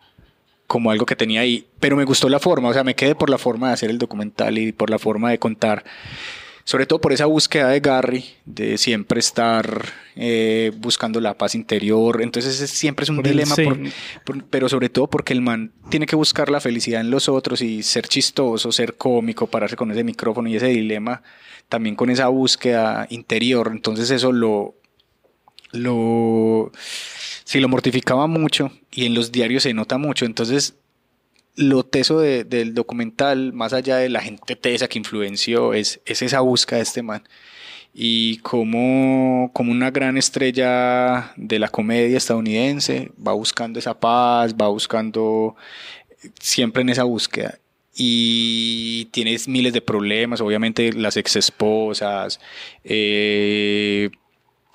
como 0.66 0.90
algo 0.90 1.06
que 1.06 1.16
tenía 1.16 1.40
ahí. 1.40 1.66
Pero 1.80 1.96
me 1.96 2.04
gustó 2.04 2.28
la 2.28 2.38
forma, 2.38 2.68
o 2.68 2.72
sea, 2.72 2.84
me 2.84 2.94
quedé 2.94 3.14
por 3.14 3.30
la 3.30 3.38
forma 3.38 3.68
de 3.68 3.74
hacer 3.74 3.90
el 3.90 3.98
documental 3.98 4.58
y 4.58 4.72
por 4.72 4.90
la 4.90 4.98
forma 4.98 5.30
de 5.30 5.38
contar. 5.38 5.84
Sobre 6.68 6.84
todo 6.84 7.00
por 7.00 7.12
esa 7.12 7.26
búsqueda 7.26 7.68
de 7.68 7.78
Gary, 7.78 8.24
de 8.44 8.76
siempre 8.76 9.20
estar 9.20 9.84
eh, 10.16 10.72
buscando 10.78 11.20
la 11.20 11.34
paz 11.38 11.54
interior. 11.54 12.20
Entonces 12.20 12.54
ese 12.60 12.66
siempre 12.66 13.04
es 13.04 13.08
un 13.10 13.16
Por 13.16 13.28
dilema, 13.28 13.54
por- 13.54 13.78
por- 14.24 14.44
pero 14.46 14.68
sobre 14.68 14.88
todo 14.88 15.06
porque 15.06 15.32
el 15.32 15.42
man 15.42 15.70
tiene 15.90 16.06
que 16.06 16.16
buscar 16.16 16.50
la 16.50 16.58
felicidad 16.60 17.00
en 17.02 17.10
los 17.10 17.28
otros 17.28 17.62
y 17.62 17.84
ser 17.84 18.08
chistoso, 18.08 18.72
ser 18.72 18.96
cómico, 18.96 19.46
pararse 19.46 19.76
con 19.76 19.92
ese 19.92 20.02
micrófono 20.02 20.48
y 20.48 20.56
ese 20.56 20.66
dilema, 20.66 21.22
también 21.68 21.94
con 21.94 22.10
esa 22.10 22.26
búsqueda 22.26 23.06
interior. 23.10 23.70
Entonces 23.72 24.10
eso 24.10 24.32
lo, 24.32 24.74
lo, 25.70 26.72
sí, 27.44 27.60
lo 27.60 27.68
mortificaba 27.68 28.26
mucho 28.26 28.72
y 28.90 29.06
en 29.06 29.14
los 29.14 29.30
diarios 29.30 29.62
se 29.62 29.72
nota 29.72 29.98
mucho. 29.98 30.24
Entonces 30.24 30.74
lo 31.56 31.84
teso 31.84 32.20
de- 32.20 32.44
del 32.44 32.74
documental, 32.74 33.52
más 33.52 33.72
allá 33.72 33.96
de 33.96 34.08
la 34.10 34.20
gente 34.20 34.56
tesa 34.56 34.88
que 34.88 34.98
influenció, 34.98 35.74
es, 35.74 36.00
es 36.06 36.22
esa 36.22 36.40
búsqueda 36.40 36.76
de 36.78 36.82
este 36.84 37.02
man. 37.02 37.22
Y 37.94 38.38
como, 38.38 39.50
como 39.54 39.72
una 39.72 39.90
gran 39.90 40.18
estrella 40.18 41.32
de 41.36 41.58
la 41.58 41.68
comedia 41.68 42.18
estadounidense, 42.18 43.10
va 43.26 43.32
buscando 43.32 43.78
esa 43.78 43.98
paz, 43.98 44.54
va 44.54 44.68
buscando 44.68 45.56
siempre 46.38 46.82
en 46.82 46.90
esa 46.90 47.04
búsqueda. 47.04 47.58
Y 47.94 49.06
tienes 49.12 49.48
miles 49.48 49.72
de 49.72 49.80
problemas, 49.80 50.42
obviamente 50.42 50.92
las 50.92 51.16
ex 51.16 51.36
esposas, 51.36 52.38
eh, 52.84 54.10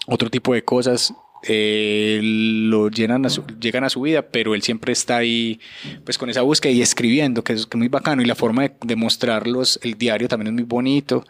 otro 0.08 0.32
tipo 0.32 0.56
de 0.56 0.64
cosas 0.64 1.14
eh, 1.48 2.20
lo 2.24 2.90
llenan 2.90 3.26
a 3.26 3.30
su- 3.30 3.44
llegan 3.60 3.84
a 3.84 3.90
su 3.90 4.02
vida, 4.02 4.22
pero 4.24 4.54
él 4.56 4.62
siempre 4.62 4.94
está 4.94 5.18
ahí 5.18 5.60
pues 6.04 6.18
con 6.18 6.30
esa 6.30 6.42
búsqueda 6.42 6.72
y 6.72 6.82
escribiendo, 6.82 7.44
que 7.44 7.54
es, 7.54 7.66
que 7.66 7.78
es 7.78 7.80
muy 7.80 7.88
bacano, 7.88 8.22
y 8.22 8.26
la 8.26 8.36
forma 8.36 8.64
de, 8.64 8.74
de 8.86 8.96
mostrarlos, 8.96 9.80
el 9.84 9.96
diario 9.98 10.28
también 10.28 10.48
es 10.50 10.54
muy 10.54 10.64
bonito, 10.64 11.26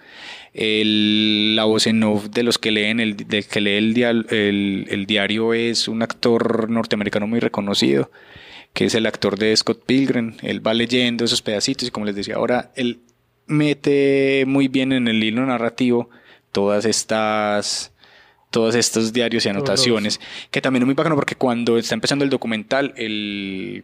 el- 0.53 1.55
la 1.55 1.63
voz 1.65 1.87
en 1.87 2.03
off 2.03 2.27
de 2.29 2.43
los 2.43 2.57
que 2.57 2.71
leen 2.71 2.99
el, 2.99 3.15
de 3.15 3.43
que 3.43 3.61
lee 3.61 3.77
el, 4.03 4.25
el- 4.29 4.85
el 4.89 5.05
diario 5.05 5.53
es 5.53 5.87
un 5.87 6.01
actor 6.01 6.69
norteamericano 6.69 7.27
muy 7.27 7.39
reconocido, 7.39 8.11
que 8.73 8.85
es 8.85 8.95
el 8.95 9.05
actor 9.05 9.37
de 9.37 9.55
Scott 9.55 9.83
Pilgrim, 9.85 10.33
él 10.41 10.65
va 10.65 10.73
leyendo 10.73 11.25
esos 11.25 11.41
pedacitos 11.41 11.87
y 11.87 11.91
como 11.91 12.05
les 12.05 12.15
decía 12.15 12.35
ahora, 12.35 12.71
él 12.75 12.99
mete 13.47 14.45
muy 14.47 14.67
bien 14.67 14.91
en 14.93 15.07
el 15.07 15.23
hilo 15.23 15.45
narrativo 15.45 16.09
todas 16.51 16.85
estas 16.85 17.93
todos 18.51 18.75
estos 18.75 19.13
diarios 19.13 19.45
y 19.45 19.49
anotaciones, 19.49 20.19
que 20.51 20.61
también 20.61 20.83
es 20.83 20.85
muy 20.85 20.95
bacano 20.95 21.15
porque 21.15 21.35
cuando 21.35 21.77
está 21.77 21.95
empezando 21.95 22.23
el 22.23 22.29
documental, 22.29 22.93
el, 22.97 23.83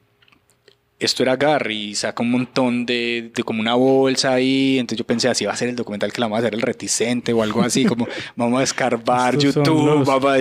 esto 1.00 1.22
era 1.22 1.36
Gary 1.36 1.90
y 1.90 1.96
saca 1.96 2.24
un 2.24 2.32
montón 2.32 2.84
de, 2.86 3.32
de 3.36 3.44
como 3.44 3.62
una 3.62 3.76
bolsa 3.76 4.34
ahí. 4.34 4.80
Entonces 4.80 4.98
yo 4.98 5.06
pensé, 5.06 5.30
así 5.30 5.46
va 5.46 5.54
a 5.54 5.56
ser 5.56 5.70
el 5.70 5.76
documental 5.76 6.12
que 6.12 6.20
la 6.20 6.26
vamos 6.26 6.38
a 6.38 6.40
hacer 6.40 6.56
el 6.56 6.62
reticente 6.64 7.34
o 7.34 7.44
algo 7.44 7.62
así, 7.62 7.86
como 7.86 8.08
vamos 8.36 8.60
a 8.60 8.64
escarbar 8.64 9.38
YouTube, 9.38 9.86
los- 9.86 10.08
vamos 10.08 10.26
a- 10.26 10.38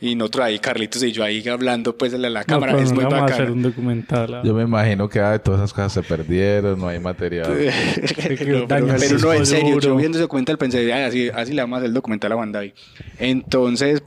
y 0.00 0.14
nosotros 0.16 0.46
ahí, 0.46 0.58
Carlitos 0.58 1.02
y 1.04 1.12
yo 1.12 1.22
ahí 1.22 1.46
hablando 1.48 1.96
pues 1.96 2.12
a 2.14 2.18
la, 2.18 2.28
la 2.28 2.40
No, 2.40 2.46
cámara. 2.46 2.72
pero 2.72 2.84
es 2.84 2.90
no 2.92 2.96
muy 2.96 3.04
a 3.04 3.06
hacer 3.08 3.20
bacano. 3.38 3.52
un 3.52 3.62
documental. 3.62 4.34
ah. 4.34 4.42
Yo 4.44 4.52
me 4.54 4.64
imagino 4.64 5.08
que 5.08 5.20
ah, 5.20 5.38
todas 5.38 5.60
esas 5.60 5.72
cosas 5.72 5.92
se 5.92 6.02
perdieron, 6.02 6.78
no 6.80 6.88
hay 6.88 6.98
material. 6.98 7.46
No, 8.50 8.66
pero, 8.66 8.86
pero 8.98 9.18
no, 9.18 9.32
en 9.32 9.46
serio, 9.46 9.78
yo 9.78 9.94
viendo 9.96 10.16
ese 10.18 10.22
documental 10.22 10.58
pensé, 10.58 10.92
"Ay, 10.92 11.02
así, 11.04 11.28
así 11.32 11.52
le 11.52 11.62
vamos 11.62 11.76
a 11.76 11.78
hacer 11.78 11.88
el 11.88 11.94
documental 11.94 12.32
a 12.32 12.34
Bandai. 12.34 12.74
Entonces, 13.18 14.02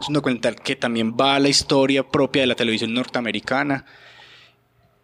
es 0.00 0.08
un 0.08 0.14
documental 0.14 0.56
que 0.56 0.76
también 0.76 1.14
va 1.18 1.36
a 1.36 1.38
la 1.40 1.48
historia 1.48 2.02
propia 2.02 2.42
de 2.42 2.46
la 2.48 2.54
televisión 2.54 2.92
norteamericana 2.92 3.84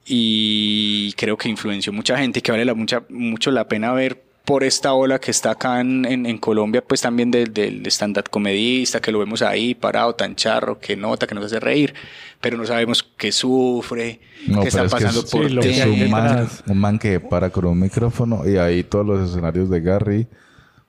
y 0.09 1.13
creo 1.17 1.37
que 1.37 1.49
influenció 1.49 1.93
mucha 1.93 2.17
gente 2.19 2.39
y 2.39 2.43
que 2.43 2.51
vale 2.53 2.65
la, 2.65 2.75
mucha, 2.75 3.03
mucho 3.09 3.51
la 3.51 3.69
pena 3.69 3.93
ver 3.93 4.23
por 4.45 4.65
esta 4.65 4.95
ola 4.95 5.19
que 5.21 5.31
está 5.31 5.51
acá 5.51 5.79
en, 5.81 6.07
en- 6.07 6.25
en 6.25 6.39
Colombia, 6.39 6.83
pues 6.83 7.03
también 7.03 7.31
del, 7.31 7.53
del 7.53 7.85
stand-up 7.89 8.31
comedista, 8.31 8.99
que 9.01 9.13
lo 9.13 9.19
vemos 9.19 9.43
ahí 9.43 9.75
parado 9.75 10.15
tan 10.15 10.37
charro, 10.37 10.79
que 10.81 10.97
nota, 10.97 11.27
que 11.27 11.35
nos 11.35 11.45
hace 11.45 11.61
reír, 11.61 11.93
pero 12.41 12.57
no 12.57 12.65
sabemos 12.65 13.03
qué 13.03 13.31
sufre, 13.31 14.21
No, 14.47 14.63
qué 14.63 14.69
está 14.69 14.79
pero 14.79 14.87
es 14.87 14.95
que 14.95 15.01
pasando 15.05 15.21
es, 15.21 15.31
por 15.31 15.47
Sí, 15.49 15.53
lo 15.55 15.61
que 15.61 15.71
es 15.71 15.81
hay 15.83 15.91
dentro. 15.91 16.05
un, 16.07 16.11
man, 16.11 16.49
un 16.67 16.79
man 16.79 16.99
que 16.99 17.21
para 17.21 17.51
con 17.51 17.67
un 17.67 17.79
micrófono 17.79 18.49
y 18.49 18.57
ahí 18.57 18.85
todos 18.85 19.05
los 19.07 19.29
escenarios 19.29 19.69
de 19.69 19.81
Gary 19.83 20.27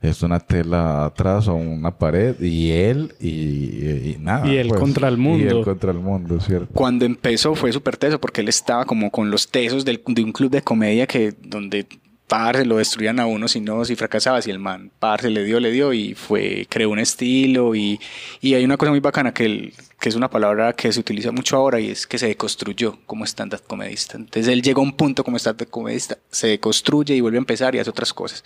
es 0.02 0.24
una 0.24 0.40
tela 0.40 1.06
atrás 1.06 1.48
o 1.50 1.56
una 1.56 1.92
pared 1.98 2.40
y 2.40 2.72
él 2.72 3.14
y, 3.20 3.30
y 3.30 4.18
nada. 4.20 4.48
Y 4.48 4.58
él 4.58 4.70
pues. 4.70 4.80
contra 4.80 5.08
el 5.10 5.18
mundo. 5.18 5.44
Y 5.46 5.48
él 5.50 5.64
contra 5.64 5.92
el 5.92 6.00
mundo, 6.00 6.40
¿cierto? 6.40 6.70
cuando 6.74 7.06
empezó 7.06 7.54
fue 7.56 7.72
súper 7.74 7.98
teso 7.98 8.20
porque 8.20 8.42
él 8.42 8.48
estaba 8.48 8.86
como 8.86 9.12
con 9.12 9.30
los 9.30 9.50
tesos 9.50 9.84
del- 9.86 10.02
de 10.08 10.24
un 10.24 10.32
club 10.32 10.52
de 10.52 10.62
comedia 10.62 11.06
que 11.06 11.34
donde 11.42 11.86
parce 12.28 12.64
lo 12.64 12.78
destruían 12.78 13.20
a 13.20 13.26
uno 13.26 13.48
si 13.48 13.60
no 13.60 13.84
si 13.86 13.96
fracasaba 13.96 14.40
si 14.42 14.52
el 14.52 14.60
man 14.60 14.92
parce 15.00 15.32
le 15.32 15.44
dio 15.44 15.60
le 15.60 15.72
dio 15.72 15.94
y 15.94 16.14
fue 16.14 16.68
creó 16.70 16.92
un 16.92 17.00
estilo 17.00 17.74
y, 17.74 18.00
y 18.40 18.54
hay 18.54 18.64
una 18.64 18.78
cosa 18.78 18.92
muy 18.92 19.00
bacana 19.00 19.34
que 19.34 19.46
él- 19.46 19.74
que 20.00 20.08
es 20.10 20.16
una 20.16 20.30
palabra 20.30 20.72
que 20.74 20.94
se 20.94 21.00
utiliza 21.00 21.32
mucho 21.32 21.58
ahora 21.58 21.80
y 21.80 21.90
es 21.90 22.06
que 22.08 22.18
se 22.20 22.28
deconstruyó 22.28 23.00
como 23.08 23.26
stand-up 23.26 23.64
comedista 23.68 24.16
entonces 24.16 24.48
él 24.48 24.62
llegó 24.62 24.82
a 24.82 24.84
un 24.86 24.94
punto 24.94 25.24
como 25.24 25.38
stand-up 25.38 25.70
comedista 25.72 26.20
se 26.30 26.48
deconstruye 26.50 27.16
y 27.16 27.22
vuelve 27.22 27.38
a 27.38 27.40
empezar 27.40 27.74
y 27.74 27.80
hace 27.80 27.90
otras 27.90 28.14
cosas 28.14 28.44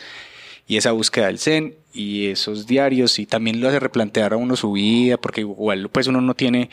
y 0.67 0.77
esa 0.77 0.91
búsqueda 0.93 1.27
del 1.27 1.39
zen 1.39 1.75
y 1.93 2.27
esos 2.27 2.65
diarios 2.67 3.19
y 3.19 3.25
también 3.25 3.59
lo 3.59 3.67
hace 3.67 3.79
replantear 3.79 4.33
a 4.33 4.37
uno 4.37 4.55
su 4.55 4.71
vida 4.71 5.17
porque 5.17 5.41
igual 5.41 5.89
pues 5.89 6.07
uno 6.07 6.21
no 6.21 6.33
tiene 6.33 6.69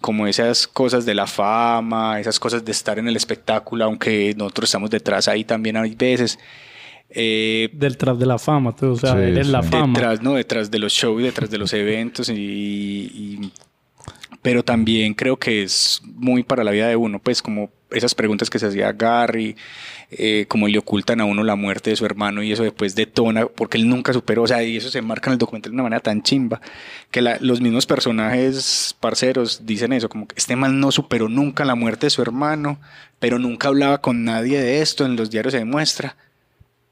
como 0.00 0.26
esas 0.26 0.66
cosas 0.66 1.04
de 1.04 1.14
la 1.14 1.26
fama 1.26 2.18
esas 2.18 2.40
cosas 2.40 2.64
de 2.64 2.72
estar 2.72 2.98
en 2.98 3.06
el 3.06 3.16
espectáculo 3.16 3.84
aunque 3.84 4.34
nosotros 4.36 4.68
estamos 4.70 4.90
detrás 4.90 5.28
ahí 5.28 5.44
también 5.44 5.76
hay 5.76 5.94
veces 5.94 6.38
eh, 7.10 7.68
Detrás 7.72 8.18
de 8.18 8.26
la 8.26 8.38
fama, 8.38 8.74
tú, 8.74 8.92
o 8.92 8.96
sea, 8.96 9.12
Sí, 9.12 9.18
eres 9.18 9.46
la 9.48 9.62
sí. 9.62 9.68
fama. 9.68 9.92
detrás 9.98 10.22
no 10.22 10.34
detrás 10.34 10.70
de 10.70 10.78
los 10.80 10.92
shows 10.92 11.22
detrás 11.22 11.50
de 11.50 11.58
los 11.58 11.72
eventos 11.74 12.28
y, 12.30 12.32
y- 12.34 13.52
pero 14.44 14.62
también 14.62 15.14
creo 15.14 15.38
que 15.38 15.62
es 15.62 16.02
muy 16.04 16.42
para 16.42 16.64
la 16.64 16.70
vida 16.70 16.86
de 16.86 16.96
uno 16.96 17.18
pues 17.18 17.40
como 17.40 17.70
esas 17.90 18.14
preguntas 18.14 18.50
que 18.50 18.58
se 18.58 18.66
hacía 18.66 18.92
Gary 18.92 19.56
eh, 20.10 20.44
como 20.48 20.68
le 20.68 20.76
ocultan 20.76 21.22
a 21.22 21.24
uno 21.24 21.42
la 21.42 21.56
muerte 21.56 21.88
de 21.88 21.96
su 21.96 22.04
hermano 22.04 22.42
y 22.42 22.52
eso 22.52 22.62
después 22.62 22.94
detona 22.94 23.46
porque 23.46 23.78
él 23.78 23.88
nunca 23.88 24.12
superó 24.12 24.42
o 24.42 24.46
sea 24.46 24.62
y 24.62 24.76
eso 24.76 24.90
se 24.90 25.00
marca 25.00 25.30
en 25.30 25.32
el 25.32 25.38
documental 25.38 25.72
de 25.72 25.76
una 25.76 25.84
manera 25.84 26.00
tan 26.00 26.22
chimba 26.22 26.60
que 27.10 27.22
los 27.40 27.62
mismos 27.62 27.86
personajes 27.86 28.94
parceros 29.00 29.64
dicen 29.64 29.94
eso 29.94 30.10
como 30.10 30.28
que 30.28 30.34
este 30.36 30.56
man 30.56 30.78
no 30.78 30.92
superó 30.92 31.30
nunca 31.30 31.64
la 31.64 31.74
muerte 31.74 32.06
de 32.06 32.10
su 32.10 32.20
hermano 32.20 32.78
pero 33.20 33.38
nunca 33.38 33.68
hablaba 33.68 34.02
con 34.02 34.24
nadie 34.24 34.60
de 34.60 34.82
esto 34.82 35.06
en 35.06 35.16
los 35.16 35.30
diarios 35.30 35.52
se 35.52 35.60
demuestra 35.60 36.18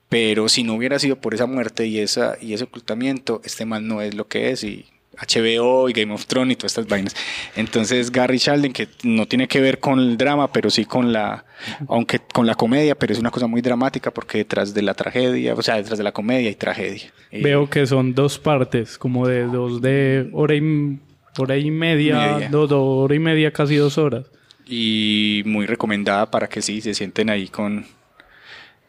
pero 0.08 0.48
si 0.48 0.62
no 0.62 0.72
hubiera 0.72 0.98
sido 0.98 1.16
por 1.20 1.34
esa 1.34 1.44
muerte 1.44 1.86
y, 1.86 1.98
esa, 1.98 2.36
y 2.38 2.52
ese 2.52 2.64
ocultamiento, 2.64 3.40
este 3.44 3.64
man 3.64 3.88
no 3.88 4.02
es 4.02 4.14
lo 4.14 4.28
que 4.28 4.50
es. 4.50 4.62
Y 4.62 4.84
HBO 5.18 5.88
y 5.88 5.92
Game 5.92 6.12
of 6.12 6.26
Thrones 6.26 6.52
y 6.52 6.56
todas 6.56 6.72
estas 6.72 6.86
vainas. 6.88 7.14
Entonces 7.56 8.10
Gary 8.10 8.38
Sheldon, 8.38 8.72
que 8.72 8.88
no 9.04 9.26
tiene 9.26 9.46
que 9.48 9.60
ver 9.60 9.78
con 9.78 9.98
el 10.00 10.16
drama, 10.16 10.52
pero 10.52 10.70
sí 10.70 10.84
con 10.84 11.12
la, 11.12 11.44
aunque 11.88 12.20
con 12.32 12.46
la 12.46 12.54
comedia, 12.54 12.94
pero 12.96 13.12
es 13.12 13.18
una 13.18 13.30
cosa 13.30 13.46
muy 13.46 13.60
dramática 13.60 14.10
porque 14.10 14.38
detrás 14.38 14.74
de 14.74 14.82
la 14.82 14.94
tragedia, 14.94 15.54
o 15.54 15.62
sea, 15.62 15.76
detrás 15.76 15.98
de 15.98 16.04
la 16.04 16.12
comedia 16.12 16.48
hay 16.48 16.54
tragedia. 16.54 17.12
Y- 17.30 17.42
Veo 17.42 17.68
que 17.70 17.86
son 17.86 18.14
dos 18.14 18.38
partes, 18.38 18.98
como 18.98 19.26
de 19.28 19.44
dos 19.44 19.80
de 19.82 20.28
hora 20.32 20.54
y, 20.54 20.98
hora 21.38 21.56
y 21.56 21.70
media, 21.70 22.32
Media. 22.34 22.48
do- 22.48 22.66
do- 22.66 22.84
hora 22.84 23.14
y 23.14 23.18
media, 23.18 23.52
casi 23.52 23.76
dos 23.76 23.98
horas. 23.98 24.26
y 24.66 25.42
muy 25.44 25.66
recomendada 25.66 26.30
para 26.30 26.48
que 26.48 26.62
sí 26.62 26.80
se 26.80 26.94
sienten 26.94 27.28
ahí 27.30 27.48
con 27.48 27.84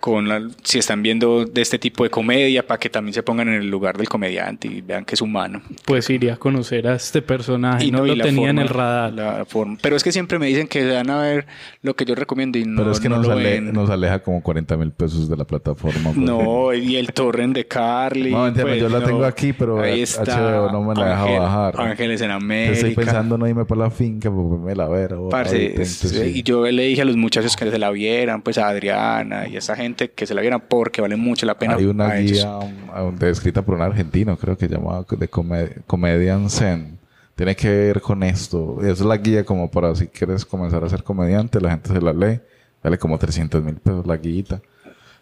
con 0.03 0.27
la- 0.27 0.45
si 0.63 0.79
están 0.79 1.01
viendo 1.01 1.45
de 1.45 1.61
este 1.61 1.79
tipo 1.79 2.03
de 2.03 2.09
comedia 2.09 2.67
para 2.67 2.77
que 2.77 2.89
también 2.89 3.13
se 3.13 3.23
pongan 3.23 3.47
en 3.47 3.53
el 3.61 3.69
lugar 3.69 3.95
del 3.97 4.09
comediante 4.09 4.67
y 4.67 4.81
vean 4.81 5.05
que 5.05 5.15
es 5.15 5.21
humano 5.21 5.61
Pues 5.85 6.09
iría 6.09 6.33
a 6.33 6.35
conocer 6.35 6.85
a 6.89 6.95
este 6.95 7.21
personaje, 7.21 7.89
no, 7.89 8.05
y 8.05 8.09
lo 8.09 8.15
la 8.17 8.25
tenía 8.25 8.49
en 8.49 8.59
el 8.59 8.67
radar. 8.67 9.13
la 9.13 9.45
forma- 9.45 9.77
pero 9.81 9.95
es 9.95 10.03
que 10.03 10.11
siempre 10.11 10.39
me 10.39 10.47
dicen 10.47 10.67
que 10.67 10.85
van 10.91 11.09
a 11.09 11.21
ver 11.21 11.45
lo 11.83 11.95
que 11.95 12.03
yo 12.03 12.15
recomiendo 12.15 12.57
y 12.57 12.65
no, 12.65 12.81
Pero 12.81 12.91
es 12.91 12.99
que 12.99 13.07
no 13.07 13.15
nos, 13.15 13.27
lo 13.27 13.31
ale- 13.31 13.43
ven. 13.61 13.71
nos 13.71 13.89
aleja 13.89 14.19
como 14.21 14.43
40 14.43 14.75
mil 14.75 14.91
pesos 14.91 15.29
de 15.29 15.37
la 15.37 15.45
plataforma. 15.45 16.11
porque- 16.13 16.19
No, 16.19 16.73
y 16.73 16.97
el 16.97 17.13
torrent 17.13 17.55
de 17.55 17.65
Carly. 17.65 18.31
No, 18.31 18.45
entiendo, 18.47 18.71
pues, 18.71 18.81
yo 18.81 18.89
la 18.89 18.99
no. 18.99 19.05
tengo 19.05 19.23
aquí, 19.23 19.53
pero 19.53 19.79
Ahí 19.79 20.01
está 20.01 20.23
HBO 20.23 20.69
no 20.69 20.83
me 20.83 20.95
la 20.95 21.05
deja 21.11 21.23
Ángel- 21.23 21.39
bajar. 21.39 21.75
Ángeles 21.79 22.19
en 22.21 22.31
América. 22.31 22.73
Estoy 22.73 22.93
pensando 22.95 23.37
no 23.37 23.47
irme 23.47 23.63
para 23.63 23.81
la 23.83 23.89
finca, 23.89 24.29
pues 24.29 24.59
me 24.59 24.75
la 24.75 24.89
ver. 24.89 25.13
ahora- 25.13 25.29
Parce, 25.29 25.55
ahorita, 25.55 25.81
es- 25.81 26.03
entonces, 26.03 26.33
sí. 26.33 26.39
y 26.39 26.43
yo 26.43 26.65
le 26.69 26.83
dije 26.83 27.03
a 27.03 27.05
los 27.05 27.15
muchachos 27.15 27.55
que 27.55 27.71
se 27.71 27.79
la 27.79 27.89
vieran, 27.91 28.41
pues 28.41 28.57
a 28.57 28.67
Adriana 28.67 29.47
y 29.47 29.55
a 29.55 29.59
esa 29.59 29.77
gente 29.77 29.92
que 29.95 30.25
se 30.27 30.33
la 30.33 30.41
vieran 30.41 30.63
porque 30.67 31.01
vale 31.01 31.15
mucho 31.15 31.45
la 31.45 31.57
pena. 31.57 31.75
Hay 31.75 31.85
una 31.85 32.07
a 32.09 32.17
guía 32.17 32.57
um, 32.57 33.15
escrita 33.21 33.61
por 33.61 33.75
un 33.75 33.81
argentino, 33.81 34.37
creo 34.37 34.57
que 34.57 34.67
llamaba 34.67 35.05
de 35.09 35.29
Comed- 35.29 35.81
Comedian 35.87 36.49
Zen. 36.49 36.97
Tiene 37.35 37.55
que 37.55 37.69
ver 37.69 38.01
con 38.01 38.21
esto. 38.23 38.77
Esa 38.81 38.91
es 38.91 39.01
la 39.01 39.17
guía 39.17 39.43
como 39.43 39.69
para 39.71 39.95
si 39.95 40.07
quieres 40.07 40.45
comenzar 40.45 40.83
a 40.83 40.89
ser 40.89 41.03
comediante, 41.03 41.59
la 41.59 41.71
gente 41.71 41.91
se 41.93 41.99
la 42.01 42.13
lee. 42.13 42.39
Vale 42.83 42.97
como 42.97 43.17
300 43.17 43.63
mil 43.63 43.75
pesos 43.75 44.05
la 44.05 44.17
guita. 44.17 44.61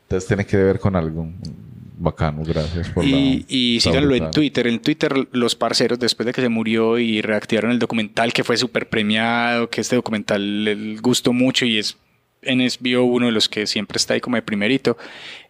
Entonces 0.03 0.27
tiene 0.27 0.45
que 0.45 0.57
ver 0.57 0.79
con 0.79 0.95
algo 0.95 1.27
bacano. 1.97 2.43
Gracias 2.43 2.89
por 2.89 3.05
la... 3.05 3.09
Y, 3.15 3.45
y 3.47 3.77
está 3.77 3.91
síganlo 3.91 4.15
en. 4.15 4.31
Twitter. 4.31 4.67
En 4.67 4.79
Twitter, 4.81 5.27
los 5.31 5.55
parceros, 5.55 5.99
después 5.99 6.25
de 6.25 6.33
que 6.33 6.41
se 6.41 6.49
murió 6.49 6.99
y 6.99 7.21
reactivaron 7.21 7.71
el 7.71 7.79
documental, 7.79 8.33
que 8.33 8.43
fue 8.43 8.57
súper 8.57 8.89
premiado, 8.89 9.69
que 9.69 9.81
este 9.81 9.95
documental 9.95 10.65
les 10.65 11.01
gustó 11.01 11.31
mucho 11.31 11.65
y 11.65 11.77
es 11.77 11.97
en 12.43 12.67
SBO 12.69 13.03
uno 13.03 13.27
de 13.27 13.31
los 13.31 13.47
que 13.47 13.67
siempre 13.67 13.97
está 13.97 14.13
ahí 14.15 14.21
como 14.21 14.35
de 14.35 14.41
primerito, 14.41 14.97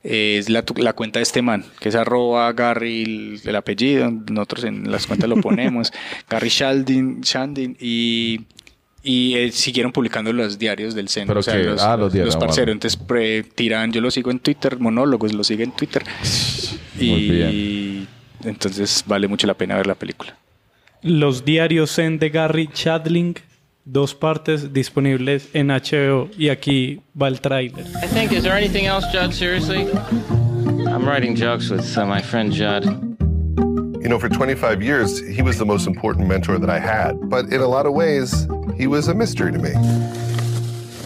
eh, 0.03 0.37
es 0.39 0.49
la, 0.49 0.63
cuenta 0.93 1.19
de 1.19 1.23
este 1.23 1.41
man, 1.41 1.63
que 1.79 1.89
es 1.89 1.95
arroba 1.95 2.51
Gary, 2.53 3.03
el, 3.03 3.41
el 3.45 3.55
apellido, 3.55 4.11
nosotros 4.29 4.65
en 4.65 4.91
las 4.91 5.07
cuentas 5.07 5.29
lo 5.29 5.37
ponemos, 5.37 5.91
Gary 6.29 6.49
Shaldin, 6.49 7.21
Shandin, 7.21 7.77
y, 7.79 8.41
y 9.03 9.35
eh, 9.35 9.51
siguieron 9.51 9.91
publicando 9.91 10.33
los 10.33 10.59
diarios 10.59 10.93
del 10.93 11.07
centro, 11.07 11.33
Pero 11.35 11.39
o 11.39 11.43
sea, 11.43 11.53
que- 11.55 11.63
los, 11.63 11.81
ah, 11.81 11.95
los 11.95 12.11
diarios, 12.11 12.35
los 12.35 12.43
parceros, 12.43 12.65
bueno. 12.65 12.71
entonces 12.73 12.97
pre- 13.01 13.43
tiran, 13.43 13.91
yo 13.93 14.01
lo 14.01 14.11
sigo 14.11 14.29
en 14.31 14.39
Twitter, 14.39 14.77
monólogos, 14.79 15.33
lo 15.33 15.43
sigo 15.43 15.63
en 15.63 15.71
Twitter, 15.71 16.03
Muy 16.95 17.05
y 17.05 18.07
entonces 18.43 19.03
vale 19.07 19.27
mucho 19.27 19.47
la 19.47 19.53
pena 19.53 19.75
ver 19.77 19.87
la 19.87 19.95
película. 19.95 20.35
Los 21.03 21.45
diarios 21.45 21.95
Zen 21.95 22.19
de 22.19 22.29
Gary 22.29 22.67
Chadling, 22.71 23.35
dos 23.85 24.13
partes 24.13 24.73
disponibles 24.73 25.49
en 25.53 25.67
HBO. 25.67 26.29
Y 26.37 26.49
aquí 26.49 27.01
va 27.19 27.27
el 27.27 27.39
tráiler. 27.41 27.85
I 28.03 28.07
think, 28.07 28.31
is 28.31 28.43
there 28.43 28.55
anything 28.55 28.85
else, 28.85 29.05
Judd? 29.11 29.33
Seriously? 29.33 29.87
I'm 30.87 31.05
writing 31.05 31.35
jokes 31.35 31.69
with 31.69 31.97
uh, 31.97 32.05
my 32.05 32.21
friend 32.21 32.51
Judd. 32.51 32.85
You 34.01 34.09
know, 34.09 34.19
for 34.19 34.29
25 34.29 34.81
years, 34.81 35.19
he 35.19 35.41
was 35.41 35.57
the 35.57 35.65
most 35.65 35.87
important 35.87 36.27
mentor 36.27 36.57
that 36.57 36.69
I 36.69 36.79
had. 36.79 37.29
But 37.29 37.45
in 37.53 37.61
a 37.61 37.67
lot 37.67 37.85
of 37.85 37.93
ways, 37.93 38.47
he 38.75 38.87
was 38.87 39.07
a 39.07 39.13
mystery 39.13 39.51
to 39.51 39.59
me. 39.59 39.73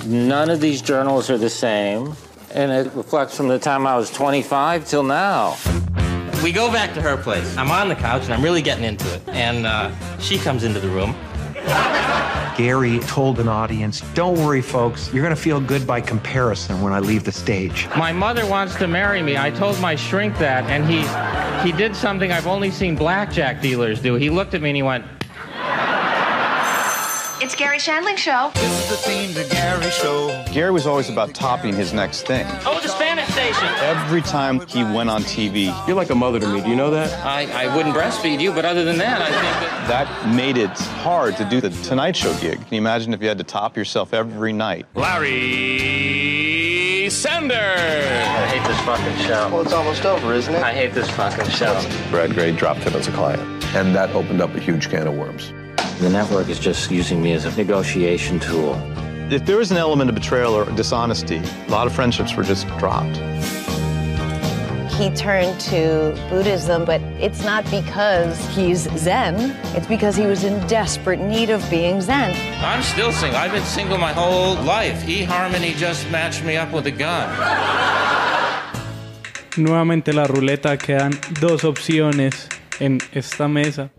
None 0.06 0.50
of 0.50 0.62
these 0.62 0.82
journals 0.82 1.30
are 1.30 1.38
the 1.38 1.50
same, 1.50 2.14
and 2.54 2.72
it 2.72 2.94
reflects 2.94 3.36
from 3.36 3.48
the 3.48 3.60
time 3.60 3.86
I 3.86 3.98
was 3.98 4.12
25 4.12 4.88
till 4.88 5.04
now. 5.04 5.58
We 6.44 6.52
go 6.52 6.72
back 6.72 6.94
to 6.94 7.02
her 7.02 7.18
place. 7.18 7.58
I'm 7.58 7.72
on 7.72 7.90
the 7.90 7.96
couch 7.96 8.26
and 8.26 8.34
I'm 8.34 8.44
really 8.44 8.62
getting 8.62 8.84
into 8.84 9.12
it. 9.14 9.22
And 9.30 9.66
uh, 9.66 9.90
she 10.20 10.38
comes 10.38 10.64
into 10.64 10.80
the 10.80 10.90
room. 10.90 11.16
Gary 12.58 13.00
told 13.00 13.40
an 13.40 13.50
audience, 13.50 14.02
Don't 14.14 14.38
worry, 14.38 14.62
folks, 14.62 15.14
you're 15.14 15.24
going 15.24 15.36
to 15.36 15.42
feel 15.42 15.60
good 15.60 15.86
by 15.86 16.00
comparison 16.00 16.82
when 16.82 16.94
I 16.94 17.00
leave 17.00 17.26
the 17.26 17.32
stage. 17.32 17.88
My 17.98 18.14
mother 18.14 18.46
wants 18.46 18.76
to 18.76 18.88
marry 18.88 19.22
me. 19.22 19.38
I 19.38 19.52
told 19.52 19.80
my 19.82 19.96
shrink 19.96 20.38
that, 20.38 20.64
and 20.70 20.86
he 20.86 21.04
he 21.70 21.76
did 21.76 21.96
something 21.96 22.32
I've 22.32 22.48
only 22.48 22.72
seen 22.72 22.96
blackjack 22.96 23.62
dealers 23.62 24.02
do. 24.02 24.16
He 24.16 24.30
looked 24.30 24.54
at 24.54 24.62
me 24.62 24.70
and 24.70 24.78
he 24.78 24.84
went, 24.84 25.04
It's 27.42 27.54
Gary 27.54 27.78
Shandling 27.80 28.18
Show. 28.18 28.52
This 28.56 28.84
is 28.84 28.90
the 28.90 28.96
theme 28.96 29.34
to 29.34 29.44
Gary 29.54 29.90
Show. 29.92 30.46
Gary 30.54 30.72
was 30.72 30.88
always 30.88 31.10
about 31.10 31.34
topping 31.34 31.76
his 31.76 31.92
next 31.92 32.26
thing. 32.26 32.46
"Oh, 32.66 32.80
the 32.82 32.88
Spanish." 32.88 33.28
station. 33.32 33.68
Every 33.82 34.22
time 34.22 34.66
he 34.68 34.84
went 34.84 35.10
on 35.10 35.24
TV, 35.24 35.74
you're 35.88 35.96
like 35.98 36.10
a 36.12 36.16
mother 36.16 36.40
to 36.40 36.48
me. 36.48 36.62
Do 36.62 36.70
you 36.70 36.76
know 36.76 36.92
that? 36.92 37.12
I, 37.26 37.66
I 37.66 37.76
wouldn't 37.76 37.94
breastfeed 37.96 38.40
you, 38.40 38.52
but 38.54 38.64
other 38.64 38.86
than 38.86 38.98
that, 39.00 39.22
I 39.22 39.26
think 39.26 39.42
that. 39.42 39.88
That 39.90 40.34
made 40.34 40.58
it 40.58 40.70
hard 41.04 41.36
to 41.38 41.44
do 41.46 41.60
the 41.60 41.70
Tonight 41.84 42.16
Show 42.16 42.34
gig. 42.36 42.56
Can 42.58 42.68
you 42.72 42.78
imagine 42.78 43.14
if 43.14 43.22
you 43.22 43.28
had 43.28 43.38
to 43.40 43.44
top 43.44 43.76
yourself 43.76 44.14
every 44.14 44.54
night? 44.54 44.86
Larry 44.96 46.30
Sanders. 47.10 47.58
I 47.58 48.48
hate 48.48 48.66
this 48.68 48.80
fucking 48.82 49.18
show. 49.28 49.50
Well, 49.50 49.62
it's 49.62 49.74
almost 49.74 50.06
over, 50.06 50.34
isn't 50.34 50.54
it? 50.56 50.64
I 50.64 50.72
hate 50.72 50.94
this 50.94 51.10
fucking 51.12 51.50
show. 51.50 51.74
Brad 52.10 52.34
Gray 52.34 52.52
dropped 52.54 52.82
him 52.82 52.94
as 52.96 53.08
a 53.08 53.12
client, 53.12 53.42
and 53.76 53.94
that 53.96 54.12
opened 54.12 54.42
up 54.42 54.56
a 54.56 54.60
huge 54.60 54.90
can 54.90 55.08
of 55.08 55.16
worms. 55.16 55.52
The 56.00 56.10
network 56.10 56.50
is 56.50 56.60
just 56.60 56.92
using 56.92 57.24
me 57.24 57.32
as 57.32 57.46
a 57.46 57.56
negotiation 57.56 58.38
tool. 58.40 58.76
If 59.32 59.46
there 59.46 59.56
was 59.56 59.72
an 59.72 59.78
element 59.78 60.10
of 60.10 60.16
betrayal 60.16 60.54
or 60.54 60.66
dishonesty, 60.76 61.38
a 61.38 61.72
lot 61.72 61.88
of 61.88 61.94
friendships 61.94 62.36
were 62.36 62.44
just 62.44 62.68
dropped. 62.78 63.16
He 64.96 65.10
turned 65.12 65.58
to 65.72 66.14
Buddhism, 66.30 66.84
but 66.84 67.02
it's 67.20 67.44
not 67.44 67.64
because 67.72 68.38
he's 68.56 68.90
Zen. 68.98 69.56
It's 69.76 69.88
because 69.88 70.18
he 70.18 70.26
was 70.26 70.44
in 70.44 70.66
desperate 70.68 71.22
need 71.22 71.50
of 71.50 71.68
being 71.70 72.02
Zen. 72.02 72.36
I'm 72.64 72.84
still 72.84 73.14
single. 73.14 73.40
I've 73.40 73.52
been 73.52 73.64
single 73.64 73.98
my 73.98 74.12
whole 74.12 74.56
life. 74.64 75.02
eHarmony 75.06 75.76
just 75.78 76.10
matched 76.12 76.44
me 76.44 76.58
up 76.58 76.74
with 76.74 76.88
a 76.88 76.92
gun. 76.92 77.30
Nuevamente 79.58 80.14
la 80.14 80.28
ruleta 80.28 80.78
quedan 80.78 81.12
dos 81.40 81.64
opciones 81.64 82.50
en 82.82 83.00
esta 83.14 83.48
mesa. 83.48 83.90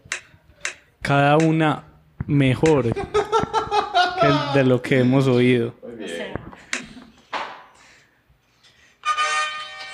Cada 1.06 1.36
una 1.36 1.84
mejor 2.26 2.92
que 2.92 4.58
de 4.58 4.64
lo 4.64 4.82
que 4.82 4.98
hemos 4.98 5.28
oído. 5.28 5.72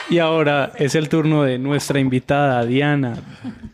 Y 0.08 0.18
ahora 0.18 0.72
es 0.76 0.94
el 0.94 1.10
turno 1.10 1.42
de 1.42 1.58
nuestra 1.58 2.00
invitada 2.00 2.64
Diana. 2.64 3.14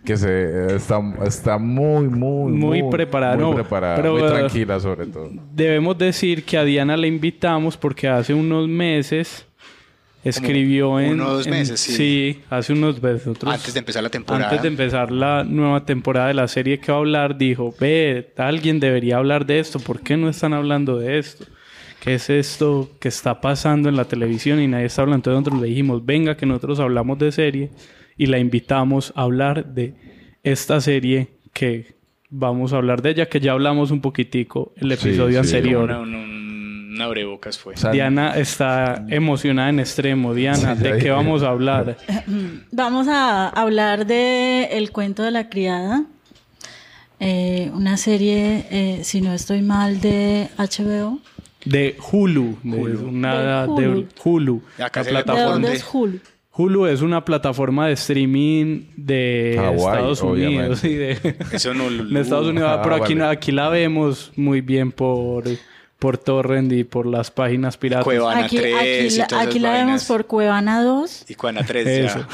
Que 0.05 0.16
se 0.16 0.74
está, 0.74 1.01
está 1.24 1.59
muy, 1.59 2.09
muy, 2.09 2.53
Muy 2.53 2.91
preparada, 2.91 3.36
muy 3.36 3.51
no, 3.51 3.55
preparada, 3.55 3.97
pero, 3.97 4.12
muy 4.14 4.28
tranquila 4.28 4.80
sobre 4.80 5.07
todo. 5.07 5.30
Debemos 5.53 5.97
decir 5.97 6.45
que 6.45 6.59
a 6.59 6.64
Diana 6.64 6.97
la 6.97 7.07
invitamos 7.07 7.76
porque 7.76 8.09
hace 8.09 8.34
unos 8.34 8.68
meses 8.68 9.47
escribió 10.25 10.99
en... 11.01 11.12
unos 11.21 11.47
en- 11.47 11.51
meses, 11.53 11.81
sí. 11.81 12.41
hace 12.51 12.73
unos 12.73 13.03
meses. 13.03 13.27
Nosotros- 13.27 13.55
Antes 13.55 13.73
de 13.75 13.79
empezar 13.81 14.03
la 14.03 14.11
temporada. 14.11 14.45
Antes 14.47 14.62
de 14.62 14.69
empezar 14.69 15.11
la 15.11 15.45
nueva 15.45 15.85
temporada 15.85 16.29
de 16.29 16.35
la 16.35 16.49
serie 16.49 16.79
que 16.81 16.91
va 16.93 16.99
a 16.99 17.01
hablar, 17.01 17.39
dijo, 17.39 17.75
ve, 17.81 18.33
alguien 18.37 18.81
debería 18.81 19.16
hablar 19.19 19.47
de 19.47 19.59
esto, 19.61 19.79
¿por 19.79 20.01
qué 20.01 20.16
no 20.16 20.29
están 20.29 20.53
hablando 20.53 20.99
de 20.99 21.19
esto? 21.19 21.45
¿Qué 22.01 22.14
es 22.14 22.31
esto 22.31 22.91
que 23.01 23.09
está 23.09 23.41
pasando 23.41 23.89
en 23.89 23.97
la 23.97 24.05
televisión 24.05 24.61
y 24.61 24.69
nadie 24.69 24.87
está 24.87 25.03
hablando? 25.03 25.16
Entonces 25.19 25.41
nosotros 25.41 25.62
le 25.62 25.69
dijimos, 25.69 26.07
venga 26.07 26.37
que 26.37 26.47
nosotros 26.47 26.79
hablamos 26.81 27.19
de 27.19 27.33
serie 27.33 27.71
y 28.16 28.27
la 28.27 28.39
invitamos 28.39 29.12
a 29.16 29.23
hablar 29.23 29.66
de 29.75 29.95
esta 30.45 30.81
serie 30.81 31.29
que 31.53 31.97
vamos 32.31 32.73
a 32.73 32.77
hablar 32.77 33.03
de 33.03 33.11
ella, 33.11 33.27
que 33.27 33.41
ya 33.41 33.53
hablamos 33.53 33.91
un 33.91 34.01
poquitico 34.01 34.73
el 34.77 34.97
Sí, 34.97 35.09
episodio 35.09 35.43
sí. 35.43 35.57
anterior. 35.57 35.91
Un 36.89 37.03
abrebocas 37.03 37.59
fue. 37.59 37.74
Diana 37.93 38.32
está 38.36 39.05
emocionada 39.09 39.68
en 39.68 39.80
extremo. 39.80 40.34
Diana, 40.34 40.74
Sí, 40.76 40.82
¿de 40.82 40.99
qué 40.99 41.11
vamos 41.11 41.43
a 41.43 41.49
hablar? 41.49 41.97
Vamos 42.72 43.09
a 43.09 43.49
hablar 43.49 44.07
de 44.07 44.64
El 44.72 44.91
cuento 44.91 45.22
de 45.22 45.30
la 45.30 45.49
criada, 45.49 46.05
eh, 47.20 47.70
una 47.74 47.97
serie, 47.97 48.66
eh, 48.70 49.01
si 49.03 49.20
no 49.20 49.32
estoy 49.32 49.62
mal, 49.62 50.01
de 50.01 50.49
HBO. 50.57 51.20
De 51.64 51.97
Hulu, 52.11 52.59
de 52.62 52.97
una 52.97 53.66
De 53.66 53.82
de 53.82 53.89
Hulu. 53.89 54.09
Hulu, 54.24 54.62
Acá 54.78 55.03
la 55.05 55.22
¿De 55.22 55.43
dónde 55.43 55.72
es 55.74 55.84
Hulu? 55.93 56.20
Hulu 56.53 56.86
es 56.86 57.03
una 57.03 57.24
plataforma 57.24 57.86
de 57.86 57.93
streaming 57.93 58.86
de 58.97 59.55
Estados 59.76 60.22
Unidos. 60.22 60.82
y 60.84 60.95
de, 60.95 61.36
Eso 61.53 61.74
no 61.74 61.89
de 61.91 62.20
Estados 62.20 62.49
Unidos. 62.49 62.70
Ah, 62.72 62.80
pero 62.82 62.97
aquí, 62.97 63.14
vale. 63.14 63.32
aquí 63.32 63.53
la 63.53 63.68
vemos 63.68 64.32
muy 64.34 64.61
bien 64.61 64.91
por, 64.91 65.45
por 65.99 66.16
Torrent 66.16 66.70
y 66.72 66.84
por 66.84 67.07
las 67.07 67.30
páginas 67.32 67.76
piratas. 67.76 68.05
Cuevana 68.05 68.44
Aquí, 68.44 68.59
3 68.59 68.74
aquí 68.76 68.88
y 69.14 69.18
la, 69.18 69.26
todas 69.26 69.46
aquí 69.49 69.59
esas 69.59 69.62
la 69.62 69.72
vemos 69.84 70.05
por 70.05 70.26
Cuevana 70.26 70.82
2. 70.84 71.24
Y 71.28 71.34
Cuevana 71.34 71.64
3 71.66 71.86
Eso. 71.88 72.18
ya. 72.20 72.28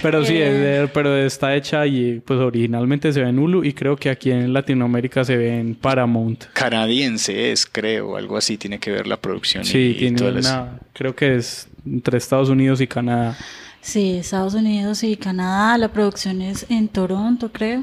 Pero 0.00 0.24
sí, 0.24 0.34
Eh. 0.36 0.46
es 0.46 0.60
de- 0.82 0.88
pero 0.94 1.16
está 1.16 1.56
hecha 1.56 1.84
y 1.88 2.20
pues 2.24 2.38
originalmente 2.38 3.12
se 3.12 3.20
ve 3.22 3.28
en 3.30 3.38
Hulu 3.40 3.64
y 3.64 3.72
creo 3.72 3.96
que 3.96 4.10
aquí 4.10 4.30
en 4.30 4.52
Latinoamérica 4.52 5.24
se 5.24 5.36
ve 5.36 5.58
en 5.58 5.74
Paramount. 5.74 6.44
Canadiense 6.52 7.50
es, 7.50 7.66
creo, 7.66 8.16
algo 8.16 8.36
así. 8.36 8.56
Tiene 8.58 8.78
que 8.78 8.92
ver 8.92 9.08
la 9.08 9.16
producción. 9.16 9.64
Sí, 9.64 9.78
y, 9.78 9.90
y 9.90 9.94
tiene 9.94 10.16
todas 10.18 10.34
las- 10.34 10.46
una, 10.46 10.78
creo 10.92 11.16
que 11.16 11.34
es 11.34 11.66
entre 11.84 12.16
Estados 12.18 12.48
Unidos 12.48 12.80
y 12.80 12.86
Canadá. 12.86 13.36
Sí, 13.80 14.18
Estados 14.18 14.54
Unidos 14.54 15.02
y 15.02 15.16
Canadá. 15.16 15.76
La 15.78 15.88
producción 15.88 16.40
es 16.42 16.64
en 16.70 16.86
Toronto, 16.88 17.50
creo. 17.52 17.82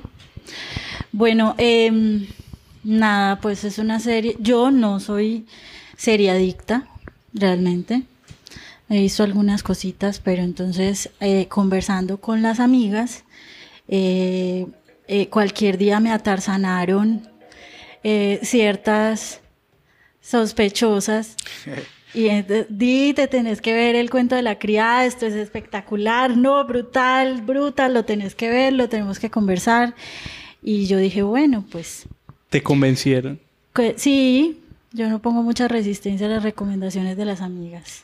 Bueno, 1.12 1.54
em, 1.58 2.26
nada, 2.84 3.40
pues 3.40 3.64
es 3.64 3.78
una 3.78 4.00
serie. 4.00 4.36
Yo 4.40 4.72
no 4.72 5.00
soy 5.00 5.46
seriadicta, 5.98 6.88
realmente. 7.34 8.04
He 8.90 9.00
visto 9.00 9.24
algunas 9.24 9.64
cositas, 9.64 10.20
pero 10.20 10.44
entonces 10.44 11.10
eh, 11.20 11.48
conversando 11.48 12.20
con 12.20 12.42
las 12.42 12.60
amigas, 12.60 13.24
eh, 13.88 14.68
eh, 15.08 15.28
cualquier 15.30 15.78
día 15.78 16.00
me 16.00 16.12
atarzanaron 16.12 17.28
ciertas 18.42 19.42
sospechosas. 20.22 21.36
Y 22.14 22.28
entonces, 22.28 22.68
di, 22.70 23.14
te 23.14 23.28
tenés 23.28 23.62
que 23.62 23.74
ver 23.74 23.96
el 23.96 24.10
cuento 24.10 24.36
de 24.36 24.42
la 24.42 24.60
criada, 24.60 25.06
esto 25.06 25.26
es 25.26 25.34
espectacular, 25.34 26.36
no, 26.36 26.66
brutal, 26.66 27.42
brutal, 27.42 27.94
lo 27.94 28.04
tenés 28.04 28.36
que 28.36 28.50
ver, 28.50 28.74
lo 28.74 28.90
tenemos 28.90 29.18
que 29.18 29.30
conversar. 29.30 29.96
Y 30.62 30.88
yo 30.88 30.98
dije, 30.98 31.22
bueno, 31.22 31.66
pues 31.72 32.08
¿Te 32.52 32.62
convencieron? 32.62 33.40
que- 33.74 33.96
sí, 33.98 34.60
yo 34.92 35.10
no 35.10 35.20
pongo 35.22 35.42
mucha 35.42 35.68
resistencia 35.68 36.28
a 36.28 36.30
las 36.30 36.44
recomendaciones 36.44 37.16
de 37.18 37.26
las 37.26 37.42
amigas. 37.42 38.04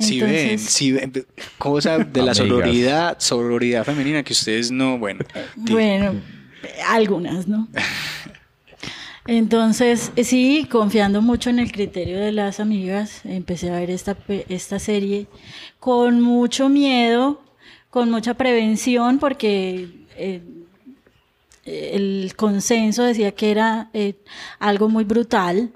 Si 0.00 0.20
ven, 0.20 0.30
Entonces- 0.34 0.60
si 0.70 0.90
ven, 0.92 1.12
cosa 1.56 1.98
de 1.98 2.22
la 2.22 2.34
sororidad, 2.34 3.16
sororidad 3.20 3.84
femenina 3.84 4.22
que 4.24 4.32
ustedes 4.32 4.72
no, 4.72 4.98
bueno. 4.98 5.24
Bueno, 5.54 6.14
algunas, 6.88 7.46
¿no? 7.46 7.68
Entonces, 9.26 10.12
eh, 10.16 10.24
sí, 10.24 10.66
confiando 10.70 11.22
mucho 11.22 11.48
en 11.48 11.58
el 11.60 11.72
criterio 11.72 12.18
de 12.20 12.32
las 12.32 12.60
amigas, 12.60 13.20
empecé 13.24 13.70
a 13.70 13.78
ver 13.78 13.90
esta, 13.90 14.14
pe- 14.14 14.44
esta 14.50 14.78
serie 14.78 15.28
con 15.80 16.20
mucho 16.20 16.68
miedo, 16.68 17.40
con 17.88 18.10
mucha 18.10 18.34
prevención, 18.34 19.18
porque 19.18 19.88
eh, 20.16 20.42
el 21.66 22.32
consenso 22.36 23.02
decía 23.04 23.32
que 23.32 23.50
era 23.50 23.90
eh, 23.94 24.14
algo 24.58 24.88
muy 24.88 25.04
brutal, 25.04 25.70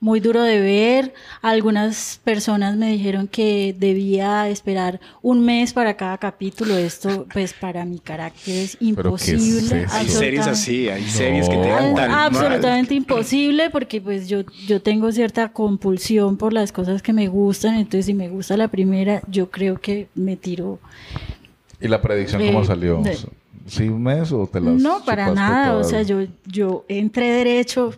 muy 0.00 0.20
duro 0.20 0.42
de 0.42 0.60
ver. 0.60 1.12
Algunas 1.42 2.20
personas 2.22 2.76
me 2.76 2.88
dijeron 2.92 3.26
que 3.26 3.74
debía 3.76 4.48
esperar 4.48 5.00
un 5.22 5.44
mes 5.44 5.72
para 5.72 5.96
cada 5.96 6.18
capítulo. 6.18 6.76
Esto, 6.76 7.26
pues, 7.32 7.52
para 7.52 7.84
mi 7.84 7.98
carácter 7.98 8.54
es 8.56 8.76
¿Pero 8.94 9.16
qué 9.16 9.24
es 9.24 9.28
imposible. 9.28 9.86
Hay 9.90 10.08
series 10.08 10.46
absolutamente. 10.46 10.50
así, 10.50 10.88
hay 10.88 11.02
series 11.10 11.48
que 11.48 11.56
te 11.56 11.68
dan 11.68 11.94
tan 11.96 12.10
mal. 12.12 12.26
absolutamente 12.26 12.94
imposible 12.94 13.70
porque 13.70 14.00
pues 14.00 14.28
yo, 14.28 14.42
yo 14.68 14.80
tengo 14.80 15.10
cierta 15.10 15.48
compulsión 15.52 16.36
por 16.36 16.52
las 16.52 16.70
cosas 16.70 17.02
que 17.02 17.12
me 17.12 17.26
gustan, 17.26 17.74
entonces 17.74 18.06
si 18.06 18.14
me 18.14 18.28
gusta 18.28 18.56
la 18.56 18.68
primera, 18.68 19.20
yo 19.28 19.50
creo 19.50 19.80
que 19.80 20.06
me 20.14 20.36
tiro. 20.36 20.78
¿Y 21.80 21.88
la 21.88 22.00
predicción 22.00 22.44
cómo 22.46 22.62
Eh, 22.62 22.66
salió? 22.66 23.02
de- 23.02 23.16
¿Sí 23.68 23.88
un 23.88 24.02
mes 24.02 24.32
o 24.32 24.46
te 24.46 24.60
las 24.60 24.74
No, 24.74 25.04
para 25.04 25.32
nada, 25.32 25.76
o 25.76 25.84
sea, 25.84 26.02
yo, 26.02 26.22
yo 26.46 26.84
entré 26.88 27.30
derecho 27.30 27.94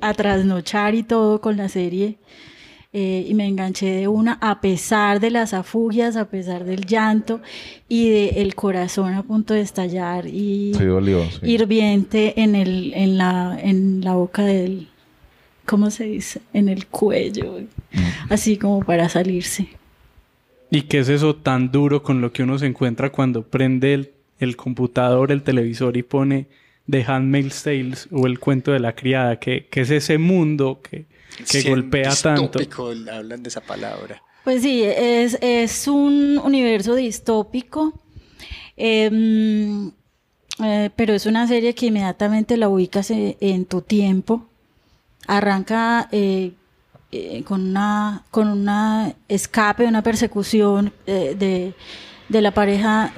a 0.00 0.14
trasnochar 0.14 0.94
y 0.94 1.02
todo 1.02 1.40
con 1.40 1.56
la 1.56 1.68
serie 1.68 2.16
eh, 2.92 3.26
y 3.28 3.34
me 3.34 3.46
enganché 3.48 3.86
de 3.90 4.06
una 4.08 4.34
a 4.40 4.60
pesar 4.60 5.18
de 5.18 5.30
las 5.30 5.52
afugias, 5.54 6.16
a 6.16 6.26
pesar 6.26 6.64
del 6.64 6.86
llanto 6.86 7.40
y 7.88 8.08
del 8.10 8.54
corazón 8.54 9.14
a 9.14 9.22
punto 9.24 9.52
de 9.54 9.60
estallar 9.62 10.26
y 10.26 10.72
Sí, 10.78 10.84
dolió, 10.84 11.24
sí. 11.28 11.38
hirviente 11.50 12.40
en, 12.40 12.54
el, 12.54 12.92
en, 12.94 13.18
la, 13.18 13.58
en 13.60 14.02
la 14.04 14.14
boca 14.14 14.44
del, 14.44 14.88
¿cómo 15.66 15.90
se 15.90 16.04
dice? 16.04 16.40
En 16.52 16.68
el 16.68 16.86
cuello, 16.86 17.60
Mm. 17.92 18.32
así 18.32 18.56
como 18.56 18.80
para 18.84 19.08
salirse. 19.08 19.68
¿Y 20.70 20.82
qué 20.82 20.98
es 20.98 21.08
eso 21.08 21.36
tan 21.36 21.70
duro 21.70 22.02
con 22.02 22.20
lo 22.20 22.32
que 22.32 22.42
uno 22.42 22.58
se 22.58 22.66
encuentra 22.66 23.12
cuando 23.12 23.42
prende 23.42 23.94
el, 23.94 24.10
el 24.38 24.56
computador, 24.56 25.32
el 25.32 25.42
televisor 25.42 25.96
y 25.96 26.02
pone 26.02 26.46
The 26.90 27.04
Handmaid's 27.06 27.62
Tales 27.62 28.08
o 28.10 28.26
el 28.26 28.38
cuento 28.38 28.72
de 28.72 28.80
la 28.80 28.94
criada? 28.94 29.38
¿Qué, 29.38 29.66
qué 29.70 29.80
es 29.82 29.90
ese 29.90 30.18
mundo 30.18 30.80
que, 30.82 31.06
que 31.38 31.60
Sí, 31.62 31.68
golpea 31.68 32.14
tanto? 32.14 32.58
distópico, 32.58 32.92
hablan 33.12 33.42
de 33.42 33.48
esa 33.48 33.60
palabra. 33.60 34.22
Pues 34.44 34.62
sí, 34.62 34.82
es, 34.84 35.38
es 35.40 35.88
un 35.88 36.38
universo 36.44 36.94
distópico, 36.94 37.98
em, 38.76 39.90
eh, 40.62 40.90
pero 40.96 41.14
es 41.14 41.26
una 41.26 41.46
serie 41.48 41.74
que 41.74 41.86
inmediatamente 41.86 42.56
la 42.56 42.68
ubicas 42.68 43.10
en, 43.10 43.36
en 43.40 43.64
tu 43.64 43.80
tiempo. 43.80 44.46
Arranca 45.26 46.08
eh, 46.12 46.52
eh, 47.10 47.42
con 47.44 47.62
una 47.70 48.24
con 48.30 48.48
una 48.48 49.14
escape, 49.28 49.86
una 49.86 50.02
persecución 50.02 50.92
eh, 51.06 51.34
de, 51.38 51.72
de 52.28 52.42
la 52.42 52.52
pareja 52.52 53.12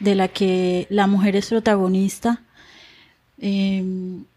de 0.00 0.14
la 0.14 0.28
que 0.28 0.86
la 0.90 1.06
mujer 1.06 1.36
es 1.36 1.48
protagonista 1.48 2.42
eh, 3.38 3.84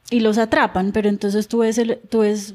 y 0.10 0.20
los 0.20 0.38
atrapan, 0.38 0.92
pero 0.92 1.10
entonces 1.10 1.48
tú 1.48 1.60
ves, 1.60 1.78
el, 1.78 2.00
tú 2.10 2.20
ves 2.20 2.54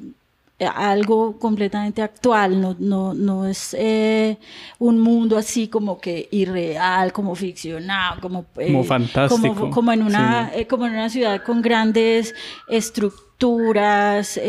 algo 0.74 1.38
completamente 1.38 2.00
actual, 2.00 2.60
no, 2.60 2.76
no, 2.78 3.12
no 3.12 3.46
es 3.46 3.74
eh, 3.78 4.38
un 4.78 5.00
mundo 5.00 5.36
así 5.36 5.68
como 5.68 5.98
que 6.00 6.28
irreal, 6.30 7.12
como 7.12 7.34
ficcionado, 7.34 8.20
como, 8.20 8.46
eh, 8.56 8.66
Como 8.68 8.84
fantástico. 8.84 9.54
como, 9.54 9.70
como 9.70 9.92
en 9.92 10.02
una, 10.02 10.50
Sí. 10.54 10.60
eh, 10.60 10.66
como 10.66 10.86
en 10.86 10.92
una 10.92 11.10
ciudad 11.10 11.42
con 11.42 11.60
grandes 11.60 12.34
estructuras, 12.68 14.40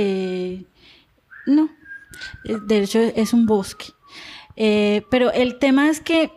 no, 1.47 1.69
de 2.43 2.79
hecho 2.83 2.99
es 2.99 3.33
un 3.33 3.45
bosque. 3.45 3.87
Pero 4.55 5.31
el 5.33 5.57
tema 5.59 5.89
es 5.89 5.99
que 5.99 6.31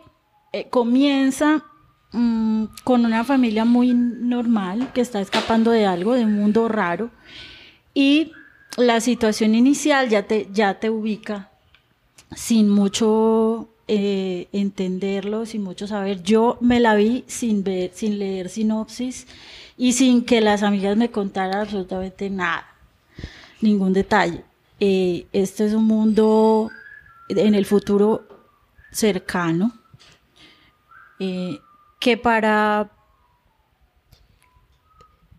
comienza 0.71 1.63
mm, 2.11 2.65
con 2.83 3.05
una 3.05 3.23
familia 3.23 3.65
muy 3.65 3.93
normal 3.93 4.91
que 4.93 5.01
está 5.01 5.21
escapando 5.21 5.71
de 5.71 5.85
algo, 5.85 6.13
de 6.13 6.25
un 6.25 6.33
mundo 6.33 6.67
raro, 6.67 7.09
y 7.93 8.31
la 8.77 9.01
situación 9.01 9.55
inicial 9.55 10.09
ya 10.09 10.23
te, 10.23 10.47
ya 10.53 10.79
te 10.79 10.89
ubica 10.89 11.49
sin 12.35 12.69
mucho 12.69 13.69
eh, 13.87 14.47
entenderlo, 14.51 15.45
sin 15.45 15.63
mucho 15.63 15.87
saber. 15.87 16.21
Yo 16.21 16.57
me 16.61 16.79
la 16.79 16.95
vi 16.95 17.23
sin 17.27 17.63
ver, 17.63 17.91
sin 17.93 18.19
leer 18.19 18.49
sinopsis 18.49 19.27
y 19.77 19.93
sin 19.93 20.23
que 20.23 20.41
las 20.41 20.61
amigas 20.63 20.95
me 20.95 21.09
contaran 21.09 21.61
absolutamente 21.61 22.29
nada, 22.29 22.67
ningún 23.61 23.93
detalle. 23.93 24.43
Eh, 24.79 25.25
este 25.33 25.65
es 25.65 25.73
un 25.73 25.85
mundo 25.85 26.69
en 27.29 27.55
el 27.55 27.65
futuro 27.65 28.27
cercano 28.91 29.73
eh, 31.19 31.59
que 31.99 32.17
para 32.17 32.91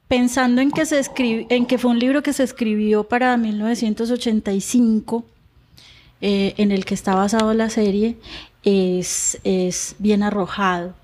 pensando 0.08 0.60
en 0.60 0.70
que 0.70 0.86
se 0.86 1.00
escribi- 1.00 1.46
en 1.50 1.66
que 1.66 1.78
fue 1.78 1.90
un 1.90 1.98
libro 1.98 2.22
que 2.22 2.32
se 2.32 2.42
escribió 2.42 3.04
para 3.04 3.36
1985 3.36 5.24
eh, 6.20 6.54
en 6.58 6.72
el 6.72 6.84
que 6.84 6.94
está 6.94 7.14
basado 7.14 7.54
la 7.54 7.70
serie 7.70 8.16
es, 8.64 9.38
es 9.44 9.94
bien 9.98 10.22
arrojado. 10.22 10.94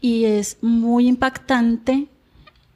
Y 0.00 0.24
es 0.24 0.58
muy 0.62 1.06
impactante 1.06 2.08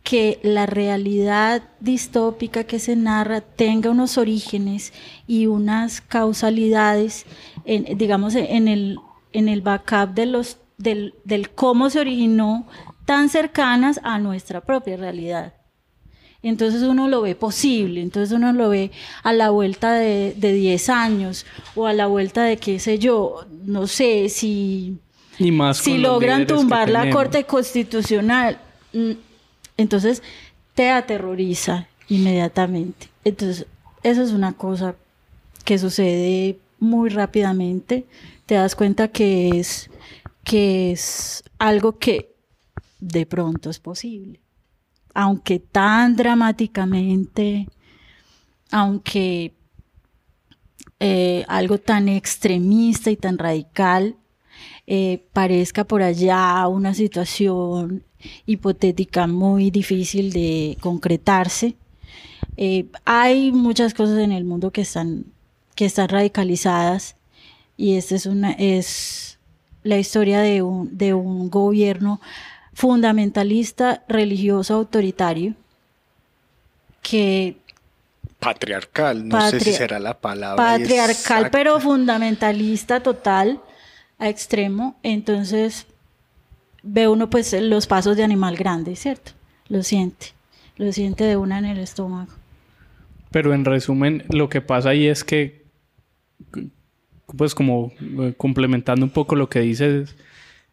que 0.04 0.38
la 0.44 0.64
realidad 0.66 1.64
distópica 1.80 2.62
que 2.64 2.78
se 2.78 2.94
narra 2.94 3.40
tenga 3.40 3.90
unos 3.90 4.16
orígenes 4.16 4.92
y 5.26 5.46
unas 5.46 6.00
causalidades, 6.00 7.26
digamos, 7.96 8.36
en 8.36 8.68
el, 8.68 8.98
en 9.32 9.48
el 9.48 9.60
backup 9.60 10.14
de 10.14 10.26
los, 10.26 10.58
del, 10.78 11.14
del 11.24 11.50
cómo 11.50 11.90
se 11.90 12.00
originó 12.00 12.66
tan 13.04 13.28
cercanas 13.28 14.00
a 14.02 14.18
nuestra 14.18 14.60
propia 14.60 14.96
realidad. 14.96 15.54
Entonces 16.42 16.82
uno 16.82 17.08
lo 17.08 17.22
ve 17.22 17.34
posible, 17.34 18.00
entonces 18.00 18.36
uno 18.36 18.52
lo 18.52 18.68
ve 18.68 18.92
a 19.22 19.32
la 19.32 19.50
vuelta 19.50 19.94
de, 19.94 20.34
de 20.36 20.52
10 20.52 20.88
años 20.90 21.46
o 21.74 21.86
a 21.86 21.92
la 21.92 22.06
vuelta 22.06 22.44
de 22.44 22.56
qué 22.56 22.78
sé 22.78 22.98
yo, 22.98 23.46
no 23.64 23.86
sé 23.86 24.28
si 24.28 24.98
Y 25.38 25.50
más 25.50 25.78
si 25.78 25.98
logran 25.98 26.46
tumbar 26.46 26.88
la. 26.88 27.10
Corte 27.10 27.44
Constitucional, 27.44 28.58
mm, 28.92 29.12
entonces 29.76 30.22
te 30.74 30.90
aterroriza 30.90 31.88
inmediatamente. 32.08 33.08
Entonces, 33.24 33.66
eso 34.02 34.22
es 34.22 34.30
una 34.30 34.52
cosa 34.52 34.94
que 35.64 35.78
sucede 35.78 36.58
muy 36.78 37.08
rápidamente. 37.08 38.04
Te 38.46 38.54
das 38.54 38.76
cuenta 38.76 39.08
que 39.08 39.58
es, 39.58 39.90
que 40.46 40.92
es 40.92 41.42
algo 41.58 41.98
que 41.98 42.36
de 43.00 43.26
pronto 43.26 43.68
es 43.68 43.80
posible. 43.80 44.40
Aunque 45.12 45.58
tan 45.58 46.14
dramáticamente, 46.14 47.66
aunque 48.70 49.54
eh, 51.00 51.44
algo 51.48 51.78
tan 51.78 52.08
extremista 52.08 53.10
y 53.10 53.16
tan 53.16 53.38
radical 53.38 54.16
eh, 54.86 55.26
parezca 55.32 55.82
por 55.82 56.02
allá 56.02 56.68
una 56.68 56.94
situación 56.94 58.04
hipotética 58.46 59.26
muy 59.26 59.72
difícil 59.72 60.32
de 60.32 60.78
concretarse. 60.80 61.74
Eh, 62.56 62.86
hay 63.04 63.50
muchas 63.50 63.94
cosas 63.94 64.20
en 64.20 64.30
el 64.30 64.44
mundo 64.44 64.70
que 64.70 64.82
están, 64.82 65.24
que 65.74 65.86
están 65.86 66.08
radicalizadas 66.08 67.16
y 67.76 67.96
esta 67.96 68.14
es, 68.14 68.26
una, 68.26 68.52
es 68.52 69.35
la 69.86 69.98
historia 69.98 70.40
de 70.40 70.62
un, 70.62 70.96
de 70.96 71.14
un 71.14 71.50
gobierno 71.50 72.20
fundamentalista, 72.74 74.02
religioso, 74.08 74.74
autoritario, 74.74 75.54
que 77.02 77.56
Patriarcal, 78.38 79.26
no 79.26 79.50
sé 79.50 79.60
si 79.60 79.72
será 79.72 79.98
la 79.98 80.18
palabra. 80.18 80.56
patriarcal, 80.56 81.10
exacta. 81.10 81.50
pero 81.50 81.80
fundamentalista 81.80 83.00
total, 83.00 83.60
a 84.18 84.28
extremo. 84.28 84.96
Entonces, 85.02 85.86
ve 86.82 87.08
uno 87.08 87.30
pues 87.30 87.54
los 87.54 87.86
pasos 87.86 88.16
de 88.16 88.24
animal 88.24 88.56
grande, 88.56 88.94
¿cierto? 88.94 89.32
Lo 89.68 89.82
siente, 89.82 90.28
lo 90.76 90.92
siente 90.92 91.24
de 91.24 91.36
una 91.36 91.58
en 91.58 91.64
el 91.64 91.78
estómago. 91.78 92.32
Pero 93.30 93.54
en 93.54 93.64
resumen, 93.64 94.24
lo 94.28 94.48
que 94.48 94.60
pasa 94.60 94.90
ahí 94.90 95.06
es 95.06 95.24
que, 95.24 95.65
pues 97.36 97.54
como 97.54 97.92
eh, 98.00 98.34
complementando 98.36 99.04
un 99.06 99.10
poco 99.10 99.34
lo 99.36 99.48
que 99.48 99.60
dices, 99.60 100.14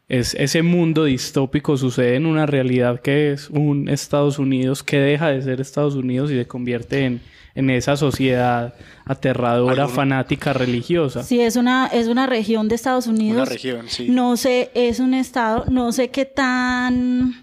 es 0.09 0.35
ese 0.35 0.61
mundo 0.63 1.05
distópico 1.05 1.77
sucede 1.77 2.15
en 2.15 2.25
una 2.25 2.45
realidad 2.45 2.99
que 3.01 3.31
es 3.31 3.49
un 3.49 3.87
Estados 3.89 4.37
Unidos 4.37 4.83
que 4.83 4.99
deja 4.99 5.29
de 5.29 5.41
ser 5.41 5.61
Estados 5.61 5.95
Unidos 5.95 6.29
y 6.29 6.35
se 6.35 6.45
convierte 6.45 7.05
en, 7.05 7.21
en 7.55 7.69
esa 7.69 7.95
sociedad 7.95 8.73
aterradora, 9.05 9.83
Alguno- 9.83 9.95
fanática, 9.95 10.53
religiosa. 10.53 11.23
Sí, 11.23 11.39
es 11.39 11.55
una, 11.55 11.87
es 11.87 12.07
una 12.07 12.27
región 12.27 12.67
de 12.67 12.75
Estados 12.75 13.07
Unidos. 13.07 13.41
Una 13.43 13.45
región, 13.45 13.85
sí. 13.87 14.07
No 14.09 14.35
sé, 14.37 14.71
es 14.75 14.99
un 14.99 15.13
estado, 15.13 15.65
no 15.71 15.91
sé 15.91 16.09
qué 16.09 16.25
tan 16.25 17.42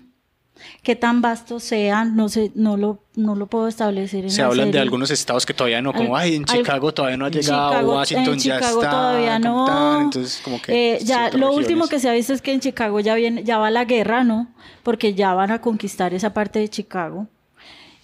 qué 0.83 0.97
tan 0.97 1.21
vasto 1.23 1.61
sea, 1.61 2.05
no 2.05 2.29
sé, 2.29 2.53
no 2.55 2.77
lo, 2.77 3.01
no 3.17 3.35
lo 3.35 3.47
puedo 3.47 3.69
establecer 3.69 4.25
en 4.25 4.31
Se 4.31 4.41
la 4.43 4.49
hablan 4.49 4.67
de 4.67 4.73
serie. 4.73 4.81
algunos 4.83 5.11
estados 5.11 5.45
que 5.47 5.53
todavía 5.55 5.83
no, 5.83 5.93
como, 5.93 6.17
Al- 6.17 6.23
ay, 6.25 6.35
en 6.37 6.45
al- 6.49 6.57
Chicago 6.59 6.93
todavía 6.93 7.17
no 7.17 7.27
ha 7.27 7.31
llegado, 7.31 7.71
Chicago- 7.73 7.95
Washington 7.97 8.35
en 8.35 8.39
ya 8.41 8.55
Chicago 8.57 8.79
está. 8.83 8.91
todavía 8.91 9.39
no. 9.39 10.01
entonces, 10.03 10.41
como 10.45 10.61
que. 10.63 10.95
Eh, 10.95 10.99
ya 11.05 11.31
lo 11.31 11.49
último 11.53 11.83
regiones. 11.85 11.91
que 11.91 11.99
se 12.01 12.09
ha 12.09 12.13
visto 12.13 12.33
es 12.33 12.43
que 12.43 12.53
en 12.53 12.61
Chicago 12.61 13.01
ya 13.01 13.15
viene, 13.15 13.45
ya 13.45 13.59
va 13.59 13.71
la 13.71 13.85
guerra, 13.85 14.25
¿no? 14.25 14.49
Porque 14.83 15.15
ya 15.15 15.35
van 15.35 15.51
a 15.51 15.61
conquistar 15.61 16.15
esa 16.15 16.33
parte 16.33 16.59
de 16.59 16.69
Chicago. 16.69 17.27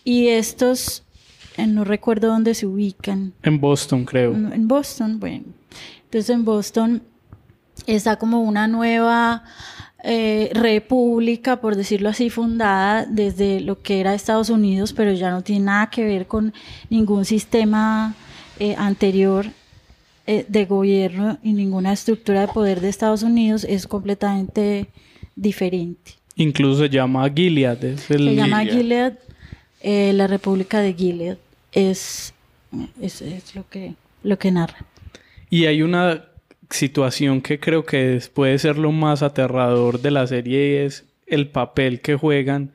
Y 0.05 0.29
estos, 0.29 1.03
eh, 1.57 1.67
no 1.67 1.85
recuerdo 1.85 2.29
dónde 2.29 2.55
se 2.55 2.67
ubican. 2.67 3.33
En 3.43 3.61
Boston, 3.61 4.05
creo. 4.05 4.33
En 4.33 4.69
Boston, 4.69 5.19
bueno. 5.19 5.45
Entonces 6.05 6.31
en 6.31 6.45
Boston 6.45 7.03
está 7.87 8.17
como 8.17 8.41
una 8.43 8.69
nueva 8.69 9.43
eh, 10.09 10.51
república, 10.55 11.61
por 11.61 11.75
decirlo 11.75 12.09
así, 12.09 12.31
fundada 12.31 13.05
desde 13.07 13.61
lo 13.61 13.83
que 13.83 13.99
era 14.01 14.15
Estados 14.15 14.51
Unidos, 14.51 14.93
pero 14.93 15.13
ya 15.13 15.31
no 15.33 15.43
tiene 15.43 15.65
nada 15.65 15.91
que 15.91 16.05
ver 16.05 16.27
con 16.27 16.55
ningún 16.91 17.25
sistema 17.25 18.15
eh, 18.61 18.75
anterior 18.79 19.47
eh, 20.29 20.45
de 20.49 20.65
gobierno 20.65 21.39
y 21.43 21.53
ninguna 21.53 21.93
estructura 21.93 22.43
de 22.43 22.49
poder 22.49 22.81
de 22.81 22.89
Estados 22.89 23.23
Unidos. 23.25 23.65
Es 23.65 23.87
completamente 23.89 24.87
diferente. 25.35 26.13
Incluso 26.37 26.83
se 26.83 26.89
llama 26.91 27.29
Gilead. 27.29 27.83
es 27.85 28.11
el- 28.11 28.29
Se 28.29 28.35
llama 28.37 28.65
Gilead, 28.65 29.15
eh, 29.81 30.13
la 30.15 30.27
República 30.27 30.81
de 30.81 30.95
Gilead. 30.95 31.37
Es, 31.73 32.33
es, 33.01 33.23
es 33.23 33.55
lo, 33.57 33.69
que, 33.69 33.95
lo 34.23 34.39
que 34.39 34.51
narra. 34.53 34.79
Y 35.51 35.67
hay 35.67 35.83
una 35.83 36.25
situación 36.71 37.41
que 37.41 37.59
creo 37.61 37.85
que 37.85 38.21
puede 38.35 38.59
ser 38.59 38.79
lo 38.79 38.93
más 38.93 39.23
aterrador 39.23 40.01
de 40.01 40.11
la 40.11 40.27
serie 40.27 40.73
y 40.73 40.87
es 40.87 41.05
el 41.27 41.49
papel 41.49 42.01
que 42.01 42.15
juegan 42.17 42.73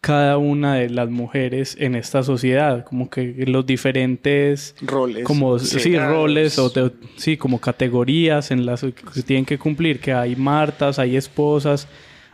cada 0.00 0.38
una 0.38 0.76
de 0.76 0.88
las 0.88 1.10
mujeres 1.10 1.76
en 1.78 1.94
esta 1.94 2.22
sociedad, 2.22 2.84
como 2.84 3.10
que 3.10 3.34
los 3.46 3.66
diferentes 3.66 4.74
Roles. 4.80 5.24
como 5.24 5.58
sí, 5.58 5.98
roles 5.98 6.58
o 6.58 6.70
te- 6.70 6.90
sí, 7.16 7.36
como 7.36 7.60
categorías 7.60 8.50
en 8.50 8.64
las 8.64 8.80
que 8.80 8.94
se 9.12 9.22
tienen 9.22 9.44
que 9.44 9.58
cumplir, 9.58 10.00
que 10.00 10.14
hay 10.14 10.36
martas, 10.36 10.98
hay 10.98 11.16
esposas, 11.16 11.86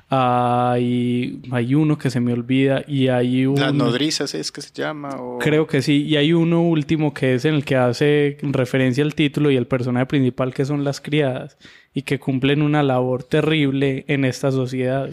hay 0.08 1.40
hay 1.50 1.74
uno 1.74 1.98
que 1.98 2.10
se 2.10 2.20
me 2.20 2.32
olvida 2.32 2.84
y 2.86 3.08
hay 3.08 3.44
un 3.44 3.58
Las 3.58 3.74
nodrizas 3.74 4.34
es 4.34 4.52
que 4.52 4.60
se 4.60 4.72
llama. 4.72 5.10
O... 5.20 5.38
Creo 5.38 5.66
que 5.66 5.82
sí. 5.82 6.04
Y 6.04 6.16
hay 6.16 6.32
uno 6.32 6.62
último 6.62 7.12
que 7.12 7.34
es 7.34 7.44
en 7.44 7.54
el 7.54 7.64
que 7.64 7.76
hace 7.76 8.38
referencia 8.42 9.02
al 9.02 9.14
título 9.14 9.50
y 9.50 9.56
el 9.56 9.66
personaje 9.66 10.06
principal 10.06 10.54
que 10.54 10.64
son 10.64 10.84
las 10.84 11.00
criadas 11.00 11.58
y 11.92 12.02
que 12.02 12.18
cumplen 12.18 12.62
una 12.62 12.82
labor 12.82 13.24
terrible 13.24 14.04
en 14.06 14.24
esta 14.24 14.52
sociedad. 14.52 15.08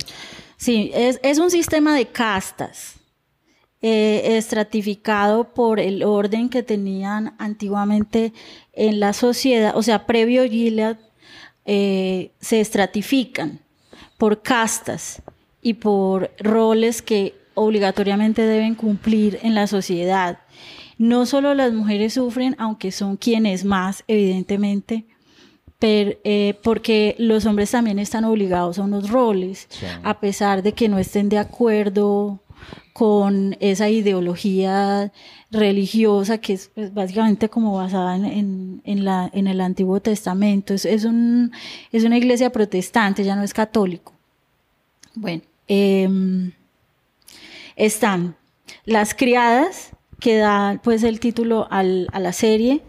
Sí, 0.58 0.92
es, 0.94 1.20
es 1.24 1.40
un 1.40 1.50
sistema 1.50 1.96
de 1.96 2.08
castas. 2.08 3.00
eh, 3.84 4.38
estratificado 4.38 5.54
por 5.54 5.80
el 5.82 6.04
orden 6.04 6.48
que 6.48 6.64
tenían 6.64 7.36
antiguamente 7.38 8.32
en 8.72 9.02
la 9.02 9.12
sociedad, 9.12 9.74
o 9.76 9.84
sea, 9.84 10.06
previo 10.06 10.46
Gilead, 10.46 10.98
eh, 11.66 12.32
se 12.40 12.62
estratifican 12.62 13.60
por 14.18 14.42
castas 14.42 15.22
y 15.62 15.76
por 15.76 16.32
roles 16.40 17.02
que 17.02 17.36
obligatoriamente 17.56 18.42
deben 18.42 18.76
cumplir 18.76 19.40
en 19.42 19.56
la 19.56 19.68
sociedad. 19.68 20.40
No 20.98 21.26
solo 21.26 21.54
las 21.54 21.74
mujeres 21.74 22.14
sufren, 22.14 22.56
aunque 22.60 22.92
son 22.92 23.18
quienes 23.18 23.66
más, 23.66 24.04
evidentemente, 24.08 25.06
pero, 25.80 26.12
eh, 26.24 26.58
porque 26.64 27.16
los 27.18 27.46
hombres 27.46 27.72
también 27.72 28.00
están 28.00 28.24
obligados 28.24 28.80
a 28.80 28.84
unos 28.84 29.10
roles, 29.10 29.68
a 30.04 30.20
pesar 30.20 30.64
de 30.64 30.72
que 30.72 30.88
no 30.88 30.98
estén 30.98 31.28
de 31.28 31.38
acuerdo 31.38 32.40
con 32.94 33.58
esa 33.60 33.90
ideología 33.90 35.12
religiosa 35.50 36.38
que 36.38 36.54
es 36.54 36.72
pues, 36.74 36.94
básicamente 36.94 37.50
como 37.50 37.76
basada 37.76 38.16
en, 38.16 38.82
en, 38.86 39.04
la, 39.04 39.30
en 39.34 39.48
el 39.48 39.62
Antiguo 39.62 40.00
Testamento. 40.00 40.76
Es, 40.76 40.86
es, 40.86 41.04
un, 41.04 41.52
es 41.92 42.04
una 42.04 42.18
iglesia 42.18 42.52
protestante, 42.52 43.24
ya 43.24 43.36
no 43.36 43.44
es 43.44 43.54
católico. 43.54 44.14
Bueno, 45.16 45.42
em, 45.68 46.52
están 47.76 48.36
las 48.86 49.14
criadas, 49.14 49.92
que 50.20 50.38
da 50.38 50.80
pues 50.84 51.04
el 51.04 51.20
título 51.20 51.68
al, 51.70 52.08
a 52.14 52.20
la 52.20 52.32
serie, 52.32 52.82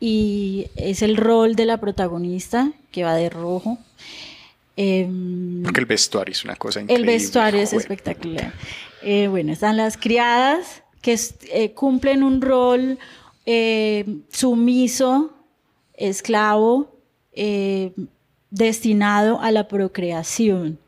y 0.00 0.66
es 0.76 1.02
el 1.02 1.16
rol 1.16 1.54
de 1.54 1.66
la 1.66 1.78
protagonista, 1.78 2.72
que 2.90 3.04
va 3.04 3.14
de 3.14 3.28
rojo. 3.28 3.78
Em, 4.76 5.62
Porque 5.62 5.80
el 5.80 5.86
vestuario 5.86 6.32
es 6.32 6.44
una 6.44 6.56
cosa 6.56 6.80
increíble. 6.80 7.12
El 7.12 7.18
vestuario 7.18 7.60
es 7.60 7.72
espectacular. 7.72 8.52
Eh, 9.02 9.28
bueno, 9.28 9.52
están 9.52 9.76
las 9.76 9.96
criadas 9.96 10.82
que 11.02 11.18
eh, 11.52 11.72
cumplen 11.72 12.22
un 12.22 12.40
rol 12.40 12.98
eh, 13.46 14.04
sumiso, 14.30 15.34
esclavo, 15.94 16.96
destinado 18.50 19.40
a 19.40 19.50
la 19.50 19.66
procreación 19.66 20.78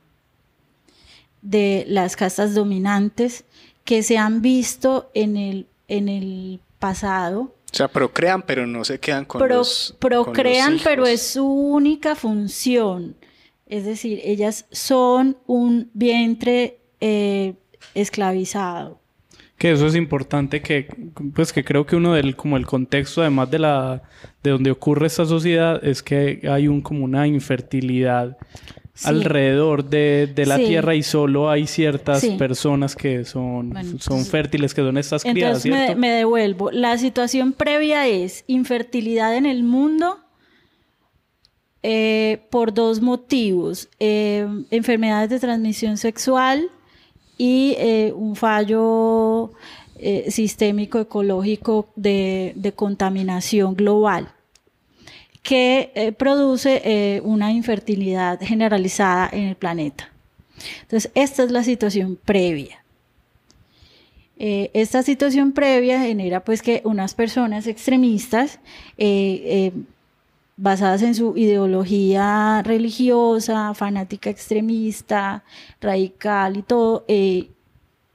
de 1.41 1.85
las 1.89 2.17
castas 2.17 2.55
dominantes 2.55 3.45
que 3.85 4.03
se 4.03 4.19
han 4.19 4.43
visto 4.43 5.11
en 5.15 5.37
el, 5.37 5.67
en 5.89 6.09
el 6.09 6.61
pasado. 6.79 7.55
O 7.73 7.75
sea, 7.75 7.89
procrean, 7.89 8.43
pero 8.43 8.67
no 8.67 8.85
se 8.85 8.99
quedan 9.01 9.25
con 9.25 9.49
los 9.49 9.97
Procrean, 9.99 10.79
pero 10.85 11.07
es 11.07 11.23
su 11.23 11.47
única 11.47 12.15
función. 12.15 13.17
Es 13.73 13.87
decir, 13.87 14.21
ellas 14.23 14.67
son 14.71 15.39
un 15.47 15.89
vientre 15.95 16.81
esclavizado. 17.95 19.01
Que 19.57 19.73
eso 19.73 19.87
es 19.87 19.97
importante 19.97 20.61
que, 20.61 20.89
pues 21.35 21.55
que 21.55 21.65
creo 21.65 21.87
que 21.87 21.97
uno 21.97 22.13
del, 22.13 22.37
como 22.37 22.59
el 22.59 22.67
contexto, 22.67 23.23
además 23.23 23.51
de 23.51 23.61
la, 23.61 24.03
de 24.43 24.51
donde 24.51 24.71
ocurre 24.71 25.07
esta 25.07 25.25
sociedad, 25.25 25.83
es 25.83 26.03
que 26.03 26.47
hay 26.51 26.69
un 26.69 26.83
como 26.83 27.03
una 27.03 27.27
infertilidad 27.27 28.37
alrededor 29.05 29.89
de, 29.89 30.31
la 30.47 30.59
tierra 30.59 30.95
y 30.95 31.03
solo 31.03 31.49
hay 31.49 31.67
ciertas 31.67 32.27
personas 32.39 32.95
que 32.95 33.25
son, 33.25 33.73
son 33.99 34.27
fértiles, 34.27 34.75
que 34.75 34.83
son 34.83 34.99
estas 34.99 35.23
criadas, 35.23 35.65
entonces 35.65 35.97
Me, 35.97 36.11
devuelvo. 36.11 36.71
La 36.71 36.99
situación 36.99 37.55
previa 37.55 38.07
es 38.07 38.45
infertilidad 38.49 39.35
en 39.35 39.47
el 39.47 39.63
mundo 39.65 40.19
eh, 41.85 42.43
por 42.51 42.73
dos 42.73 43.01
motivos. 43.01 43.89
Eh, 43.99 44.47
enfermedades 44.71 45.31
de 45.31 45.41
transmisión 45.41 45.99
sexual 45.99 46.71
y 47.37 47.75
eh, 47.79 48.13
un 48.15 48.37
fallo 48.37 49.53
sistémico 50.29 50.99
ecológico 50.99 51.89
de, 51.95 52.73
contaminación 52.75 53.77
global 53.77 54.33
que 55.45 56.13
produce 56.19 57.21
una 57.25 57.53
infertilidad 57.53 58.41
generalizada 58.41 59.29
en 59.31 59.45
el 59.45 59.55
planeta. 59.55 60.11
Entonces, 60.83 61.13
esta 61.15 61.45
es 61.45 61.53
la 61.53 61.63
situación 61.63 62.19
previa. 62.25 62.83
esta 64.37 65.05
situación 65.05 65.53
previa 65.53 66.01
genera 66.01 66.41
pues 66.41 66.63
que 66.63 66.83
unas 66.85 67.15
personas 67.15 67.69
extremistas 67.69 68.59
basadas 70.57 71.03
en 71.03 71.15
su 71.15 71.37
ideología 71.37 72.63
religiosa, 72.63 73.75
fanática 73.75 74.31
extremista, 74.31 75.45
radical 75.81 76.57
y 76.57 76.63
todo, 76.63 77.05
eh, 77.09 77.51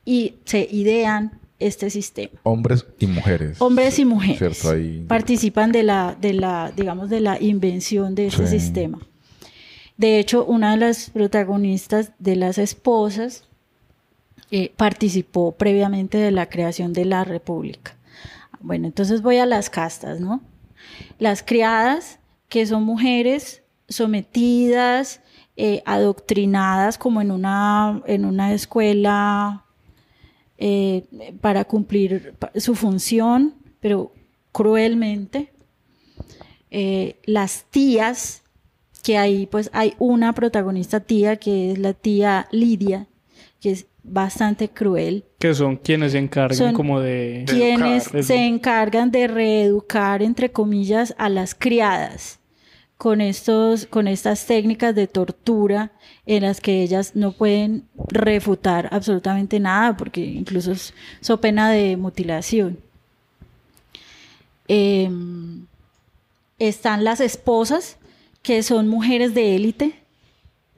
y 0.05 0.35
se 0.45 0.67
idean 0.71 1.39
este 1.59 1.89
sistema. 1.89 2.39
Hombres 2.43 2.85
y 2.99 3.07
mujeres. 3.07 3.61
Hombres 3.61 3.99
y 3.99 4.05
mujeres 4.05 4.63
participan 5.07 5.71
de 5.71 5.83
la, 5.83 6.15
de 6.19 6.33
la, 6.33 6.71
digamos, 6.75 7.09
de 7.09 7.19
la 7.19 7.41
invención 7.41 8.15
de 8.15 8.27
este 8.27 8.47
sistema. 8.47 8.99
De 9.97 10.19
hecho, 10.19 10.45
una 10.45 10.71
de 10.71 10.77
las 10.77 11.09
protagonistas 11.09 12.11
de 12.19 12.35
las 12.35 12.59
esposas 12.59 13.45
eh, 14.51 14.71
participó 14.77 15.53
previamente 15.53 16.19
de 16.19 16.31
la 16.31 16.47
creación 16.47 16.93
de 16.93 17.05
la 17.05 17.23
República. 17.23 17.97
Bueno, 18.61 18.85
entonces 18.85 19.21
voy 19.21 19.37
a 19.37 19.45
las 19.45 19.69
castas, 19.69 20.19
¿no? 20.19 20.41
Las 21.17 21.41
criadas 21.41 22.19
que 22.49 22.65
son 22.65 22.83
mujeres 22.83 23.63
sometidas, 23.89 25.21
eh, 25.55 25.81
adoctrinadas 25.85 26.97
como 26.97 27.21
en 27.21 27.31
una, 27.31 28.01
en 28.05 28.25
una 28.25 28.53
escuela 28.53 29.65
eh, 30.57 31.05
para 31.41 31.65
cumplir 31.65 32.35
su 32.55 32.75
función, 32.75 33.55
pero 33.79 34.11
cruelmente. 34.51 35.51
Eh, 36.69 37.19
las 37.25 37.65
tías, 37.69 38.43
que 39.03 39.17
ahí 39.17 39.45
pues 39.45 39.69
hay 39.73 39.93
una 39.99 40.33
protagonista 40.33 40.99
tía 40.99 41.37
que 41.37 41.71
es 41.71 41.79
la 41.79 41.93
tía 41.93 42.47
Lidia, 42.51 43.07
que 43.61 43.71
es 43.71 43.87
bastante 44.07 44.69
cruel. 44.69 45.25
Que 45.39 45.53
son 45.53 45.77
quienes 45.77 46.13
se 46.13 46.17
encargan 46.17 46.73
como 46.73 46.99
de... 46.99 47.45
Quienes 47.47 48.03
se 48.21 48.45
encargan 48.45 49.11
de 49.11 49.27
reeducar, 49.27 50.21
entre 50.23 50.51
comillas, 50.51 51.13
a 51.17 51.29
las 51.29 51.53
criadas 51.53 52.39
con, 52.97 53.21
estos, 53.21 53.85
con 53.85 54.07
estas 54.07 54.45
técnicas 54.45 54.95
de 54.95 55.07
tortura 55.07 55.91
en 56.25 56.43
las 56.43 56.59
que 56.59 56.81
ellas 56.81 57.15
no 57.15 57.31
pueden 57.31 57.87
refutar 58.09 58.89
absolutamente 58.91 59.59
nada, 59.59 59.95
porque 59.95 60.21
incluso 60.25 60.71
es 60.71 60.93
so 61.21 61.39
pena 61.39 61.69
de 61.69 61.95
mutilación. 61.95 62.79
Em, 64.67 65.67
están 66.59 67.03
las 67.03 67.21
esposas, 67.21 67.97
que 68.41 68.63
son 68.63 68.87
mujeres 68.87 69.33
de 69.33 69.55
élite, 69.55 69.93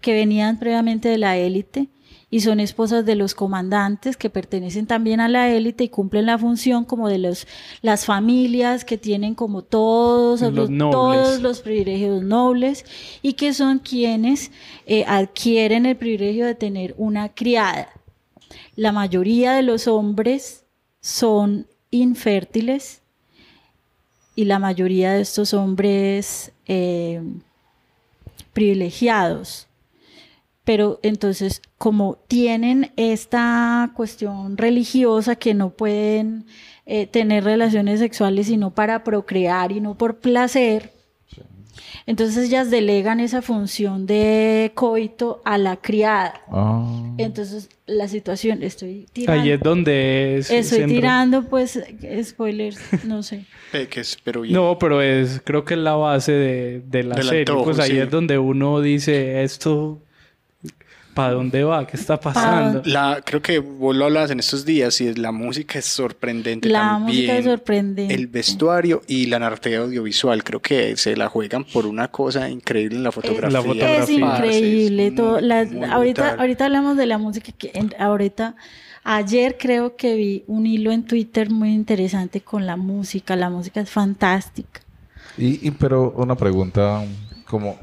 que 0.01 0.13
venían 0.13 0.59
previamente 0.59 1.09
de 1.09 1.17
la 1.17 1.37
élite, 1.37 1.87
y 2.31 2.41
son 2.41 2.59
esposas 2.59 3.05
de 3.05 3.15
los 3.15 3.33
comandantes 3.33 4.15
que 4.15 4.29
pertenecen 4.29 4.85
también 4.85 5.19
a 5.19 5.27
la 5.27 5.49
élite 5.49 5.85
y 5.85 5.89
cumplen 5.89 6.27
la 6.27 6.37
función 6.37 6.85
como 6.85 7.09
de 7.09 7.17
los, 7.17 7.47
las 7.81 8.05
familias 8.05 8.85
que 8.85 8.97
tienen 8.97 9.33
como 9.33 9.63
todos 9.63 10.41
los, 10.41 10.69
todos 10.77 11.41
los 11.41 11.61
privilegios 11.61 12.21
nobles 12.21 12.85
y 13.21 13.33
que 13.33 13.53
son 13.53 13.79
quienes 13.79 14.51
eh, 14.85 15.05
adquieren 15.07 15.85
el 15.85 15.97
privilegio 15.97 16.45
de 16.45 16.55
tener 16.55 16.93
una 16.97 17.29
criada. 17.29 17.89
La 18.75 18.91
mayoría 18.91 19.53
de 19.53 19.63
los 19.63 19.87
hombres 19.87 20.65
son 21.01 21.67
infértiles 21.89 23.01
y 24.35 24.45
la 24.45 24.59
mayoría 24.59 25.13
de 25.13 25.21
estos 25.21 25.53
hombres 25.55 26.51
eh, 26.67 27.21
privilegiados 28.53 29.68
pero 30.69 30.99
entonces 31.01 31.63
como 31.79 32.19
tienen 32.27 32.91
esta 32.95 33.89
cuestión 33.95 34.55
religiosa 34.55 35.35
que 35.35 35.55
no 35.55 35.71
pueden 35.71 36.45
eh, 36.85 37.07
tener 37.07 37.43
relaciones 37.43 37.99
sexuales 37.99 38.45
sino 38.45 38.69
para 38.69 39.03
procrear 39.03 39.71
y 39.71 39.81
no 39.81 39.97
por 39.97 40.19
placer, 40.19 40.91
entonces 42.05 42.49
ellas 42.49 42.69
delegan 42.69 43.19
esa 43.19 43.41
función 43.41 44.05
de 44.05 44.71
coito 44.75 45.41
a 45.43 45.57
la 45.57 45.77
criada. 45.77 46.39
Ah. 46.51 47.15
Entonces 47.17 47.69
la 47.87 48.07
situación, 48.07 48.61
estoy 48.61 49.07
tirando. 49.11 49.41
Ahí 49.41 49.49
es 49.49 49.59
donde 49.61 50.37
es. 50.37 50.51
Estoy 50.51 50.85
tirando, 50.85 51.49
pues, 51.49 51.83
spoilers, 52.23 52.79
no 53.05 53.23
sé. 53.23 53.45
pero 54.23 54.45
No, 54.45 54.77
pero 54.77 55.01
es, 55.01 55.41
creo 55.43 55.65
que 55.65 55.73
es 55.73 55.79
la 55.79 55.95
base 55.95 56.31
de, 56.31 57.03
la 57.03 57.19
serie. 57.23 57.45
pues 57.63 57.79
ahí 57.79 57.97
es 57.97 58.11
donde 58.11 58.37
uno 58.37 58.81
dice 58.81 59.41
esto 59.41 59.99
¿Para 61.19 61.33
dónde 61.33 61.65
va? 61.65 61.85
¿Qué 61.85 61.97
está 61.97 62.17
pasando? 62.17 62.81
La, 62.85 63.21
creo 63.25 63.41
que 63.41 63.59
vos 63.59 63.93
lo 63.93 64.05
hablas 64.05 64.31
en 64.31 64.39
estos 64.39 64.63
días 64.63 65.01
y 65.01 65.13
la 65.15 65.33
música 65.33 65.77
es 65.77 65.85
sorprendente 65.85 66.69
la 66.69 66.79
también. 66.79 67.17
música 67.17 67.37
es 67.37 67.43
sorprendente. 67.43 68.13
El 68.13 68.27
vestuario 68.27 69.01
y 69.05 69.25
la 69.25 69.37
narrativa 69.37 69.83
audiovisual, 69.83 70.45
creo 70.45 70.61
que 70.61 70.95
se 70.95 71.17
la 71.17 71.27
juegan 71.27 71.65
por 71.65 71.87
una 71.87 72.07
cosa 72.07 72.49
increíble 72.49 72.95
en 72.95 73.03
la 73.03 73.11
fotografía. 73.11 73.99
Es, 73.99 74.09
increíble. 74.09 75.11
todo, 75.11 75.39
ahorita, 75.91 76.35
ahorita 76.35 76.65
hablamos 76.65 76.95
de 76.95 77.05
la 77.05 77.17
música 77.17 77.51
que 77.51 77.73
ahorita 77.99 78.55
Ayer 79.03 79.57
creo 79.57 79.97
que 79.97 80.15
vi 80.15 80.43
un 80.47 80.67
hilo 80.67 80.91
en 80.91 81.05
Twitter 81.05 81.49
muy 81.49 81.73
interesante 81.73 82.39
con 82.39 82.65
la 82.65 82.77
música. 82.77 83.35
La 83.35 83.49
música 83.49 83.81
es 83.81 83.89
fantástica. 83.89 84.81
Y, 85.37 85.67
y 85.67 85.71
pero 85.71 86.11
una 86.11 86.35
pregunta 86.35 87.03
como 87.45 87.77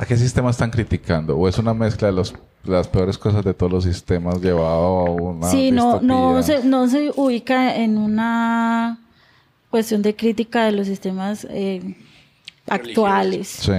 ¿a 0.00 0.06
qué 0.06 0.16
sistema 0.16 0.50
están 0.50 0.70
criticando? 0.70 1.36
¿O 1.36 1.46
es 1.46 1.58
una 1.58 1.74
mezcla 1.74 2.08
de 2.08 2.14
los, 2.14 2.34
las 2.64 2.88
peores 2.88 3.18
cosas 3.18 3.44
de 3.44 3.52
todos 3.52 3.70
los 3.70 3.84
sistemas 3.84 4.40
llevado 4.40 5.00
a 5.00 5.10
una 5.10 5.50
Sí, 5.50 5.70
no, 5.70 6.00
no, 6.00 6.42
se, 6.42 6.64
no 6.64 6.88
se 6.88 7.12
ubica 7.16 7.76
en 7.76 7.98
una 7.98 8.98
cuestión 9.68 10.00
de 10.00 10.16
crítica 10.16 10.64
de 10.64 10.72
los 10.72 10.86
sistemas 10.86 11.46
eh, 11.50 11.96
actuales. 12.66 13.48
Sí. 13.48 13.72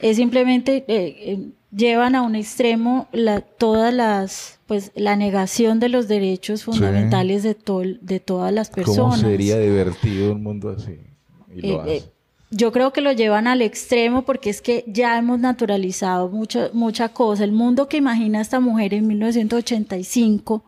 Es 0.00 0.16
simplemente 0.18 0.84
eh, 0.88 1.16
eh, 1.32 1.48
llevan 1.74 2.14
a 2.14 2.22
un 2.22 2.34
extremo 2.36 3.08
la, 3.12 3.40
todas 3.40 3.94
las, 3.94 4.58
pues, 4.66 4.92
la 4.94 5.16
negación 5.16 5.80
de 5.80 5.88
los 5.88 6.06
derechos 6.06 6.64
fundamentales 6.64 7.42
de, 7.42 7.54
todo, 7.54 7.82
de 8.00 8.20
todas 8.20 8.52
las 8.52 8.68
¿Cómo 8.68 8.84
personas. 8.84 9.20
sería 9.20 9.58
divertido 9.58 10.32
un 10.32 10.42
mundo 10.42 10.76
así? 10.76 10.98
Y 11.54 11.62
lo 11.62 11.84
Eh, 11.86 11.94
eh, 11.94 11.96
hace. 11.98 12.15
Yo 12.50 12.72
creo 12.72 12.92
que 12.92 13.00
lo 13.00 13.12
llevan 13.12 13.46
al 13.46 13.62
extremo 13.62 14.24
porque 14.24 14.50
es 14.50 14.60
que 14.60 14.84
ya 14.86 15.18
hemos 15.18 15.40
naturalizado 15.40 16.28
mucho, 16.28 16.70
mucha 16.72 17.08
cosa. 17.08 17.44
El 17.44 17.52
mundo 17.52 17.88
que 17.88 17.96
imagina 17.96 18.40
esta 18.40 18.60
mujer 18.60 18.94
en 18.94 19.06
1985 19.06 20.64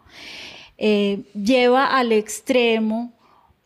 eh, 0.76 1.22
lleva 1.34 1.86
al 1.96 2.12
extremo 2.12 3.12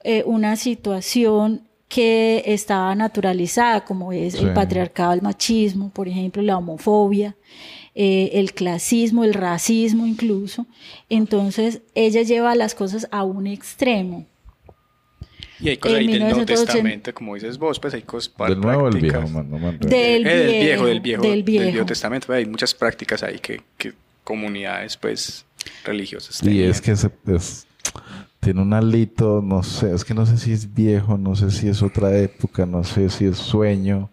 eh, 0.04 0.22
una 0.26 0.56
situación 0.56 1.68
que 1.88 2.42
estaba 2.46 2.94
naturalizada, 2.94 3.84
como 3.84 4.12
es 4.12 4.34
el 4.34 4.54
patriarcado, 4.54 5.12
el 5.12 5.20
machismo, 5.20 5.90
por 5.90 6.08
ejemplo, 6.08 6.40
la 6.40 6.56
homofobia, 6.56 7.36
eh, 7.94 8.30
el 8.32 8.54
clasismo, 8.54 9.24
el 9.24 9.34
racismo 9.34 10.06
incluso. 10.06 10.64
Entonces, 11.10 11.82
ella 11.94 12.22
lleva 12.22 12.54
las 12.54 12.74
cosas 12.74 13.06
a 13.10 13.24
un 13.24 13.46
extremo. 13.46 14.24
Y 15.62 15.68
hay 15.70 15.76
cosas 15.76 15.98
En 15.98 16.00
ahí 16.00 16.06
del 16.08 16.20
Nuevo 16.20 16.36
1980. 16.40 16.72
Testamento, 16.72 17.14
como 17.14 17.34
dices 17.34 17.58
vos, 17.58 17.78
pues 17.80 17.94
hay 17.94 18.02
cosas 18.02 18.32
Del 18.48 18.60
nuevo 18.60 18.82
o 18.84 18.88
el 18.88 19.00
viejo, 19.00 19.28
man, 19.28 19.48
no 19.50 19.56
enredo. 19.56 19.88
Del 19.88 20.26
Eh, 20.26 20.36
del 20.36 20.46
viejo, 20.48 20.62
viejo, 20.64 20.86
del 20.86 21.00
viejo, 21.00 21.22
del 21.22 21.30
del 21.32 21.42
viejo. 21.44 21.70
Viejo 21.72 21.86
Testamento. 21.86 22.26
pues, 22.26 22.38
Hay 22.38 22.46
muchas 22.46 22.74
prácticas 22.74 23.22
ahí 23.22 23.38
que, 23.38 23.60
que 23.78 23.92
comunidades, 24.24 24.96
pues, 24.96 25.44
religiosas. 25.84 26.40
Y 26.42 26.46
tenían. 26.46 26.70
es 26.70 26.80
que 26.80 26.96
se- 26.96 27.10
es- 27.28 27.66
tiene 28.40 28.60
un 28.60 28.72
alito, 28.72 29.40
no 29.44 29.62
sé, 29.62 29.94
es 29.94 30.04
que 30.04 30.14
no 30.14 30.26
sé 30.26 30.36
si 30.36 30.52
es 30.52 30.74
viejo, 30.74 31.16
no 31.16 31.36
sé 31.36 31.50
si 31.52 31.68
es 31.68 31.80
otra 31.82 32.16
época, 32.18 32.66
no 32.66 32.82
sé 32.82 33.08
si 33.08 33.26
es 33.26 33.36
sueño, 33.36 34.10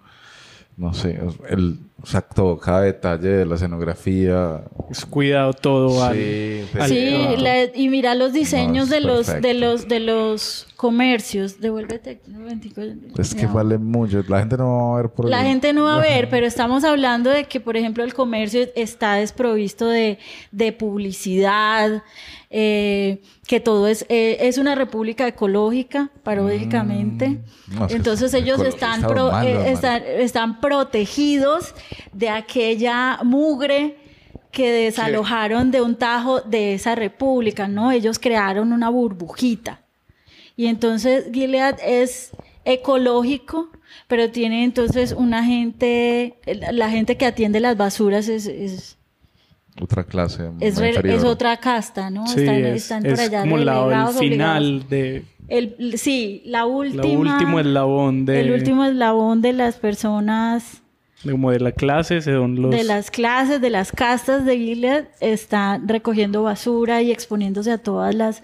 no 0.78 0.94
sé, 0.94 1.20
el, 1.50 1.80
o 2.02 2.06
sea, 2.06 2.22
todo, 2.22 2.58
cada 2.58 2.82
detalle 2.82 3.30
de 3.30 3.46
la 3.46 3.56
escenografía. 3.56 4.64
Es 4.90 5.06
cuidado 5.06 5.54
todo 5.54 5.90
Sí, 6.14 6.64
al- 6.80 6.88
Sí, 6.90 7.36
la- 7.38 7.66
y 7.76 7.90
mira 7.90 8.16
los 8.16 8.34
diseños 8.34 8.88
No, 8.90 8.96
de 8.96 9.02
los 9.02 9.28
de 9.42 9.54
los 9.54 9.88
de 9.88 10.00
los 10.00 10.68
comercios. 10.76 11.60
Devuélvete 11.60 12.22
un 12.28 12.40
momentico. 12.40 12.82
Es 13.18 13.36
que 13.36 13.46
vale 13.48 13.78
mucho, 13.78 14.24
la 14.28 14.40
gente 14.40 14.58
no 14.58 14.78
va 14.78 14.94
a 14.94 15.02
ver 15.02 15.10
por 15.12 15.30
La 15.30 15.44
gente 15.44 15.74
no 15.74 15.84
va 15.84 15.96
a 15.96 16.00
ver, 16.02 16.30
pero 16.30 16.46
estamos 16.46 16.84
hablando 16.84 17.30
de 17.30 17.44
que, 17.46 17.60
por 17.60 17.76
ejemplo, 17.76 18.04
el 18.04 18.14
comercio 18.14 18.68
está 18.76 19.16
desprovisto 19.16 19.88
de, 19.88 20.18
de 20.52 20.72
publicidad, 20.72 22.02
eh, 22.50 23.22
que 23.46 23.60
todo 23.60 23.88
es, 23.88 24.06
eh, 24.10 24.38
es 24.42 24.58
una 24.58 24.74
república 24.76 25.28
ecológica, 25.28 26.10
paradójicamente. 26.24 27.30
Mm, 27.68 27.76
no, 27.80 27.88
Entonces 27.90 28.34
es 28.34 28.42
ellos 28.42 28.60
están, 28.62 29.02
pro- 29.02 29.32
malo, 29.32 29.48
eh, 29.50 29.72
están, 29.72 30.02
están 30.06 30.60
protegidos 30.62 31.74
de 32.14 32.30
aquella 32.30 33.20
mugre 33.24 33.98
que 34.52 34.72
desalojaron 34.72 35.70
de 35.72 35.82
un 35.82 35.96
tajo 35.96 36.42
de 36.42 36.74
esa 36.74 36.96
república, 36.96 37.68
¿no? 37.68 37.92
Ellos 37.92 38.18
crearon 38.20 38.74
una 38.74 38.90
burbujita. 38.90 39.82
Y 40.56 40.66
entonces 40.68 41.30
Gilead 41.32 41.78
es 41.86 42.32
ecológico, 42.66 43.70
pero 44.08 44.30
tiene 44.32 44.64
entonces 44.64 45.14
una 45.14 45.44
gente, 45.44 46.36
la 46.72 46.90
gente 46.90 47.16
que 47.18 47.26
atiende 47.26 47.60
las 47.60 47.78
basuras 47.78 48.28
es, 48.28 48.48
es, 48.48 48.98
Otra 49.82 50.04
clase. 50.04 50.50
es, 50.60 50.78
re- 50.78 51.16
es 51.16 51.24
otra 51.24 51.58
casta, 51.58 52.10
¿no? 52.10 52.26
Sí, 52.28 52.42
están, 52.42 52.56
es, 52.66 52.82
están 52.84 53.04
por 53.04 53.12
es 53.14 53.20
allá 53.20 53.42
como 53.42 53.58
la- 53.58 53.74
el 53.74 53.80
obligados. 53.80 54.18
final 54.18 54.90
de... 54.90 55.24
El, 55.48 55.98
sí, 55.98 56.42
la 56.46 56.66
última. 56.66 57.34
último 57.34 57.60
eslabón 57.60 58.26
de... 58.26 58.42
El 58.42 58.52
último 58.52 58.86
eslabón 58.86 59.42
de 59.42 59.54
las 59.54 59.78
personas, 59.78 60.82
como 61.24 61.52
de 61.52 61.60
la 61.60 61.72
clase, 61.72 62.22
son 62.22 62.62
los... 62.62 62.72
de 62.72 62.84
las 62.84 63.12
clases, 63.12 63.62
de 63.62 63.70
las 63.70 63.92
castas 63.92 64.46
de 64.46 64.58
Gilead, 64.58 65.06
están 65.20 65.88
recogiendo 65.88 66.44
basura 66.44 67.02
y 67.02 67.12
exponiéndose 67.12 67.72
a 67.72 67.78
todas 67.78 68.16
las 68.16 68.44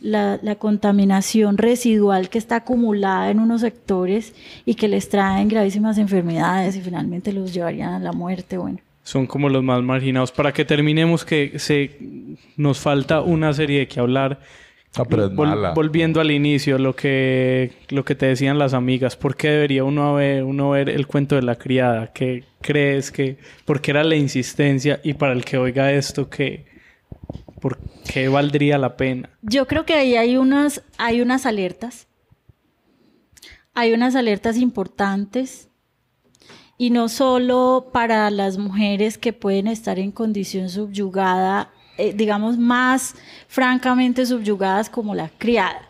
la, 0.00 0.38
la 0.42 0.56
contaminación 0.56 1.58
residual 1.58 2.28
que 2.28 2.38
está 2.38 2.56
acumulada 2.56 3.30
en 3.30 3.38
unos 3.38 3.60
sectores 3.60 4.34
y 4.64 4.74
que 4.74 4.88
les 4.88 5.08
traen 5.08 5.48
gravísimas 5.48 5.96
enfermedades 5.98 6.76
y 6.76 6.80
finalmente 6.80 7.32
los 7.32 7.54
llevarían 7.54 7.94
a 7.94 7.98
la 8.00 8.12
muerte. 8.12 8.58
Bueno, 8.58 8.78
son 9.04 9.26
como 9.26 9.48
los 9.48 9.62
más 9.62 9.82
marginados. 9.82 10.32
Para 10.32 10.52
que 10.52 10.64
terminemos, 10.64 11.24
que 11.24 11.58
se 11.58 11.96
nos 12.56 12.78
falta 12.78 13.20
una 13.20 13.52
serie 13.52 13.80
de 13.80 13.88
que 13.88 14.00
hablar. 14.00 14.40
Ah, 14.94 15.04
pero 15.08 15.24
es 15.26 15.30
Vol- 15.32 15.48
mala. 15.48 15.72
Volviendo 15.72 16.20
al 16.20 16.30
inicio, 16.30 16.78
lo 16.78 16.94
que, 16.94 17.72
lo 17.88 18.04
que 18.04 18.14
te 18.14 18.26
decían 18.26 18.58
las 18.58 18.74
amigas, 18.74 19.16
¿por 19.16 19.36
qué 19.36 19.48
debería 19.48 19.84
uno 19.84 20.14
ver, 20.14 20.44
uno 20.44 20.70
ver 20.70 20.90
el 20.90 21.06
cuento 21.06 21.34
de 21.36 21.42
la 21.42 21.56
criada? 21.56 22.12
¿Qué 22.12 22.44
crees 22.60 23.10
que, 23.10 23.38
por 23.64 23.80
qué 23.80 23.92
era 23.92 24.04
la 24.04 24.16
insistencia? 24.16 25.00
Y 25.02 25.14
para 25.14 25.32
el 25.32 25.44
que 25.46 25.56
oiga 25.56 25.92
esto, 25.92 26.28
¿qué, 26.28 26.66
¿por 27.60 27.78
qué 28.06 28.28
valdría 28.28 28.76
la 28.76 28.96
pena? 28.96 29.30
yo 29.40 29.66
creo 29.66 29.86
que 29.86 29.94
ahí 29.94 30.16
hay 30.16 30.36
unas, 30.36 30.82
hay 30.98 31.22
unas 31.22 31.46
alertas. 31.46 32.06
Hay 33.74 33.94
unas 33.94 34.14
alertas 34.14 34.58
importantes 34.58 35.68
y 36.76 36.90
no 36.90 37.08
solo 37.08 37.88
para 37.92 38.30
las 38.30 38.58
mujeres 38.58 39.16
que 39.16 39.32
pueden 39.32 39.66
estar 39.66 39.98
en 39.98 40.12
condición 40.12 40.68
subyugada, 40.68 41.70
eh, 41.98 42.14
digamos 42.14 42.58
más 42.58 43.14
francamente 43.48 44.24
subyugadas 44.24 44.88
como 44.88 45.14
la 45.14 45.28
criada, 45.28 45.88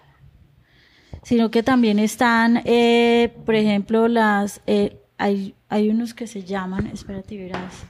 sino 1.23 1.51
que 1.51 1.63
también 1.63 1.99
están, 1.99 2.63
eh, 2.65 3.33
por 3.47 3.55
ejemplo, 3.55 4.09
las, 4.09 4.61
eh, 4.67 5.01
hay, 5.17 5.55
hay 5.69 5.89
unos 5.91 6.13
que 6.15 6.27
se 6.27 6.43
llaman, 6.43 6.89
espérate 6.89 7.37
verás, 7.37 7.85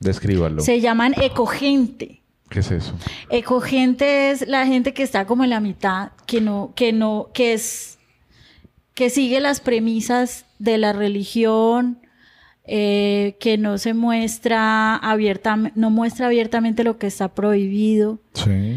Descríbalo. 0.00 0.62
se 0.62 0.80
llaman 0.80 1.14
ecogente. 1.20 2.22
¿Qué 2.50 2.60
es 2.60 2.70
eso? 2.70 2.94
Ecogente 3.28 4.30
es 4.30 4.46
la 4.46 4.66
gente 4.66 4.92
que 4.92 5.02
está 5.02 5.24
como 5.24 5.44
en 5.44 5.50
la 5.50 5.60
mitad, 5.60 6.10
que 6.26 6.40
no, 6.40 6.72
que 6.74 6.92
no, 6.92 7.28
que 7.32 7.52
es, 7.52 7.98
que 8.94 9.08
sigue 9.08 9.40
las 9.40 9.60
premisas 9.60 10.46
de 10.58 10.76
la 10.76 10.92
religión, 10.92 12.00
eh, 12.66 13.36
que 13.40 13.58
no 13.58 13.78
se 13.78 13.94
muestra 13.94 14.96
abiertamente, 14.96 15.78
no 15.80 15.90
muestra 15.90 16.26
abiertamente 16.26 16.84
lo 16.84 16.98
que 16.98 17.06
está 17.08 17.28
prohibido 17.28 18.18
Sí. 18.34 18.76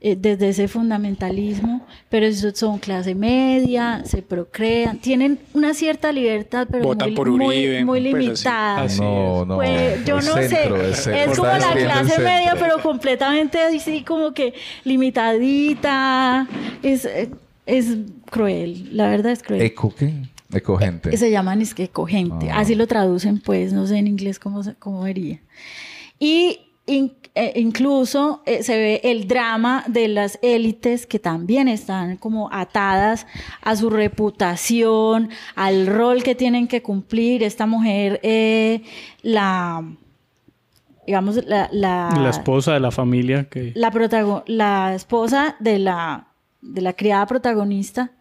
eh, 0.00 0.16
desde 0.18 0.50
ese 0.50 0.68
fundamentalismo, 0.68 1.86
pero 2.10 2.26
eso 2.26 2.50
son 2.54 2.78
clase 2.78 3.14
media, 3.14 4.02
se 4.04 4.20
procrean, 4.22 4.98
tienen 4.98 5.38
una 5.54 5.72
cierta 5.74 6.12
libertad, 6.12 6.68
pero 6.70 6.84
Votan 6.84 7.08
muy, 7.08 7.16
por 7.16 7.30
muy- 7.30 7.46
Uribe, 7.46 7.84
muy 7.84 8.00
pues, 8.00 8.14
así. 8.14 8.22
limitada. 8.24 8.82
Así 8.82 9.00
no, 9.00 9.44
no. 9.46 9.56
Pues 9.56 10.04
yo 10.04 10.18
es 10.18 10.26
no 10.26 10.34
centro, 10.34 10.94
sé, 10.94 11.24
es, 11.24 11.36
como 11.38 11.48
la 11.50 11.72
clase 11.72 12.20
media, 12.22 12.54
pero 12.58 12.80
completamente 12.82 13.58
así 13.60 14.02
como 14.02 14.32
que 14.32 14.52
limitadita, 14.84 16.46
es, 16.82 17.04
eh, 17.04 17.30
es 17.66 17.96
cruel, 18.30 18.88
la 18.96 19.08
verdad 19.08 19.32
es 19.32 19.42
cruel. 19.42 19.62
¿Eco 19.62 19.92
qué? 19.96 20.12
Ecogente. 20.54 21.16
Se 21.16 21.30
llaman 21.30 21.60
es 21.62 21.74
que 21.74 21.84
ecogente. 21.84 22.50
Ah. 22.50 22.58
Así 22.60 22.74
lo 22.74 22.86
traducen, 22.86 23.40
pues, 23.40 23.72
no 23.72 23.86
sé 23.86 23.96
en 23.98 24.06
inglés 24.06 24.38
cómo, 24.38 24.62
cómo 24.78 25.02
vería. 25.02 25.40
Y 26.18 26.60
in- 26.86 27.12
eh, 27.36 27.52
incluso 27.56 28.42
eh, 28.46 28.62
se 28.62 28.76
ve 28.76 29.00
el 29.02 29.26
drama 29.26 29.82
de 29.88 30.06
las 30.06 30.38
élites 30.40 31.04
que 31.04 31.18
también 31.18 31.66
están 31.66 32.16
como 32.16 32.48
atadas 32.52 33.26
a 33.60 33.74
su 33.74 33.90
reputación, 33.90 35.30
al 35.56 35.88
rol 35.88 36.22
que 36.22 36.36
tienen 36.36 36.68
que 36.68 36.80
cumplir. 36.82 37.42
Esta 37.42 37.66
mujer, 37.66 38.20
eh, 38.22 38.82
la, 39.22 39.82
digamos, 41.06 41.44
la, 41.44 41.68
la, 41.72 42.10
La 42.16 42.30
esposa 42.30 42.72
de 42.74 42.80
la 42.80 42.92
familia 42.92 43.48
que... 43.48 43.72
la, 43.74 43.90
la 44.46 44.94
esposa 44.94 45.56
de 45.58 45.78
la, 45.80 46.28
de 46.62 46.80
la 46.82 46.92
criada 46.92 47.26
protagonista, 47.26 48.12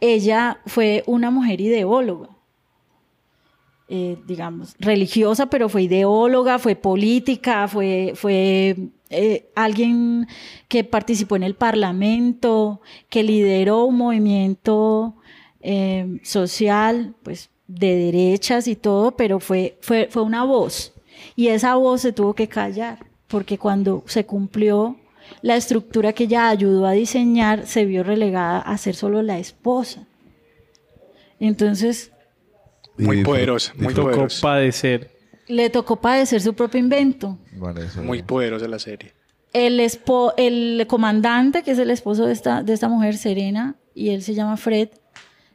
ella 0.00 0.60
fue 0.66 1.02
una 1.06 1.30
mujer 1.30 1.60
ideóloga. 1.60 2.28
Eh, 3.92 4.18
digamos, 4.24 4.76
religiosa, 4.78 5.46
pero 5.46 5.68
fue 5.68 5.82
ideóloga, 5.82 6.60
fue 6.60 6.76
política, 6.76 7.66
fue, 7.66 8.12
fue 8.14 8.76
eh, 9.10 9.50
alguien 9.56 10.28
que 10.68 10.84
participó 10.84 11.34
en 11.34 11.42
el 11.42 11.56
parlamento, 11.56 12.80
que 13.08 13.24
lideró 13.24 13.86
un 13.86 13.96
movimiento 13.96 15.16
eh, 15.60 16.20
social, 16.22 17.16
pues 17.24 17.50
de 17.66 17.96
derechas 17.96 18.68
y 18.68 18.76
todo, 18.76 19.16
pero 19.16 19.40
fue, 19.40 19.76
fue, 19.80 20.06
fue 20.08 20.22
una 20.22 20.44
voz. 20.44 20.92
Y 21.34 21.48
esa 21.48 21.74
voz 21.74 22.02
se 22.02 22.12
tuvo 22.12 22.34
que 22.34 22.46
callar 22.46 23.10
porque 23.26 23.58
cuando 23.58 24.04
se 24.06 24.24
cumplió 24.24 24.96
la 25.42 25.56
estructura 25.56 26.12
que 26.12 26.24
ella 26.24 26.48
ayudó 26.48 26.86
a 26.86 26.92
diseñar, 26.92 27.66
se 27.66 27.84
vio 27.84 28.02
relegada 28.02 28.60
a 28.60 28.76
ser 28.78 28.94
solo 28.94 29.22
la 29.22 29.38
esposa. 29.38 30.06
Entonces, 31.38 32.12
Muy 32.98 33.22
poderosa, 33.22 33.72
muy 33.76 33.94
tocó 33.94 34.10
poderosa. 34.10 34.42
padecer. 34.42 35.10
le 35.48 35.70
tocó 35.70 35.96
padecer 35.96 36.40
su 36.40 36.54
propio 36.54 36.78
invento. 36.80 37.38
Muy 38.02 38.22
poderosa 38.22 38.68
la 38.68 38.78
serie. 38.78 39.12
El, 39.52 39.80
espo- 39.80 40.32
el 40.36 40.84
comandante, 40.86 41.62
que 41.62 41.72
es 41.72 41.78
el 41.78 41.90
esposo 41.90 42.26
de 42.26 42.32
esta, 42.32 42.62
de 42.62 42.72
esta 42.72 42.88
mujer, 42.88 43.16
Serena, 43.16 43.74
y 43.94 44.10
él 44.10 44.22
se 44.22 44.34
llama 44.34 44.56
Fred. 44.56 44.90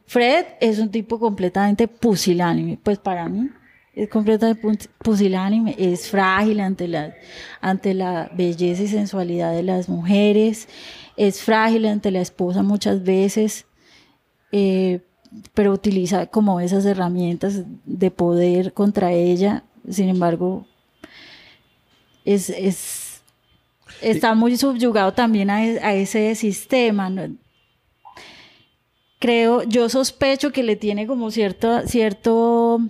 Fred 0.06 0.44
es 0.60 0.78
un 0.78 0.90
tipo 0.90 1.18
completamente 1.18 1.88
pusilánime, 1.88 2.78
pues 2.82 2.98
para 2.98 3.28
mí 3.28 3.48
es 3.96 4.08
completamente 4.08 4.62
pu- 4.62 4.88
pusilánime, 4.98 5.74
es 5.78 6.08
frágil 6.08 6.60
ante 6.60 6.86
la, 6.86 7.14
ante 7.60 7.94
la 7.94 8.30
belleza 8.34 8.82
y 8.84 8.88
sensualidad 8.88 9.52
de 9.54 9.62
las 9.64 9.88
mujeres, 9.88 10.68
es 11.16 11.40
frágil 11.42 11.86
ante 11.86 12.10
la 12.10 12.20
esposa 12.20 12.62
muchas 12.62 13.02
veces, 13.02 13.64
eh, 14.52 15.00
pero 15.54 15.72
utiliza 15.72 16.26
como 16.26 16.60
esas 16.60 16.84
herramientas 16.84 17.62
de 17.84 18.10
poder 18.10 18.72
contra 18.74 19.12
ella, 19.12 19.64
sin 19.90 20.08
embargo, 20.08 20.66
es, 22.24 22.50
es, 22.50 23.22
está 24.02 24.34
muy 24.34 24.56
subyugado 24.56 25.12
también 25.14 25.48
a, 25.48 25.64
e- 25.66 25.80
a 25.80 25.94
ese 25.94 26.34
sistema. 26.34 27.08
¿no? 27.08 27.34
Creo, 29.18 29.62
yo 29.62 29.88
sospecho 29.88 30.52
que 30.52 30.62
le 30.62 30.76
tiene 30.76 31.06
como 31.06 31.30
cierto, 31.30 31.86
cierto 31.86 32.80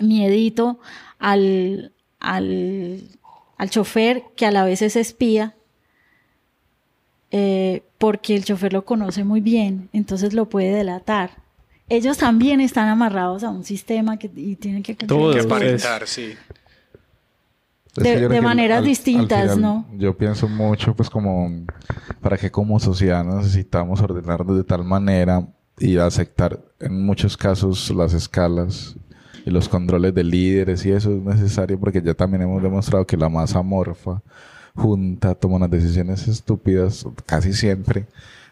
miedito 0.00 0.78
al, 1.18 1.92
al, 2.20 3.02
al 3.58 3.70
chofer, 3.70 4.24
que 4.36 4.46
a 4.46 4.50
la 4.50 4.64
vez 4.64 4.82
es 4.82 4.96
espía, 4.96 5.54
eh, 7.30 7.82
porque 7.98 8.34
el 8.36 8.44
chofer 8.44 8.72
lo 8.72 8.84
conoce 8.84 9.24
muy 9.24 9.40
bien, 9.40 9.88
entonces 9.92 10.32
lo 10.32 10.48
puede 10.48 10.72
delatar. 10.72 11.30
Ellos 11.88 12.18
también 12.18 12.60
están 12.60 12.88
amarrados 12.88 13.44
a 13.44 13.50
un 13.50 13.64
sistema 13.64 14.18
que, 14.18 14.30
y 14.34 14.56
tienen 14.56 14.82
que 14.82 14.96
cumplir 14.96 15.08
Todos. 15.08 15.44
Aparentar, 15.46 16.06
sí. 16.06 16.34
De- 17.94 18.40
maneras 18.42 18.84
distintas, 18.84 19.54
final 19.54 19.62
¿no? 19.62 19.86
Yo 19.96 20.16
pienso 20.18 20.48
mucho, 20.48 20.94
pues, 20.94 21.08
como 21.08 21.64
para 22.20 22.36
que 22.36 22.50
como 22.50 22.78
sociedad 22.78 23.24
necesitamos 23.24 24.00
ordenarnos 24.02 24.54
de 24.56 24.64
tal 24.64 24.84
manera 24.84 25.46
y 25.78 25.96
aceptar 25.96 26.60
en 26.80 27.06
muchos 27.06 27.36
casos 27.36 27.90
las 27.90 28.12
escalas 28.12 28.96
y 29.46 29.50
los 29.50 29.68
controles 29.68 30.12
de 30.14 30.24
líderes 30.24 30.84
y 30.84 30.90
eso 30.90 31.12
es 31.12 31.22
necesario 31.22 31.80
porque 31.80 32.02
ya 32.02 32.12
también 32.14 32.42
hemos 32.42 32.62
demostrado 32.62 33.06
que 33.06 33.16
la 33.16 33.28
masa 33.30 33.60
amorfa 33.60 34.20
junta 34.74 35.34
toma 35.34 35.56
unas 35.56 35.70
decisiones 35.70 36.28
estúpidas 36.28 37.06
casi 37.24 37.52
siempre 37.54 38.06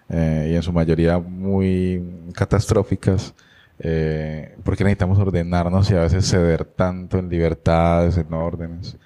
eh, 0.09 0.51
y 0.53 0.57
en 0.57 0.63
su 0.63 0.73
mayoría 0.73 1.19
muy 1.19 2.03
catastróficas 2.33 3.35
eh, 3.79 4.57
porque 4.65 4.85
necesitamos 4.85 5.19
ordenarnos 5.19 5.91
y 5.91 5.95
a 5.95 6.01
veces 6.01 6.29
ceder 6.29 6.65
tanto 6.65 7.19
en 7.19 7.29
libertades, 7.29 8.17
en 8.17 8.33
órdenes. 8.33 8.97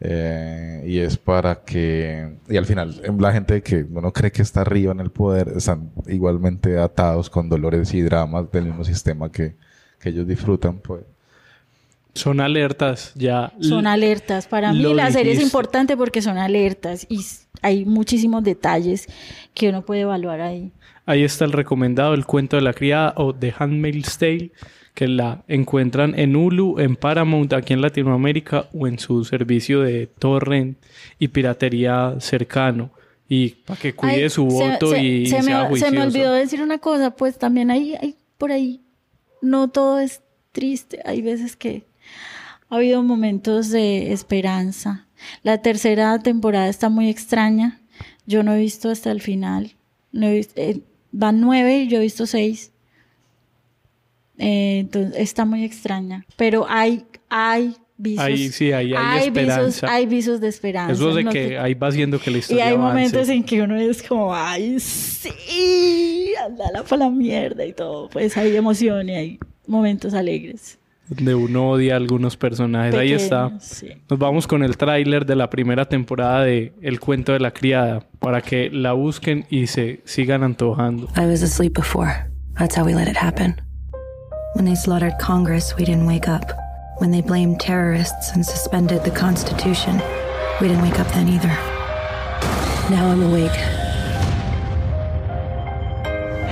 Eh, 0.00 0.84
y 0.86 0.98
es 0.98 1.16
para 1.16 1.62
que, 1.64 2.38
y 2.48 2.56
al 2.56 2.66
final, 2.66 3.00
em, 3.04 3.18
la 3.18 3.32
gente 3.32 3.62
que 3.62 3.86
uno 3.88 4.12
cree 4.12 4.32
que 4.32 4.42
está 4.42 4.62
arriba 4.62 4.92
en 4.92 5.00
el 5.00 5.10
poder 5.10 5.52
están 5.56 5.92
igualmente 6.06 6.78
atados 6.78 7.30
con 7.30 7.48
dolores 7.48 7.94
y 7.94 8.02
dramas 8.02 8.50
del 8.50 8.64
mismo 8.66 8.84
sistema 8.84 9.30
que, 9.30 9.56
que 10.00 10.08
ellos 10.10 10.26
disfrutan, 10.26 10.78
pues. 10.78 11.04
Son 12.14 12.40
alertas 12.40 13.12
ya. 13.16 13.52
Son 13.60 13.86
alertas. 13.86 14.46
Para 14.46 14.72
mí 14.72 14.94
la 14.94 15.10
serie 15.10 15.32
es 15.32 15.40
importante 15.42 15.96
porque 15.96 16.22
son 16.22 16.38
alertas 16.38 17.06
y 17.08 17.20
hay 17.62 17.84
muchísimos 17.84 18.44
detalles 18.44 19.08
que 19.52 19.68
uno 19.70 19.84
puede 19.84 20.02
evaluar 20.02 20.40
ahí. 20.40 20.70
Ahí 21.06 21.22
está 21.24 21.44
el 21.44 21.52
recomendado, 21.52 22.14
el 22.14 22.24
cuento 22.24 22.56
de 22.56 22.62
la 22.62 22.72
criada 22.72 23.14
o 23.16 23.34
The 23.34 23.52
Handmaid's 23.58 24.16
Tale, 24.18 24.52
que 24.94 25.08
la 25.08 25.42
encuentran 25.48 26.18
en 26.18 26.36
Hulu, 26.36 26.78
en 26.78 26.94
Paramount, 26.96 27.52
aquí 27.52 27.72
en 27.72 27.80
Latinoamérica, 27.82 28.68
o 28.72 28.86
en 28.86 28.98
su 28.98 29.24
servicio 29.24 29.80
de 29.80 30.06
torrent 30.06 30.78
y 31.18 31.28
piratería 31.28 32.14
cercano. 32.20 32.90
Y 33.28 33.50
para 33.50 33.80
que 33.80 33.92
cuide 33.94 34.22
Ay, 34.24 34.30
su 34.30 34.46
voto 34.46 34.90
se- 34.90 35.02
y 35.02 35.26
se, 35.26 35.42
sea 35.42 35.42
me, 35.42 35.62
se 35.62 35.68
juicioso. 35.68 35.92
me 35.94 36.02
olvidó 36.02 36.32
decir 36.32 36.62
una 36.62 36.78
cosa, 36.78 37.10
pues 37.16 37.38
también 37.38 37.70
hay, 37.70 37.94
hay 37.96 38.14
por 38.38 38.52
ahí, 38.52 38.80
no 39.42 39.68
todo 39.68 39.98
es 39.98 40.22
triste, 40.52 41.00
hay 41.04 41.20
veces 41.22 41.56
que 41.56 41.82
ha 42.74 42.78
habido 42.78 43.02
momentos 43.02 43.70
de 43.70 44.12
esperanza. 44.12 45.06
La 45.42 45.58
tercera 45.62 46.18
temporada 46.18 46.68
está 46.68 46.88
muy 46.88 47.08
extraña, 47.08 47.80
yo 48.26 48.42
no 48.42 48.52
he 48.54 48.58
visto 48.58 48.90
hasta 48.90 49.10
el 49.10 49.20
final, 49.22 49.72
no 50.12 50.26
he 50.26 50.34
visto- 50.34 50.54
eh, 50.60 50.80
van 51.12 51.40
nueve 51.40 51.78
y 51.82 51.88
yo 51.88 51.98
he 51.98 52.02
visto 52.02 52.26
seis. 52.26 52.72
Eh, 54.38 54.78
entonces 54.80 55.14
está 55.16 55.44
muy 55.44 55.62
extraña, 55.64 56.26
pero 56.36 56.66
hay, 56.68 57.04
hay 57.28 57.76
visos, 57.96 58.24
Ahí 58.24 58.48
sí, 58.50 58.72
ahí 58.72 58.92
hay 58.92 59.30
visos, 59.30 59.38
esperanza. 59.46 59.92
hay 59.92 60.06
visos 60.06 60.40
de 60.40 60.48
esperanza. 60.48 60.92
Eso 60.92 61.10
es 61.10 61.14
de 61.16 61.22
no 61.24 61.30
que 61.30 61.56
ahí 61.58 61.74
va 61.74 61.86
haciendo 61.88 62.18
que 62.18 62.30
la 62.32 62.38
y 62.38 62.40
historia 62.40 62.64
hay 62.66 62.74
avance. 62.74 62.88
momentos 62.92 63.28
en 63.28 63.44
que 63.44 63.62
uno 63.62 63.76
es 63.76 64.02
como, 64.02 64.34
ay, 64.34 64.80
sí, 64.80 66.32
andala 66.44 66.82
para 66.82 67.04
la 67.04 67.10
mierda 67.10 67.64
y 67.64 67.72
todo. 67.72 68.08
Pues 68.08 68.36
hay 68.36 68.56
emoción 68.56 69.08
y 69.08 69.12
hay 69.14 69.38
momentos 69.68 70.12
alegres. 70.14 70.78
Donde 71.08 71.34
uno 71.34 71.70
odia 71.70 71.94
a 71.94 71.96
algunos 71.96 72.36
personajes. 72.36 72.94
Ahí 72.94 73.12
está. 73.12 73.44
Pequeños, 73.44 73.64
sí. 73.64 73.88
Nos 74.08 74.18
vamos 74.18 74.46
con 74.46 74.62
el 74.62 74.76
tráiler 74.76 75.26
de 75.26 75.36
la 75.36 75.50
primera 75.50 75.84
temporada 75.84 76.44
de 76.44 76.72
El 76.80 77.00
cuento 77.00 77.32
de 77.32 77.40
la 77.40 77.50
criada 77.52 78.06
para 78.18 78.40
que 78.40 78.70
la 78.70 78.92
busquen 78.92 79.44
y 79.50 79.66
se 79.66 80.00
sigan 80.04 80.42
antojando. 80.42 81.08
I 81.16 81.26
was 81.26 81.42
asleep 81.42 81.74
before. 81.74 82.26
That's 82.58 82.76
how 82.76 82.84
we 82.84 82.94
let 82.94 83.08
it 83.08 83.16
happen. 83.16 83.60
When 84.54 84.64
they 84.64 84.76
slaughtered 84.76 85.18
Congress, 85.18 85.74
we 85.76 85.84
didn't 85.84 86.06
wake 86.06 86.28
up. 86.28 86.52
When 87.00 87.10
they 87.10 87.22
blamed 87.22 87.58
terrorists 87.58 88.32
and 88.34 88.44
suspended 88.44 89.02
the 89.02 89.10
Constitution, 89.10 90.00
we 90.60 90.68
didn't 90.68 90.82
wake 90.82 91.00
up 91.00 91.08
then 91.08 91.28
either. 91.28 91.52
Now 92.88 93.10
I'm 93.10 93.22
awake. 93.22 93.50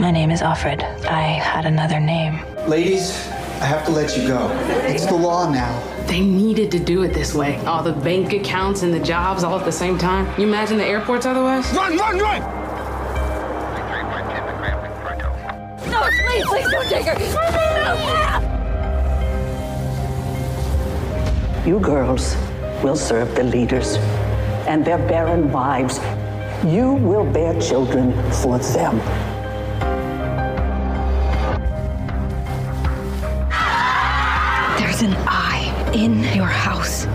My 0.01 0.11
name 0.11 0.33
is 0.33 0.43
Alfred. 0.43 0.83
I 0.83 1.39
had 1.39 1.65
another 1.65 2.01
name. 2.01 2.41
Ladies, 2.67 3.29
I 3.63 3.67
have 3.67 3.87
to 3.87 3.93
let 3.93 4.17
you 4.17 4.27
go. 4.27 4.51
It's 4.89 5.07
the 5.07 5.15
law 5.15 5.49
now. 5.49 5.79
They 6.09 6.19
needed 6.21 6.73
to 6.73 6.81
do 6.81 7.05
it 7.05 7.15
this 7.15 7.33
way. 7.33 7.59
All 7.65 7.81
the 7.81 7.93
bank 7.93 8.33
accounts 8.33 8.83
and 8.83 8.93
the 8.93 8.99
jobs 8.99 9.45
all 9.45 9.57
at 9.57 9.65
the 9.65 9.71
same 9.71 9.97
time. 9.97 10.27
You 10.37 10.49
imagine 10.49 10.79
the 10.79 10.85
airports 10.85 11.27
otherwise? 11.27 11.73
Run, 11.73 11.97
run, 11.97 12.19
run! 12.19 12.41
No, 15.89 16.03
please, 16.27 16.45
please 16.49 16.71
don't 16.73 16.89
take 16.89 17.07
her. 17.07 17.15
You 21.65 21.79
girls 21.79 22.35
will 22.83 22.97
serve 22.97 23.33
the 23.37 23.45
leaders 23.45 23.95
and 24.67 24.85
their 24.85 24.99
barren 24.99 25.53
wives. 25.53 26.01
You 26.65 26.95
will 26.95 27.25
bear 27.25 27.61
children 27.61 28.13
for 28.33 28.59
them. 28.59 29.32
In 35.95 36.23
your 36.35 36.47
house. 36.47 37.07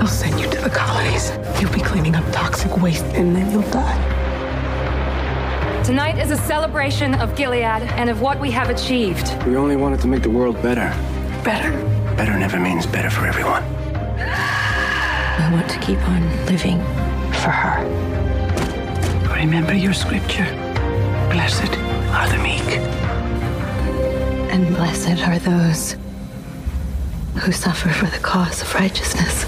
I'll 0.00 0.06
send 0.06 0.40
you 0.40 0.48
to 0.50 0.60
the 0.60 0.70
colonies. 0.70 1.30
You'll 1.60 1.72
be 1.72 1.80
cleaning 1.80 2.16
up 2.16 2.24
toxic 2.32 2.76
waste 2.78 3.04
and 3.06 3.34
then 3.34 3.50
you'll 3.50 3.70
die. 3.70 3.96
Tonight 5.84 6.18
is 6.18 6.30
a 6.30 6.36
celebration 6.36 7.14
of 7.14 7.34
Gilead 7.36 7.62
and 7.62 8.10
of 8.10 8.20
what 8.20 8.40
we 8.40 8.50
have 8.50 8.70
achieved. 8.70 9.32
We 9.46 9.56
only 9.56 9.76
wanted 9.76 10.00
to 10.00 10.08
make 10.08 10.22
the 10.22 10.30
world 10.30 10.60
better. 10.62 10.92
Better. 11.44 11.70
Better 12.16 12.38
never 12.38 12.58
means 12.58 12.86
better 12.86 13.10
for 13.10 13.26
everyone. 13.26 13.62
I 14.20 15.50
want 15.52 15.70
to 15.70 15.78
keep 15.78 16.00
on 16.08 16.46
living 16.46 16.78
for 17.40 17.50
her. 17.50 17.84
Remember 19.34 19.74
your 19.74 19.92
scripture. 19.94 20.44
Blessed 21.30 21.72
are 22.10 22.28
the 22.28 22.38
meek. 22.42 22.78
And 24.50 24.66
blessed 24.74 25.26
are 25.26 25.38
those 25.38 25.96
who 27.38 27.52
suffer 27.52 27.90
for 27.90 28.06
the 28.06 28.18
cause 28.18 28.62
of 28.62 28.74
righteousness. 28.74 29.46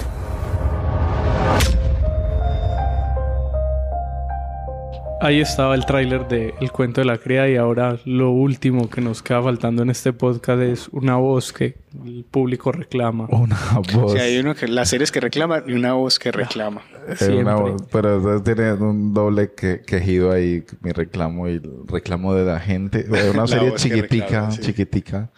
Ahí 5.23 5.39
estaba 5.39 5.75
el 5.75 5.85
tráiler 5.85 6.27
de 6.27 6.55
El 6.59 6.71
cuento 6.71 6.99
de 6.99 7.05
la 7.05 7.19
criada 7.19 7.47
y 7.47 7.55
ahora 7.55 7.99
lo 8.05 8.31
último 8.31 8.89
que 8.89 9.01
nos 9.01 9.21
queda 9.21 9.43
faltando 9.43 9.83
en 9.83 9.91
este 9.91 10.13
podcast 10.13 10.59
es 10.63 10.87
una 10.87 11.15
voz 11.17 11.53
que 11.53 11.77
el 12.03 12.25
público 12.25 12.71
reclama. 12.71 13.27
Una 13.29 13.55
voz. 13.93 14.13
sea, 14.13 14.23
hay 14.23 14.39
uno 14.39 14.55
que, 14.55 14.67
las 14.67 14.89
series 14.89 15.11
que 15.11 15.19
reclaman 15.19 15.65
y 15.67 15.73
una 15.73 15.93
voz 15.93 16.17
que 16.17 16.31
reclama. 16.31 16.81
Eh, 17.19 17.37
una 17.39 17.53
voz, 17.53 17.83
pero 17.91 18.17
eso 18.17 18.41
tiene 18.41 18.73
un 18.73 19.13
doble 19.13 19.51
que, 19.53 19.81
quejido 19.85 20.31
ahí, 20.31 20.63
mi 20.81 20.91
reclamo 20.91 21.47
y 21.47 21.57
el 21.57 21.71
reclamo 21.87 22.33
de 22.33 22.45
la 22.45 22.59
gente. 22.59 23.05
Una 23.07 23.41
La 23.41 23.47
serie 23.47 23.75
chiquitica, 23.75 24.25
reclama, 24.25 24.51
sí. 24.53 24.61
chiquitica. 24.61 25.29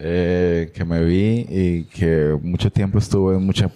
Eh, 0.00 0.70
que 0.74 0.84
me 0.84 1.04
vi 1.04 1.46
y 1.48 1.84
que 1.84 2.36
mucho 2.42 2.70
tiempo 2.70 2.98
estuve 2.98 3.36
en 3.36 3.44
mucha... 3.44 3.70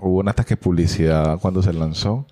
Hubo 0.00 0.20
un 0.20 0.28
ataque 0.28 0.50
de 0.50 0.56
publicidad 0.56 1.38
cuando 1.40 1.62
se 1.62 1.72
lanzó. 1.72 2.26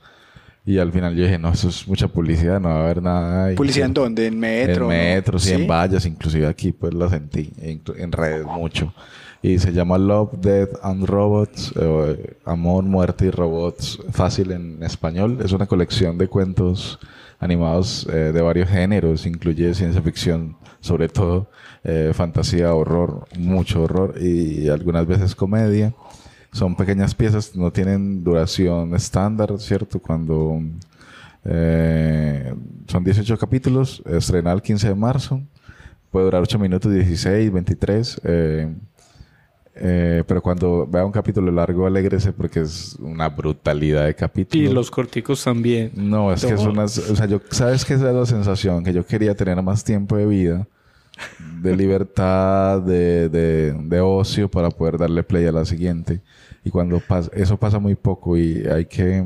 Y 0.66 0.78
al 0.78 0.92
final 0.92 1.16
yo 1.16 1.22
dije, 1.24 1.38
no, 1.38 1.50
eso 1.50 1.68
es 1.70 1.88
mucha 1.88 2.08
publicidad, 2.08 2.60
no 2.60 2.68
va 2.68 2.76
a 2.76 2.84
haber 2.84 3.02
nada. 3.02 3.46
ahí". 3.46 3.54
¿Publicidad 3.56 3.86
en 3.86 3.94
dónde? 3.94 4.26
¿En 4.26 4.38
metro? 4.38 4.92
En 4.92 4.98
metro, 4.98 5.38
sí, 5.38 5.48
¿Sí? 5.48 5.54
en 5.54 5.66
vallas, 5.66 6.04
inclusive 6.04 6.46
aquí 6.46 6.72
pues 6.72 6.92
la 6.92 7.08
sentí, 7.08 7.50
en, 7.62 7.80
en 7.96 8.12
redes 8.12 8.44
mucho. 8.44 8.92
Y 9.40 9.58
se 9.60 9.72
llama 9.72 9.98
Love, 9.98 10.32
Death 10.40 10.78
and 10.82 11.04
Robots, 11.04 11.72
eh, 11.80 12.36
Amor, 12.44 12.84
Muerte 12.84 13.26
y 13.26 13.30
Robots, 13.30 13.98
fácil 14.10 14.50
en 14.50 14.82
español. 14.82 15.38
Es 15.44 15.52
una 15.52 15.66
colección 15.66 16.18
de 16.18 16.26
cuentos 16.26 16.98
animados 17.40 18.06
eh, 18.12 18.32
de 18.32 18.42
varios 18.42 18.68
géneros, 18.68 19.26
incluye 19.26 19.74
ciencia 19.74 20.02
ficción, 20.02 20.56
sobre 20.80 21.08
todo, 21.08 21.48
eh, 21.84 22.10
fantasía, 22.14 22.74
horror, 22.74 23.26
mucho 23.38 23.82
horror 23.84 24.14
y 24.20 24.68
algunas 24.68 25.06
veces 25.06 25.34
comedia. 25.34 25.94
Son 26.52 26.74
pequeñas 26.74 27.14
piezas, 27.14 27.54
no 27.54 27.70
tienen 27.70 28.24
duración 28.24 28.94
estándar, 28.94 29.52
¿cierto? 29.58 30.00
Cuando 30.00 30.60
eh, 31.44 32.54
son 32.86 33.04
18 33.04 33.38
capítulos, 33.38 34.02
estrenado 34.06 34.56
el 34.56 34.62
15 34.62 34.88
de 34.88 34.94
marzo, 34.94 35.40
puede 36.10 36.24
durar 36.24 36.42
8 36.42 36.58
minutos, 36.58 36.92
16, 36.92 37.52
23. 37.52 38.20
Eh, 39.80 40.24
pero 40.26 40.40
cuando 40.42 40.86
vea 40.86 41.04
un 41.04 41.12
capítulo 41.12 41.50
largo, 41.52 41.86
alégrese 41.86 42.32
porque 42.32 42.60
es 42.60 42.96
una 43.00 43.28
brutalidad 43.28 44.04
de 44.04 44.10
Y 44.10 44.14
capítulos. 44.14 44.74
los 44.74 44.90
corticos 44.90 45.42
también. 45.44 45.92
No, 45.94 46.32
es 46.32 46.44
que 46.44 46.54
es 46.54 46.62
No. 46.64 46.70
una... 46.70 46.84
O 46.84 46.88
sea, 46.88 47.26
yo, 47.26 47.40
¿sabes 47.50 47.84
qué 47.84 47.94
es 47.94 48.00
la 48.00 48.26
sensación? 48.26 48.84
Que 48.84 48.92
yo 48.92 49.04
quería 49.06 49.34
tener 49.34 49.60
más 49.62 49.84
tiempo 49.84 50.16
de 50.16 50.26
vida, 50.26 50.66
de 51.62 51.76
libertad, 51.76 52.80
de, 52.82 53.28
de, 53.28 53.72
de 53.72 54.00
ocio 54.00 54.48
para 54.50 54.70
poder 54.70 54.98
darle 54.98 55.22
play 55.22 55.46
a 55.46 55.52
la 55.52 55.64
siguiente. 55.64 56.20
Y 56.64 56.70
cuando 56.70 57.00
pasa... 57.00 57.30
Eso 57.34 57.56
pasa 57.56 57.78
muy 57.78 57.94
poco 57.94 58.36
y 58.36 58.64
hay 58.66 58.86
que 58.86 59.24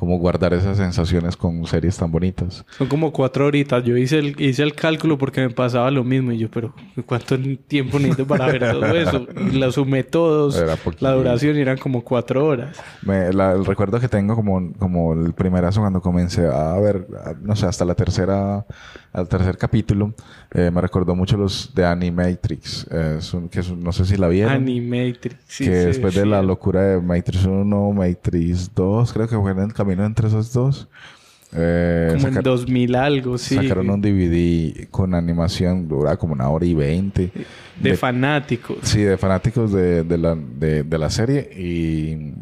como 0.00 0.16
guardar 0.16 0.54
esas 0.54 0.78
sensaciones 0.78 1.36
con 1.36 1.66
series 1.66 1.94
tan 1.98 2.10
bonitas. 2.10 2.64
Son 2.78 2.88
como 2.88 3.12
cuatro 3.12 3.44
horitas. 3.46 3.84
Yo 3.84 3.98
hice 3.98 4.18
el, 4.18 4.40
hice 4.40 4.62
el 4.62 4.74
cálculo 4.74 5.18
porque 5.18 5.42
me 5.42 5.50
pasaba 5.50 5.90
lo 5.90 6.02
mismo. 6.04 6.32
Y 6.32 6.38
yo, 6.38 6.50
pero 6.50 6.72
¿cuánto 7.04 7.36
tiempo 7.68 7.98
necesito 7.98 8.26
para 8.26 8.46
ver 8.46 8.60
todo 8.72 8.86
eso? 8.96 9.26
Y 9.52 9.58
lo 9.58 9.70
sumé 9.70 10.02
todos. 10.02 10.58
La 11.00 11.12
duración 11.12 11.54
eran 11.58 11.76
como 11.76 12.02
cuatro 12.02 12.46
horas. 12.46 12.78
Me- 13.02 13.30
la- 13.34 13.52
el 13.52 13.66
recuerdo 13.66 14.00
que 14.00 14.08
tengo 14.08 14.34
como, 14.34 14.72
como 14.78 15.12
el 15.12 15.34
primerazo 15.34 15.80
cuando 15.80 16.00
comencé 16.00 16.46
a 16.46 16.78
ver, 16.80 17.06
a- 17.22 17.34
no 17.38 17.54
sé, 17.54 17.66
hasta 17.66 17.84
la 17.84 17.94
tercera, 17.94 18.64
al 19.12 19.28
tercer 19.28 19.58
capítulo, 19.58 20.14
eh, 20.54 20.70
me 20.72 20.80
recordó 20.80 21.14
mucho 21.14 21.36
los 21.36 21.74
de 21.74 21.84
Animatrix, 21.84 22.86
eh, 22.90 23.16
es 23.18 23.34
un- 23.34 23.48
que 23.50 23.60
es 23.60 23.68
un- 23.68 23.82
no 23.84 23.92
sé 23.92 24.06
si 24.06 24.16
la 24.16 24.28
vieron. 24.28 24.52
Animatrix. 24.54 25.36
Sí, 25.46 25.64
que 25.66 25.80
sí, 25.80 25.86
después 25.88 26.14
de 26.14 26.22
sí. 26.22 26.28
la 26.28 26.40
locura 26.42 26.80
de 26.82 27.00
Matrix 27.02 27.44
1, 27.44 27.92
Matrix 27.92 28.70
2, 28.74 29.12
creo 29.12 29.28
que 29.28 29.36
fue 29.36 29.50
en 29.50 29.58
el 29.58 29.72
camino 29.74 29.89
entre 29.98 30.28
esos 30.28 30.52
dos. 30.52 30.86
eh, 31.52 32.10
Como 32.14 32.28
en 32.28 32.34
saca- 32.34 32.42
2000 32.48 32.94
algo, 32.94 33.36
sí. 33.36 33.56
Sacaron 33.56 33.90
un 33.90 34.00
DVD 34.00 34.86
con 34.88 35.14
animación, 35.14 35.88
dura 35.88 36.16
como 36.16 36.32
una 36.34 36.48
hora 36.48 36.64
y 36.64 36.74
veinte. 36.74 37.32
De 37.80 37.96
fanáticos. 37.96 38.76
Sí, 38.82 39.00
de 39.02 39.16
fanáticos 39.18 39.72
de, 39.72 40.04
de 40.04 40.16
la, 40.18 40.36
de, 40.36 40.84
de 40.84 40.98
la 40.98 41.10
serie 41.10 41.50
y, 41.56 42.34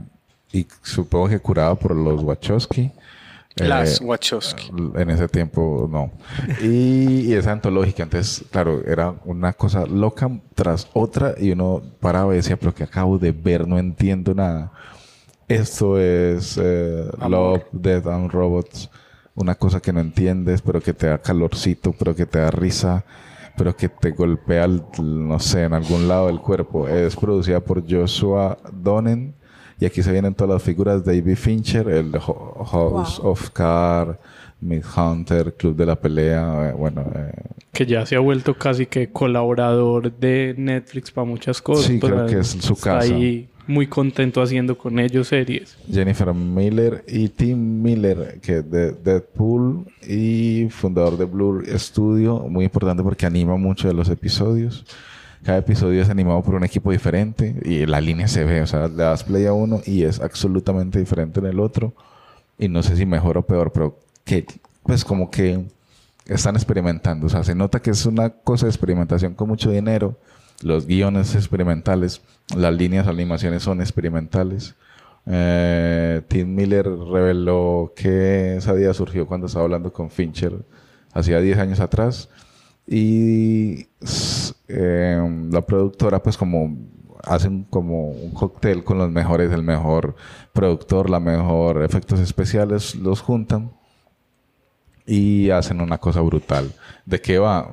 y 0.52 0.66
supongo 0.82 1.28
que 1.30 1.38
curado 1.38 1.76
por 1.76 1.96
los 1.96 2.22
Wachowski. 2.22 2.92
Las 3.56 4.00
Eh, 4.00 4.04
Wachowski. 4.04 4.70
En 4.96 5.10
ese 5.10 5.26
tiempo 5.26 5.88
no. 5.90 6.12
Y, 6.62 7.22
y 7.30 7.32
es 7.32 7.46
antológica, 7.48 8.02
entonces, 8.04 8.44
claro, 8.52 8.84
era 8.86 9.14
una 9.24 9.52
cosa 9.54 9.84
loca 9.86 10.30
tras 10.54 10.86
otra 10.92 11.34
y 11.40 11.50
uno 11.52 11.82
paraba 11.98 12.34
y 12.34 12.36
decía, 12.36 12.56
pero 12.56 12.72
que 12.74 12.84
acabo 12.84 13.18
de 13.18 13.32
ver, 13.32 13.66
no 13.66 13.78
entiendo 13.78 14.32
nada. 14.34 14.70
Esto 15.48 15.98
es 15.98 16.58
eh, 16.62 17.04
Love, 17.28 17.62
Death 17.72 18.06
and 18.06 18.30
Robots. 18.30 18.90
Una 19.34 19.54
cosa 19.54 19.80
que 19.80 19.92
no 19.92 20.00
entiendes, 20.00 20.62
pero 20.62 20.80
que 20.80 20.92
te 20.92 21.06
da 21.06 21.18
calorcito, 21.18 21.94
pero 21.98 22.14
que 22.14 22.26
te 22.26 22.38
da 22.40 22.50
risa, 22.50 23.04
pero 23.56 23.74
que 23.76 23.88
te 23.88 24.10
golpea, 24.10 24.64
el- 24.64 24.82
no 24.98 25.38
sé, 25.38 25.62
en 25.64 25.72
algún 25.74 26.06
lado 26.08 26.26
del 26.26 26.40
cuerpo. 26.40 26.88
Es 26.88 27.14
producida 27.16 27.60
por 27.60 27.82
Joshua 27.88 28.58
Donen. 28.72 29.34
Y 29.80 29.86
aquí 29.86 30.02
se 30.02 30.10
vienen 30.10 30.34
todas 30.34 30.54
las 30.54 30.62
figuras. 30.64 31.04
David 31.04 31.36
Fincher, 31.36 31.88
el 31.88 32.12
Ho- 32.16 32.64
House 32.64 33.20
of 33.22 33.50
Cards, 33.50 34.18
Mid 34.60 34.82
Hunter, 34.96 35.54
Club 35.54 35.76
de 35.76 35.86
la 35.86 35.94
Pelea. 35.94 36.70
eh, 36.70 36.72
bueno, 36.76 37.02
eh, 37.14 37.32
Que 37.72 37.86
ya 37.86 38.04
se 38.04 38.16
ha 38.16 38.18
vuelto 38.18 38.54
casi 38.58 38.86
que 38.86 39.12
colaborador 39.12 40.12
de 40.12 40.52
Netflix 40.58 41.12
para 41.12 41.24
muchas 41.26 41.62
cosas. 41.62 41.84
Sí, 41.86 42.00
creo 42.00 42.26
que 42.26 42.40
es 42.40 42.48
su 42.48 42.74
casa. 42.74 43.14
ahí 43.14 43.48
muy 43.68 43.86
contento 43.86 44.42
haciendo 44.42 44.76
con 44.76 44.98
ellos 44.98 45.28
series. 45.28 45.76
Jennifer 45.90 46.32
Miller 46.34 47.04
y 47.06 47.28
Tim 47.28 47.82
Miller, 47.82 48.40
que 48.42 48.62
de 48.62 48.92
Deadpool 48.92 49.84
y 50.06 50.68
fundador 50.70 51.16
de 51.16 51.26
Blur 51.26 51.64
Studio, 51.78 52.40
muy 52.48 52.64
importante 52.64 53.02
porque 53.02 53.26
anima 53.26 53.56
mucho 53.56 53.86
de 53.86 53.94
los 53.94 54.08
episodios. 54.08 54.84
Cada 55.44 55.58
episodio 55.58 56.02
es 56.02 56.08
animado 56.08 56.42
por 56.42 56.54
un 56.54 56.64
equipo 56.64 56.90
diferente 56.90 57.54
y 57.64 57.86
la 57.86 58.00
línea 58.00 58.26
se 58.26 58.44
ve, 58.44 58.60
o 58.62 58.66
sea, 58.66 58.88
le 58.88 58.96
das 58.96 59.22
play 59.22 59.46
a 59.46 59.52
uno 59.52 59.80
y 59.86 60.02
es 60.02 60.20
absolutamente 60.20 60.98
diferente 60.98 61.38
en 61.38 61.46
el 61.46 61.60
otro. 61.60 61.92
Y 62.58 62.68
no 62.68 62.82
sé 62.82 62.96
si 62.96 63.06
mejor 63.06 63.38
o 63.38 63.42
peor, 63.46 63.72
pero 63.72 63.98
que, 64.24 64.46
pues 64.82 65.04
como 65.04 65.30
que 65.30 65.64
están 66.26 66.56
experimentando. 66.56 67.26
O 67.26 67.30
sea, 67.30 67.44
se 67.44 67.54
nota 67.54 67.80
que 67.80 67.90
es 67.90 68.04
una 68.06 68.30
cosa 68.30 68.66
de 68.66 68.70
experimentación 68.70 69.34
con 69.34 69.48
mucho 69.48 69.70
dinero. 69.70 70.16
Los 70.62 70.86
guiones 70.86 71.34
experimentales, 71.34 72.22
las 72.56 72.74
líneas 72.74 73.06
de 73.06 73.12
animaciones 73.12 73.62
son 73.62 73.80
experimentales. 73.80 74.74
Eh, 75.26 76.22
Tim 76.28 76.54
Miller 76.54 76.86
reveló 76.86 77.92
que 77.94 78.56
esa 78.56 78.74
idea 78.74 78.94
surgió 78.94 79.26
cuando 79.26 79.46
estaba 79.46 79.64
hablando 79.64 79.92
con 79.92 80.10
Fincher 80.10 80.64
hacía 81.12 81.40
10 81.40 81.58
años 81.58 81.80
atrás. 81.80 82.28
Y 82.86 83.88
eh, 84.68 85.48
la 85.50 85.66
productora, 85.66 86.22
pues, 86.22 86.36
como 86.36 86.76
hacen 87.24 87.64
como 87.64 88.10
un 88.10 88.32
cóctel 88.32 88.84
con 88.84 88.98
los 88.98 89.10
mejores, 89.10 89.52
el 89.52 89.62
mejor 89.62 90.16
productor, 90.52 91.10
la 91.10 91.20
mejor 91.20 91.82
efectos 91.82 92.20
especiales, 92.20 92.94
los 92.96 93.20
juntan 93.20 93.77
y 95.08 95.50
hacen 95.50 95.80
una 95.80 95.98
cosa 95.98 96.20
brutal. 96.20 96.70
¿De 97.06 97.20
qué 97.20 97.38
va? 97.38 97.70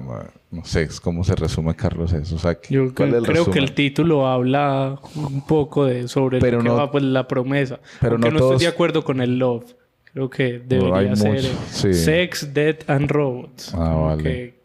No 0.51 0.63
sé, 0.63 0.87
¿cómo 1.03 1.23
se 1.25 1.35
resume, 1.35 1.75
Carlos, 1.75 2.13
eso? 2.13 2.35
O 2.35 2.39
sea, 2.39 2.57
Yo 2.69 2.93
¿cuál 2.95 3.09
es 3.09 3.15
el 3.15 3.23
creo 3.25 3.51
que 3.51 3.59
el 3.59 3.73
título 3.73 4.25
habla 4.27 4.97
un 5.15 5.45
poco 5.45 5.83
de 5.85 6.07
sobre 6.07 6.39
Pero 6.39 6.57
lo 6.59 6.63
que 6.63 6.69
no- 6.69 6.75
va 6.77 6.89
pues, 6.91 7.03
la 7.03 7.27
promesa. 7.27 7.79
pero 7.99 8.13
Aunque 8.13 8.29
no 8.29 8.33
no, 8.35 8.39
todos- 8.39 8.51
estoy 8.53 8.67
de 8.67 8.73
acuerdo 8.73 9.03
con 9.03 9.19
el 9.19 9.37
Love. 9.37 9.65
Creo 10.13 10.29
que 10.29 10.59
debería 10.65 10.95
hay 11.11 11.15
ser 11.17 11.29
mucho, 11.33 11.47
eh, 11.47 11.51
sí. 11.71 11.93
Sex, 11.93 12.53
Death 12.53 12.89
and 12.89 13.11
Robots. 13.11 13.73
Ah, 13.75 13.95
vale. 13.95 14.23
que- 14.23 14.55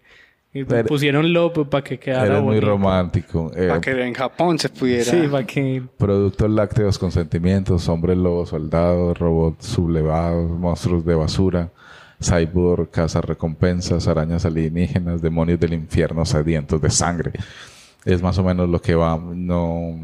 y 0.53 0.65
Pero- 0.65 0.87
pusieron 0.89 1.33
Love 1.33 1.67
para 1.69 1.83
que 1.83 1.99
quedara 1.99 2.27
Eres 2.27 2.39
muy 2.39 2.47
bonito. 2.57 2.67
romántico. 2.69 3.51
Eh, 3.57 3.67
Para 3.69 3.81
que 3.81 3.91
en 4.07 4.15
Japón 4.15 4.59
se 4.61 4.69
pudiera. 4.69 5.05
Sí, 5.05 5.27
para 5.29 5.45
que... 5.47 5.83
Productos 5.99 6.49
lácteos 6.51 6.99
con 6.99 7.11
sentimientos, 7.11 7.89
hombres 7.89 8.17
lobos, 8.17 8.51
soldados, 8.51 9.19
robots 9.19 9.67
sublevados, 9.67 10.51
monstruos 10.51 11.05
de 11.05 11.15
basura, 11.17 11.71
cyborg, 12.23 12.91
cazas 12.91 13.25
recompensas, 13.25 14.07
arañas 14.09 14.45
alienígenas, 14.45 15.23
demonios 15.23 15.59
del 15.61 15.73
infierno 15.73 16.25
sedientos 16.25 16.81
de 16.81 16.91
sangre. 16.91 17.33
Es 18.05 18.23
más 18.23 18.39
o 18.39 18.45
menos 18.45 18.69
lo 18.69 18.81
que 18.81 18.95
va. 18.95 19.17
No, 19.35 19.99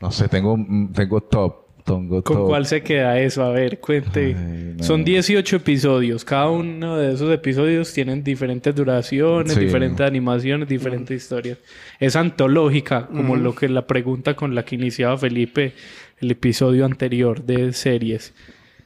no 0.00 0.10
sé, 0.12 0.28
tengo, 0.28 0.58
tengo 0.94 1.20
top. 1.22 1.56
Tengo 1.84 2.22
¿Con 2.22 2.36
top. 2.36 2.46
cuál 2.46 2.64
se 2.64 2.80
queda 2.80 3.18
eso? 3.18 3.42
A 3.42 3.50
ver, 3.50 3.80
cuente. 3.80 4.36
no. 4.78 4.84
Son 4.84 5.02
18 5.04 5.56
episodios. 5.56 6.24
Cada 6.24 6.48
uno 6.48 6.96
de 6.96 7.12
esos 7.12 7.28
episodios 7.34 7.92
tienen 7.92 8.22
diferentes 8.22 8.72
duraciones, 8.72 9.54
Sí. 9.54 9.58
diferentes 9.60 10.06
animaciones, 10.06 10.68
diferentes 10.68 11.20
historias. 11.22 11.58
Es 11.98 12.14
antológica, 12.14 13.08
como 13.08 13.34
lo 13.34 13.56
que 13.56 13.68
la 13.68 13.84
pregunta 13.88 14.34
con 14.36 14.54
la 14.54 14.64
que 14.64 14.76
iniciaba 14.76 15.18
Felipe 15.18 15.72
el 16.20 16.30
episodio 16.30 16.84
anterior 16.84 17.42
de 17.42 17.72
series. 17.72 18.32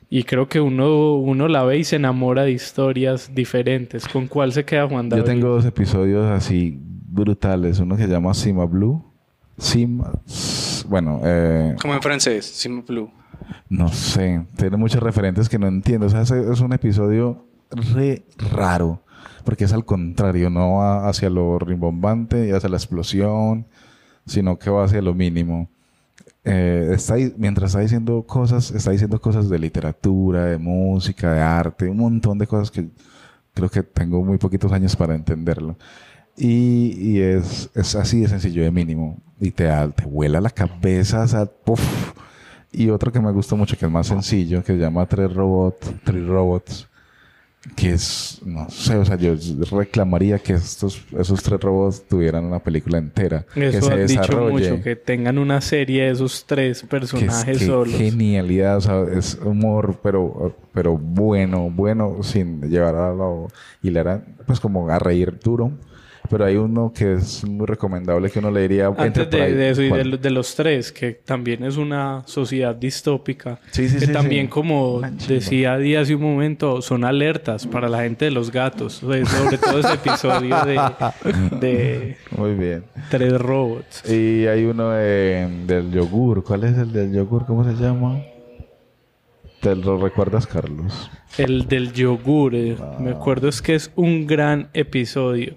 Y 0.08 0.22
creo 0.22 0.48
que 0.48 0.60
uno, 0.60 1.14
uno 1.16 1.48
la 1.48 1.64
ve 1.64 1.78
y 1.78 1.84
se 1.84 1.96
enamora 1.96 2.42
de 2.44 2.52
historias 2.52 3.34
diferentes. 3.34 4.06
¿Con 4.06 4.28
cuál 4.28 4.52
se 4.52 4.64
queda 4.64 4.86
Juan 4.88 5.08
David? 5.08 5.22
Yo 5.22 5.26
tengo 5.26 5.48
dos 5.48 5.64
episodios 5.64 6.30
así 6.30 6.78
brutales. 6.80 7.80
Uno 7.80 7.96
que 7.96 8.04
se 8.04 8.08
llama 8.08 8.32
Sima 8.34 8.64
Blue. 8.66 9.02
Sima. 9.58 10.12
Bueno, 10.88 11.20
eh, 11.24 11.74
Como 11.80 11.94
en 11.94 12.02
francés, 12.02 12.44
Sim 12.46 12.84
Blue. 12.86 13.10
no 13.68 13.88
sé. 13.88 14.46
Tiene 14.56 14.76
muchos 14.76 15.02
referentes 15.02 15.48
que 15.48 15.58
no 15.58 15.66
entiendo. 15.66 16.06
O 16.06 16.10
sea, 16.10 16.20
es, 16.22 16.30
es 16.30 16.60
un 16.60 16.72
episodio 16.72 17.44
re 17.70 18.22
raro. 18.52 19.02
Porque 19.44 19.64
es 19.64 19.72
al 19.72 19.84
contrario. 19.84 20.50
No 20.50 20.76
va 20.76 21.08
hacia 21.08 21.30
lo 21.30 21.58
rimbombante 21.58 22.46
y 22.46 22.52
hacia 22.52 22.68
la 22.68 22.76
explosión. 22.76 23.66
Sino 24.24 24.56
que 24.58 24.70
va 24.70 24.84
hacia 24.84 25.02
lo 25.02 25.14
mínimo. 25.14 25.68
Eh, 26.48 26.92
está 26.94 27.16
mientras 27.36 27.70
está 27.70 27.80
diciendo 27.80 28.22
cosas, 28.24 28.70
está 28.70 28.92
diciendo 28.92 29.20
cosas 29.20 29.48
de 29.48 29.58
literatura, 29.58 30.44
de 30.44 30.58
música, 30.58 31.32
de 31.32 31.40
arte, 31.40 31.88
un 31.88 31.96
montón 31.96 32.38
de 32.38 32.46
cosas 32.46 32.70
que 32.70 32.88
creo 33.52 33.68
que 33.68 33.82
tengo 33.82 34.24
muy 34.24 34.38
poquitos 34.38 34.70
años 34.70 34.94
para 34.94 35.16
entenderlo. 35.16 35.76
Y, 36.36 36.94
y 37.00 37.20
es, 37.20 37.68
es 37.74 37.96
así 37.96 38.20
de 38.20 38.28
sencillo 38.28 38.62
de 38.62 38.70
mínimo. 38.70 39.18
Y 39.40 39.50
te, 39.50 39.68
te 39.96 40.04
vuela 40.04 40.40
la 40.40 40.50
cabeza. 40.50 41.22
o 41.22 41.28
sea, 41.28 41.46
¡puf! 41.46 42.12
Y 42.70 42.90
otro 42.90 43.10
que 43.10 43.20
me 43.20 43.32
gusta 43.32 43.56
mucho, 43.56 43.76
que 43.76 43.86
es 43.86 43.90
más 43.90 44.06
sencillo, 44.06 44.62
que 44.62 44.74
se 44.74 44.78
llama 44.78 45.06
Tres 45.06 45.32
Robots, 45.32 45.94
Three 46.04 46.24
Robots, 46.24 46.88
que 47.74 47.92
es, 47.92 48.40
no 48.44 48.68
sé, 48.70 48.96
o 48.96 49.04
sea, 49.04 49.16
yo 49.16 49.34
reclamaría 49.70 50.38
que 50.38 50.54
estos, 50.54 51.02
esos 51.18 51.42
tres 51.42 51.60
robots 51.60 52.04
tuvieran 52.08 52.44
una 52.44 52.58
película 52.60 52.98
entera. 52.98 53.44
que 53.54 53.68
Eso 53.68 53.86
se 53.88 53.92
has 53.94 54.08
dicho 54.08 54.40
mucho, 54.50 54.80
que 54.82 54.96
tengan 54.96 55.38
una 55.38 55.60
serie 55.60 56.04
de 56.04 56.10
esos 56.12 56.44
tres 56.46 56.80
Que 56.80 56.84
es- 56.86 56.90
personajes 56.90 57.58
qué 57.58 57.66
solos. 57.66 57.94
genialidad, 57.94 58.76
o 58.76 58.80
sea, 58.80 59.02
es 59.12 59.38
humor, 59.44 59.98
pero, 60.02 60.54
pero 60.72 60.96
bueno, 60.96 61.68
bueno, 61.70 62.22
sin 62.22 62.60
llevar 62.70 62.94
a 62.94 63.12
lo 63.12 63.48
hilarante, 63.82 64.32
pues 64.46 64.60
como 64.60 64.88
a 64.88 64.98
reír 64.98 65.38
duro. 65.42 65.72
Pero 66.28 66.44
hay 66.44 66.56
uno 66.56 66.92
que 66.94 67.14
es 67.14 67.44
muy 67.44 67.66
recomendable 67.66 68.30
que 68.30 68.38
uno 68.38 68.50
le 68.50 68.62
diría 68.62 68.86
Antes 68.96 69.30
de, 69.30 69.70
eso 69.70 69.82
y 69.82 69.90
de, 69.90 70.18
de 70.18 70.30
los 70.30 70.54
tres, 70.54 70.90
que 70.92 71.12
también 71.12 71.62
es 71.64 71.76
una 71.76 72.22
sociedad 72.26 72.74
distópica, 72.74 73.60
Sí, 73.70 73.88
sí, 73.88 73.98
que 73.98 74.06
sí, 74.06 74.12
también 74.12 74.46
sí. 74.46 74.50
como 74.50 75.00
decía 75.28 75.76
Díaz 75.78 76.02
hace 76.02 76.14
un 76.14 76.22
momento, 76.22 76.82
son 76.82 77.04
alertas 77.04 77.66
para 77.66 77.88
la 77.88 78.02
gente 78.02 78.24
de 78.26 78.30
los 78.30 78.50
gatos, 78.50 79.02
o 79.02 79.12
sea, 79.12 79.24
sobre 79.24 79.58
todo 79.58 79.78
ese 79.80 79.94
episodio 79.94 80.56
de, 80.64 80.80
de 81.60 82.16
Muy 82.36 82.54
bien. 82.54 82.84
tres 83.10 83.32
robots. 83.40 84.02
Y 84.10 84.46
hay 84.46 84.64
uno 84.64 84.90
de- 84.90 85.48
del 85.66 85.90
yogur. 85.92 86.42
¿Cuál 86.44 86.64
es 86.64 86.76
el 86.78 86.92
del 86.92 87.12
yogur? 87.12 87.46
¿Cómo 87.46 87.64
se 87.64 87.72
llama? 87.82 88.20
¿Te 89.60 89.74
lo 89.74 89.98
recuerdas, 89.98 90.46
Carlos? 90.46 91.10
El 91.38 91.66
del 91.66 91.92
yogur, 91.92 92.54
eh, 92.54 92.76
me 93.00 93.10
acuerdo 93.10 93.48
es 93.48 93.60
que 93.62 93.74
es 93.74 93.90
un 93.96 94.26
gran 94.26 94.68
episodio. 94.74 95.56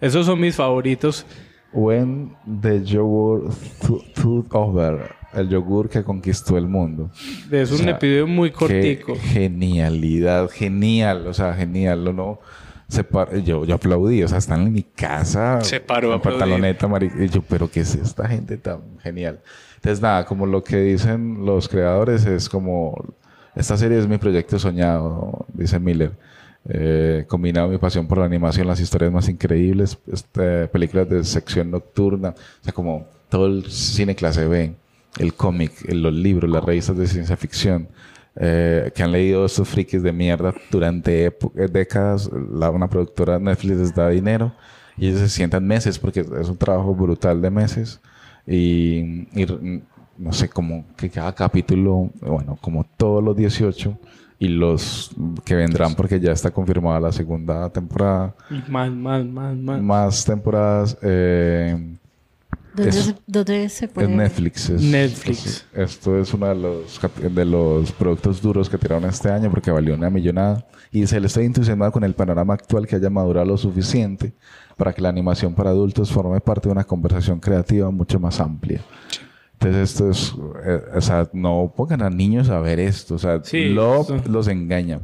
Esos 0.00 0.26
son 0.26 0.40
mis 0.40 0.56
favoritos. 0.56 1.26
When 1.72 2.34
the 2.62 2.82
yogurt 2.84 3.52
to- 3.86 4.02
took 4.14 4.54
over. 4.54 5.16
El 5.34 5.50
yogur 5.50 5.90
que 5.90 6.02
conquistó 6.02 6.56
el 6.56 6.66
mundo. 6.66 7.10
Es 7.50 7.70
un 7.70 7.80
O 7.80 7.82
sea, 7.82 7.90
episodio 7.92 8.26
muy 8.26 8.50
qué 8.50 8.56
cortico. 8.56 9.14
Genialidad, 9.20 10.48
genial, 10.48 11.26
o 11.26 11.34
sea, 11.34 11.52
genial. 11.52 12.08
Uno 12.08 12.40
se 12.88 13.04
par- 13.04 13.36
yo, 13.42 13.66
yo 13.66 13.74
aplaudí, 13.74 14.22
o 14.22 14.28
sea, 14.28 14.38
están 14.38 14.62
en 14.62 14.72
mi 14.72 14.82
casa. 14.82 15.60
Se 15.60 15.80
paró 15.80 16.12
a 16.12 16.14
en 16.16 16.20
pantaloneta, 16.22 16.88
y 17.18 17.28
yo, 17.28 17.42
pero 17.42 17.70
¿qué 17.70 17.80
es 17.80 17.94
esta 17.94 18.26
gente 18.26 18.56
tan 18.56 18.98
genial? 19.00 19.40
Entonces, 19.76 20.00
nada, 20.00 20.24
como 20.24 20.46
lo 20.46 20.64
que 20.64 20.78
dicen 20.80 21.44
los 21.44 21.68
creadores 21.68 22.24
es 22.24 22.48
como, 22.48 22.96
esta 23.54 23.76
serie 23.76 23.98
es 23.98 24.08
mi 24.08 24.16
proyecto 24.16 24.58
soñado, 24.58 25.44
dice 25.52 25.78
Miller. 25.78 26.12
Eh, 26.64 27.24
combinado 27.28 27.68
mi 27.68 27.78
pasión 27.78 28.06
por 28.06 28.18
la 28.18 28.26
animación, 28.26 28.66
las 28.66 28.80
historias 28.80 29.12
más 29.12 29.28
increíbles, 29.28 29.98
este, 30.12 30.68
películas 30.68 31.08
de 31.08 31.24
sección 31.24 31.70
nocturna, 31.70 32.30
o 32.30 32.64
sea, 32.64 32.72
como 32.72 33.06
todo 33.28 33.46
el 33.46 33.70
cine 33.70 34.14
clase 34.14 34.46
B, 34.46 34.74
el 35.18 35.34
cómic, 35.34 35.72
los 35.88 36.12
libros, 36.12 36.50
las 36.50 36.62
revistas 36.62 36.96
de 36.96 37.06
ciencia 37.06 37.36
ficción, 37.36 37.88
eh, 38.36 38.92
que 38.94 39.02
han 39.02 39.12
leído 39.12 39.46
estos 39.46 39.68
frikis 39.68 40.02
de 40.02 40.12
mierda 40.12 40.54
durante 40.70 41.26
eh, 41.26 41.32
décadas, 41.70 42.30
la, 42.52 42.70
una 42.70 42.88
productora 42.88 43.38
Netflix 43.38 43.76
les 43.78 43.94
da 43.94 44.08
dinero 44.10 44.52
y 44.96 45.08
ellos 45.08 45.20
se 45.20 45.28
sientan 45.28 45.66
meses 45.66 45.98
porque 45.98 46.20
es 46.20 46.48
un 46.48 46.56
trabajo 46.56 46.94
brutal 46.94 47.40
de 47.40 47.50
meses 47.50 48.00
y, 48.46 49.26
y 49.34 49.46
no 50.18 50.32
sé, 50.32 50.48
como 50.48 50.84
que 50.96 51.08
cada 51.08 51.34
capítulo, 51.34 52.10
bueno, 52.20 52.58
como 52.60 52.84
todos 52.96 53.24
los 53.24 53.36
18 53.36 53.98
y 54.38 54.48
los 54.48 55.10
que 55.44 55.54
vendrán 55.56 55.94
porque 55.94 56.20
ya 56.20 56.32
está 56.32 56.50
confirmada 56.50 57.00
la 57.00 57.12
segunda 57.12 57.68
temporada, 57.70 58.34
Y 58.50 58.70
más, 58.70 58.90
más, 58.90 59.24
más, 59.24 59.56
más. 59.56 59.82
más 59.82 60.24
temporadas. 60.24 60.96
eh, 61.02 61.94
¿Dónde, 62.74 62.90
es- 62.90 63.04
se, 63.06 63.14
dónde 63.26 63.68
se 63.68 63.88
puede 63.88 64.06
es 64.06 64.16
ver? 64.16 64.18
Netflix. 64.28 64.70
es- 64.70 64.82
Netflix. 64.82 65.46
es- 65.46 65.66
esto 65.74 66.16
es 66.18 66.32
uno 66.32 66.46
de 66.46 66.54
los, 66.54 67.00
de 67.34 67.44
los 67.44 67.90
productos 67.92 68.40
duros 68.40 68.68
que 68.70 68.78
tiraron 68.78 69.04
este 69.08 69.28
año 69.30 69.50
porque 69.50 69.70
valió 69.72 69.94
una 69.94 70.10
millonada. 70.10 70.64
Y 70.92 71.04
se 71.06 71.18
le 71.20 71.26
está 71.26 71.40
entusiasmado 71.42 71.90
con 71.90 72.04
el 72.04 72.14
panorama 72.14 72.54
actual 72.54 72.86
que 72.86 72.94
haya 72.96 73.10
madurado 73.10 73.46
lo 73.46 73.58
suficiente 73.58 74.32
para 74.76 74.92
que 74.92 75.02
la 75.02 75.08
animación 75.08 75.52
para 75.54 75.70
adultos 75.70 76.10
forme 76.12 76.40
parte 76.40 76.68
de 76.68 76.72
una 76.72 76.84
conversación 76.84 77.40
creativa 77.40 77.90
mucho 77.90 78.20
más 78.20 78.38
amplia. 78.40 78.80
Entonces 79.60 79.90
esto 79.90 80.10
es, 80.10 80.34
eh, 80.64 80.80
o 80.94 81.00
sea, 81.00 81.28
no 81.32 81.72
pongan 81.76 82.02
a 82.02 82.10
niños 82.10 82.48
a 82.48 82.60
ver 82.60 82.78
esto, 82.78 83.16
o 83.16 83.18
sea, 83.18 83.40
Sí, 83.42 83.66
lo- 83.70 84.06
los 84.28 84.46
engaña. 84.48 85.00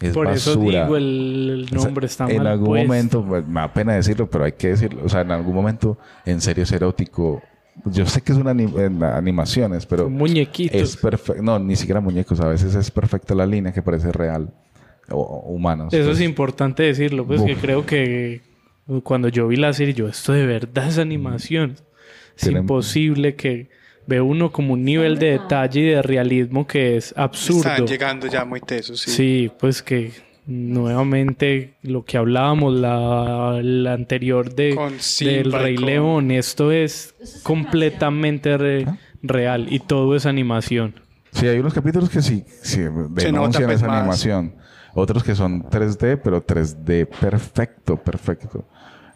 Es 0.00 0.12
Por 0.12 0.28
eso 0.28 0.56
digo, 0.56 0.96
el, 0.96 1.66
el 1.70 1.76
O 1.76 1.80
sea, 1.80 1.86
nombre 1.86 2.06
está 2.06 2.28
en 2.30 2.36
mal 2.38 2.46
algún 2.48 2.66
puesto. 2.68 2.86
momento, 2.86 3.24
pues, 3.26 3.46
me 3.48 3.60
da 3.60 3.72
pena 3.72 3.94
decirlo, 3.94 4.28
pero 4.30 4.44
hay 4.44 4.52
que 4.52 4.68
decirlo. 4.68 5.00
O 5.04 5.08
sea, 5.08 5.22
en 5.22 5.30
algún 5.32 5.54
momento, 5.54 5.98
en 6.26 6.40
serio, 6.42 6.64
es 6.64 6.72
erótico. 6.72 7.42
Yo 7.86 8.04
sé 8.06 8.20
que 8.20 8.32
es 8.32 8.38
una 8.38 8.52
anim- 8.54 8.78
en 8.78 9.02
animaciones, 9.02 9.86
pero. 9.86 10.08
Muñequitos. 10.10 10.80
Es 10.80 10.96
perfecto. 10.98 11.42
No, 11.42 11.58
ni 11.58 11.76
siquiera 11.76 12.00
muñecos. 12.00 12.40
A 12.40 12.48
veces 12.48 12.74
es 12.74 12.90
perfecta 12.90 13.34
la 13.34 13.46
línea 13.46 13.72
que 13.72 13.80
parece 13.82 14.12
real. 14.12 14.50
O, 15.10 15.20
o 15.20 15.52
humanos. 15.52 15.92
Eso 15.94 16.04
pues. 16.08 16.18
es 16.20 16.24
importante 16.26 16.82
decirlo, 16.82 17.24
pues 17.26 17.40
Uf. 17.40 17.46
que 17.46 17.56
creo 17.56 17.86
que 17.86 18.42
cuando 19.02 19.28
yo 19.28 19.48
vi 19.48 19.56
la 19.56 19.72
serie, 19.72 19.94
yo, 19.94 20.08
esto 20.08 20.32
de 20.32 20.44
verdad 20.46 20.88
es 20.88 20.98
animación. 20.98 21.76
Es 22.36 22.46
imposible 22.48 23.34
que 23.34 23.70
ve 24.06 24.20
uno 24.20 24.52
como 24.52 24.74
un 24.74 24.84
nivel 24.84 25.18
de 25.18 25.32
detalle 25.32 25.80
y 25.80 25.84
de 25.84 26.02
realismo 26.02 26.66
que 26.66 26.96
es 26.96 27.12
absurdo. 27.16 27.58
Están 27.70 27.86
llegando 27.86 28.26
ya 28.26 28.44
muy 28.44 28.60
tesos, 28.60 29.00
sí. 29.00 29.10
Sí, 29.10 29.50
pues 29.58 29.82
que 29.82 30.12
nuevamente 30.46 31.74
lo 31.82 32.04
que 32.04 32.16
hablábamos 32.18 32.74
la, 32.74 33.58
la 33.62 33.92
anterior 33.94 34.54
de 34.54 34.76
Simba 34.98 35.32
del 35.32 35.52
Rey 35.52 35.74
con- 35.76 35.86
León, 35.86 36.30
esto 36.30 36.70
es 36.72 37.14
completamente 37.42 38.56
re- 38.56 38.86
real 39.22 39.66
y 39.70 39.80
todo 39.80 40.14
es 40.14 40.26
animación. 40.26 40.94
Sí, 41.32 41.46
hay 41.48 41.58
unos 41.58 41.74
capítulos 41.74 42.08
que 42.08 42.22
sí, 42.22 42.44
sí 42.62 42.80
denuncian 43.10 43.70
esa 43.70 43.86
más. 43.86 43.98
animación. 43.98 44.54
Otros 44.94 45.22
que 45.24 45.34
son 45.34 45.64
3D, 45.64 46.20
pero 46.24 46.46
3D 46.46 47.06
perfecto, 47.06 47.96
perfecto. 48.02 48.64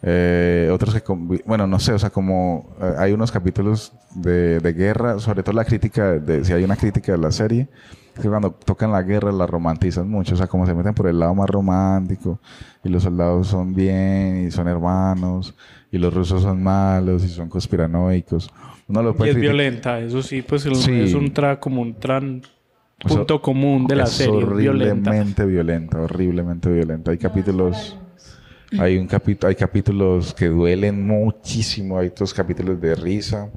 Eh, 0.03 0.69
otros 0.71 0.93
que, 0.95 1.01
bueno, 1.45 1.67
no 1.67 1.79
sé, 1.79 1.93
o 1.93 1.99
sea, 1.99 2.09
como 2.09 2.69
eh, 2.81 2.93
hay 2.97 3.13
unos 3.13 3.31
capítulos 3.31 3.93
de, 4.15 4.59
de 4.59 4.73
guerra, 4.73 5.19
sobre 5.19 5.43
todo 5.43 5.53
la 5.55 5.63
crítica, 5.65 6.13
de, 6.13 6.43
si 6.43 6.53
hay 6.53 6.63
una 6.63 6.75
crítica 6.75 7.11
de 7.11 7.17
la 7.19 7.31
serie, 7.31 7.67
es 8.15 8.19
que 8.21 8.27
cuando 8.27 8.51
tocan 8.51 8.91
la 8.91 9.03
guerra 9.03 9.31
la 9.31 9.45
romantizan 9.45 10.09
mucho, 10.09 10.33
o 10.33 10.37
sea, 10.37 10.47
como 10.47 10.65
se 10.65 10.73
meten 10.73 10.93
por 10.95 11.07
el 11.07 11.19
lado 11.19 11.35
más 11.35 11.49
romántico, 11.49 12.39
y 12.83 12.89
los 12.89 13.03
soldados 13.03 13.47
son 13.47 13.75
bien, 13.75 14.47
y 14.47 14.51
son 14.51 14.67
hermanos, 14.67 15.53
y 15.91 15.97
los 15.99 16.11
rusos 16.13 16.41
son 16.41 16.63
malos, 16.63 17.23
y 17.23 17.29
son 17.29 17.47
conspiranoicos. 17.47 18.49
Uno 18.87 19.03
lo 19.03 19.11
Y 19.11 19.13
puede 19.13 19.29
es 19.31 19.35
criticar- 19.37 19.55
violenta, 19.55 19.99
eso 19.99 20.23
sí, 20.23 20.41
pues 20.41 20.65
el- 20.65 20.75
Sí. 20.75 20.99
es 20.99 21.13
un 21.13 21.31
tra 21.31 21.59
como 21.59 21.81
un 21.81 21.93
tran 21.93 22.41
O 23.05 23.07
sea, 23.07 23.17
punto 23.17 23.41
común 23.41 23.85
de 23.87 23.95
la 23.95 24.03
es 24.05 24.09
serie, 24.09 24.41
es 24.41 24.49
violenta. 24.57 25.09
horriblemente 25.11 25.45
violenta, 25.45 26.01
horriblemente 26.01 26.69
violenta. 26.71 27.11
Hay 27.11 27.17
capítulos, 27.17 27.97
hay 28.79 28.97
un 28.97 29.07
capítulo, 29.07 29.49
hay 29.49 29.55
capítulos 29.55 30.33
que 30.33 30.47
duelen 30.47 31.05
muchísimo, 31.05 31.97
hay 31.99 32.07
otros 32.07 32.33
capítulos 32.33 32.79
de 32.79 32.95
risa. 32.95 33.49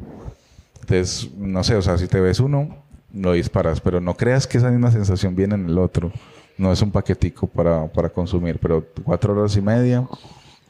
Entonces, 0.80 1.30
no 1.36 1.62
sé, 1.64 1.76
o 1.76 1.82
sea, 1.82 1.96
si 1.98 2.06
te 2.06 2.20
ves 2.20 2.40
uno, 2.40 2.76
lo 3.12 3.32
disparas, 3.32 3.80
pero 3.80 4.00
no 4.00 4.14
creas 4.16 4.46
que 4.46 4.58
esa 4.58 4.70
misma 4.70 4.90
sensación 4.90 5.34
viene 5.34 5.54
en 5.54 5.68
el 5.68 5.78
otro. 5.78 6.12
No 6.58 6.72
es 6.72 6.82
un 6.82 6.90
paquetico 6.90 7.46
para, 7.46 7.86
para 7.86 8.08
consumir, 8.10 8.58
pero 8.60 8.84
cuatro 9.02 9.32
horas 9.34 9.56
y 9.56 9.60
media 9.62 10.06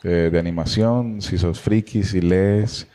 eh, 0.03 0.29
de 0.33 0.39
animación, 0.39 1.21
si 1.21 1.37
sos 1.39 1.61
friki, 1.61 2.03
si 2.03 2.21
lees. 2.21 2.87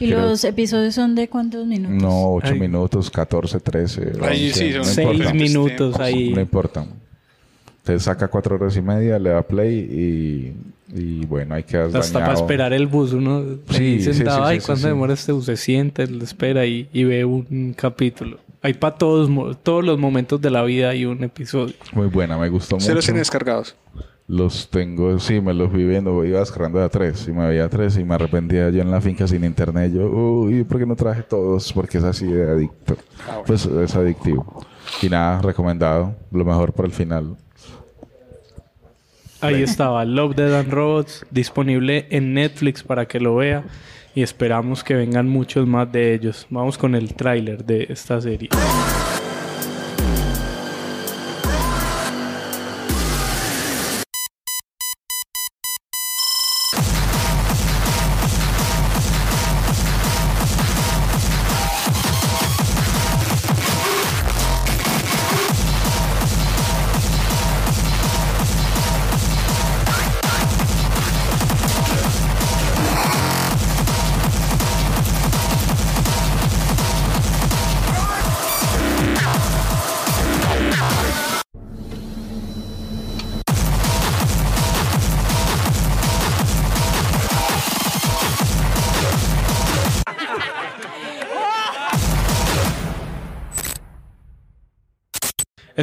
¿Y 0.00 0.08
creo- 0.08 0.20
los 0.22 0.44
episodios 0.44 0.94
son 0.94 1.14
de 1.14 1.28
cuántos 1.28 1.66
minutos? 1.66 2.02
no, 2.02 2.32
8 2.34 2.48
Ay. 2.52 2.60
minutos, 2.60 3.10
14, 3.10 3.60
13. 3.60 4.12
Ahí 4.22 4.48
11, 4.48 4.52
sí, 4.52 4.70
son 4.72 4.78
no 4.78 4.84
Seis 4.84 5.08
importa. 5.12 5.34
minutos 5.34 6.00
ahí. 6.00 6.30
No 6.34 6.40
importa. 6.40 6.86
Te 7.82 7.98
saca 8.00 8.28
cuatro 8.28 8.56
horas 8.56 8.76
y 8.76 8.80
media, 8.82 9.18
le 9.18 9.30
da 9.30 9.42
play 9.42 9.74
y, 9.78 10.56
y 10.94 11.26
bueno, 11.26 11.56
hay 11.56 11.64
que 11.64 11.76
Hasta 11.76 12.20
para 12.20 12.34
esperar 12.34 12.72
el 12.72 12.86
bus, 12.86 13.12
uno 13.12 13.42
Sí, 13.70 14.00
sí, 14.00 14.14
sí, 14.14 14.22
sí, 14.22 14.24
ay, 14.28 14.60
sí, 14.60 14.66
¿cuánto 14.66 14.82
sí. 14.82 14.88
demora 14.88 15.12
este 15.14 15.32
bus? 15.32 15.46
Se 15.46 15.56
siente, 15.56 16.06
lo 16.06 16.22
espera 16.22 16.64
y, 16.66 16.88
y 16.92 17.04
ve 17.04 17.24
un 17.24 17.74
capítulo. 17.76 18.38
Hay 18.62 18.72
para 18.72 18.96
todos, 18.96 19.28
todos 19.62 19.84
los 19.84 19.98
momentos 19.98 20.40
de 20.40 20.50
la 20.50 20.62
vida 20.62 20.88
hay 20.90 21.04
un 21.04 21.22
episodio. 21.22 21.74
Muy 21.92 22.06
buena, 22.06 22.38
me 22.38 22.48
gustó 22.48 22.80
¿Se 22.80 22.86
mucho. 22.86 22.94
los 22.94 23.04
tienen 23.04 23.20
descargados? 23.20 23.76
Los 24.26 24.70
tengo, 24.70 25.18
sí, 25.18 25.38
me 25.42 25.52
los 25.52 25.70
vi 25.70 25.84
viendo, 25.84 26.24
iba 26.24 26.40
descargando 26.40 26.78
de 26.78 26.86
a 26.86 26.88
tres 26.88 27.28
y 27.28 27.32
me 27.32 27.46
veía 27.46 27.66
a 27.66 27.68
tres 27.68 27.98
y 27.98 28.04
me 28.04 28.14
arrepentía 28.14 28.70
yo 28.70 28.80
en 28.80 28.90
la 28.90 29.02
finca 29.02 29.26
sin 29.28 29.44
internet. 29.44 29.92
Yo, 29.92 30.08
uy, 30.08 30.64
¿por 30.64 30.78
qué 30.78 30.86
no 30.86 30.96
traje 30.96 31.22
todos? 31.22 31.70
Porque 31.74 31.98
es 31.98 32.04
así 32.04 32.26
de 32.26 32.50
adicto. 32.50 32.96
Pues 33.46 33.66
es 33.66 33.94
adictivo. 33.94 34.64
Y 35.02 35.10
nada, 35.10 35.42
recomendado. 35.42 36.14
Lo 36.32 36.44
mejor 36.46 36.72
para 36.72 36.86
el 36.88 36.94
final. 36.94 37.36
Ahí 39.44 39.62
estaba 39.62 40.06
Love, 40.06 40.36
Dead 40.36 40.58
and 40.58 40.72
Robots, 40.72 41.26
disponible 41.30 42.06
en 42.08 42.32
Netflix 42.32 42.82
para 42.82 43.06
que 43.06 43.20
lo 43.20 43.36
vea 43.36 43.62
y 44.14 44.22
esperamos 44.22 44.82
que 44.82 44.94
vengan 44.94 45.28
muchos 45.28 45.66
más 45.66 45.92
de 45.92 46.14
ellos. 46.14 46.46
Vamos 46.48 46.78
con 46.78 46.94
el 46.94 47.14
tráiler 47.14 47.62
de 47.62 47.86
esta 47.90 48.22
serie. 48.22 48.48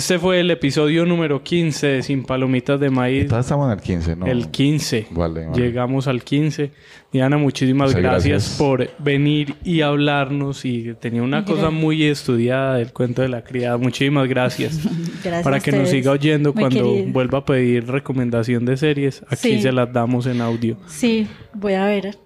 Este 0.01 0.17
fue 0.17 0.39
el 0.39 0.49
episodio 0.49 1.05
número 1.05 1.43
15 1.43 1.85
de 1.85 2.01
Sin 2.01 2.23
Palomitas 2.23 2.79
de 2.79 2.89
Maíz. 2.89 3.27
Todas 3.27 3.45
estamos 3.45 3.67
en 3.71 3.77
el 3.77 3.83
15, 3.83 4.15
¿no? 4.15 4.25
El 4.25 4.49
15. 4.49 5.07
Vale, 5.11 5.45
vale. 5.45 5.61
Llegamos 5.61 6.07
al 6.07 6.23
15. 6.23 6.71
Diana, 7.13 7.37
muchísimas 7.37 7.89
Muchas 7.89 8.01
gracias, 8.01 8.27
gracias. 8.31 8.57
por 8.57 8.89
venir 8.97 9.57
y 9.63 9.81
hablarnos. 9.81 10.65
Y 10.65 10.95
tenía 10.99 11.21
una 11.21 11.45
cosa 11.45 11.69
muy 11.69 12.01
estudiada 12.05 12.77
del 12.77 12.91
cuento 12.93 13.21
de 13.21 13.29
la 13.29 13.43
criada. 13.43 13.77
Muchísimas 13.77 14.27
gracias. 14.27 14.79
Gracias 15.23 15.43
Para 15.43 15.57
a 15.57 15.59
que 15.59 15.71
nos 15.71 15.89
siga 15.89 16.09
oyendo 16.09 16.51
Muy 16.51 16.61
cuando 16.63 16.93
querido. 16.93 17.13
vuelva 17.13 17.37
a 17.37 17.45
pedir 17.45 17.85
recomendación 17.87 18.65
de 18.65 18.77
series. 18.77 19.21
Aquí 19.29 19.57
Sí. 19.57 19.61
se 19.61 19.71
las 19.71 19.93
damos 19.93 20.25
en 20.25 20.41
audio. 20.41 20.77
Sí, 20.87 21.27
voy 21.53 21.73
a 21.73 21.85
ver 21.85 22.17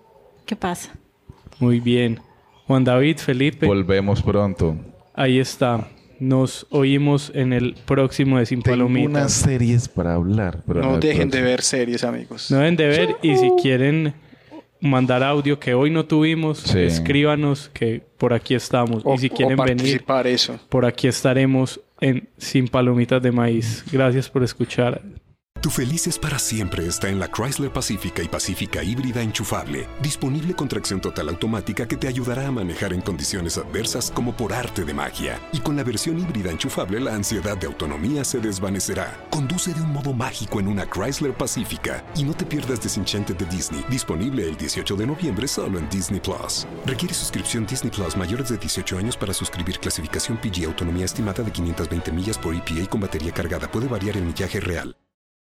qué 0.45 0.55
pasa. 0.55 0.93
Muy 1.59 1.81
bien. 1.81 2.21
Juan 2.67 2.85
David, 2.85 3.17
Felipe. 3.17 3.65
Volvemos 3.65 4.21
pronto. 4.21 4.77
Ahí 5.13 5.39
está. 5.39 5.89
Nos 6.19 6.65
oímos 6.69 7.31
en 7.35 7.51
el 7.53 7.75
próximo 7.85 8.37
de 8.39 8.45
Sin 8.45 8.61
Tengo 8.61 8.85
unas 8.85 8.93
Palomitas. 9.01 9.33
series 9.33 9.87
para 9.87 10.13
hablar. 10.15 10.61
Pero 10.65 10.81
No 10.81 10.97
dejen 10.99 11.29
de 11.29 11.41
ver 11.41 11.61
series, 11.61 12.03
amigos. 12.03 12.49
No 12.51 12.57
deben 12.57 12.75
de 12.75 12.87
ver 12.87 13.15
y 13.21 13.35
si 13.35 13.49
quieren 13.61 14.13
mandar 14.79 15.23
audio 15.23 15.59
que 15.59 15.73
hoy 15.73 15.89
no 15.89 16.05
tuvimos, 16.05 16.59
Sí. 16.59 16.79
escríbanos 16.79 17.69
que 17.73 18.01
por 18.17 18.33
aquí 18.33 18.55
estamos. 18.55 19.01
O- 19.05 19.15
y 19.15 19.17
si 19.17 19.27
o 19.27 19.29
quieren 19.31 19.57
venir, 19.57 19.75
participar 19.77 20.27
eso. 20.27 20.59
por 20.69 20.85
aquí 20.85 21.07
estaremos 21.07 21.79
en 21.99 22.27
Sin 22.37 22.67
Palomitas 22.67 23.21
de 23.21 23.31
Maíz. 23.31 23.83
Gracias 23.91 24.29
por 24.29 24.43
escuchar. 24.43 25.01
Tu 25.65 25.71
felices 25.71 26.19
para 26.19 26.37
siempre 26.37 26.85
está 26.85 27.09
en 27.09 27.17
la 27.17 27.27
Chrysler 27.27 27.73
Pacífica 27.73 28.21
y 28.21 28.27
Pacífica 28.27 28.83
híbrida 28.83 29.23
enchufable, 29.23 29.87
disponible 29.99 30.53
con 30.53 30.67
tracción 30.67 31.01
total 31.01 31.27
automática 31.29 31.87
que 31.87 31.97
te 31.97 32.07
ayudará 32.07 32.45
a 32.45 32.51
manejar 32.51 32.93
en 32.93 33.01
condiciones 33.01 33.57
adversas 33.57 34.11
como 34.11 34.37
por 34.37 34.53
arte 34.53 34.85
de 34.85 34.93
magia. 34.93 35.39
Y 35.51 35.61
con 35.61 35.75
la 35.75 35.83
versión 35.83 36.19
híbrida 36.19 36.51
enchufable 36.51 36.99
la 36.99 37.15
ansiedad 37.15 37.57
de 37.57 37.65
autonomía 37.65 38.23
se 38.23 38.39
desvanecerá. 38.39 39.27
Conduce 39.31 39.73
de 39.73 39.81
un 39.81 39.91
modo 39.91 40.13
mágico 40.13 40.59
en 40.59 40.67
una 40.67 40.87
Chrysler 40.87 41.35
Pacífica 41.35 42.05
y 42.15 42.21
no 42.21 42.35
te 42.35 42.45
pierdas 42.45 42.81
Disenchanted 42.81 43.35
de 43.35 43.45
Disney, 43.45 43.83
disponible 43.89 44.47
el 44.47 44.55
18 44.57 44.95
de 44.95 45.07
noviembre 45.07 45.47
solo 45.47 45.79
en 45.79 45.89
Disney 45.89 46.19
Plus. 46.19 46.67
Requiere 46.85 47.15
suscripción 47.15 47.65
Disney 47.65 47.89
Plus 47.89 48.15
mayores 48.15 48.49
de 48.49 48.57
18 48.57 48.99
años 48.99 49.17
para 49.17 49.33
suscribir 49.33 49.79
clasificación 49.79 50.37
PG 50.37 50.65
autonomía 50.65 51.05
estimada 51.05 51.41
de 51.41 51.51
520 51.51 52.11
millas 52.11 52.37
por 52.37 52.53
EPA 52.53 52.87
con 52.87 53.01
batería 53.01 53.31
cargada. 53.31 53.67
Puede 53.67 53.87
variar 53.87 54.15
el 54.15 54.25
millaje 54.25 54.59
real. 54.59 54.95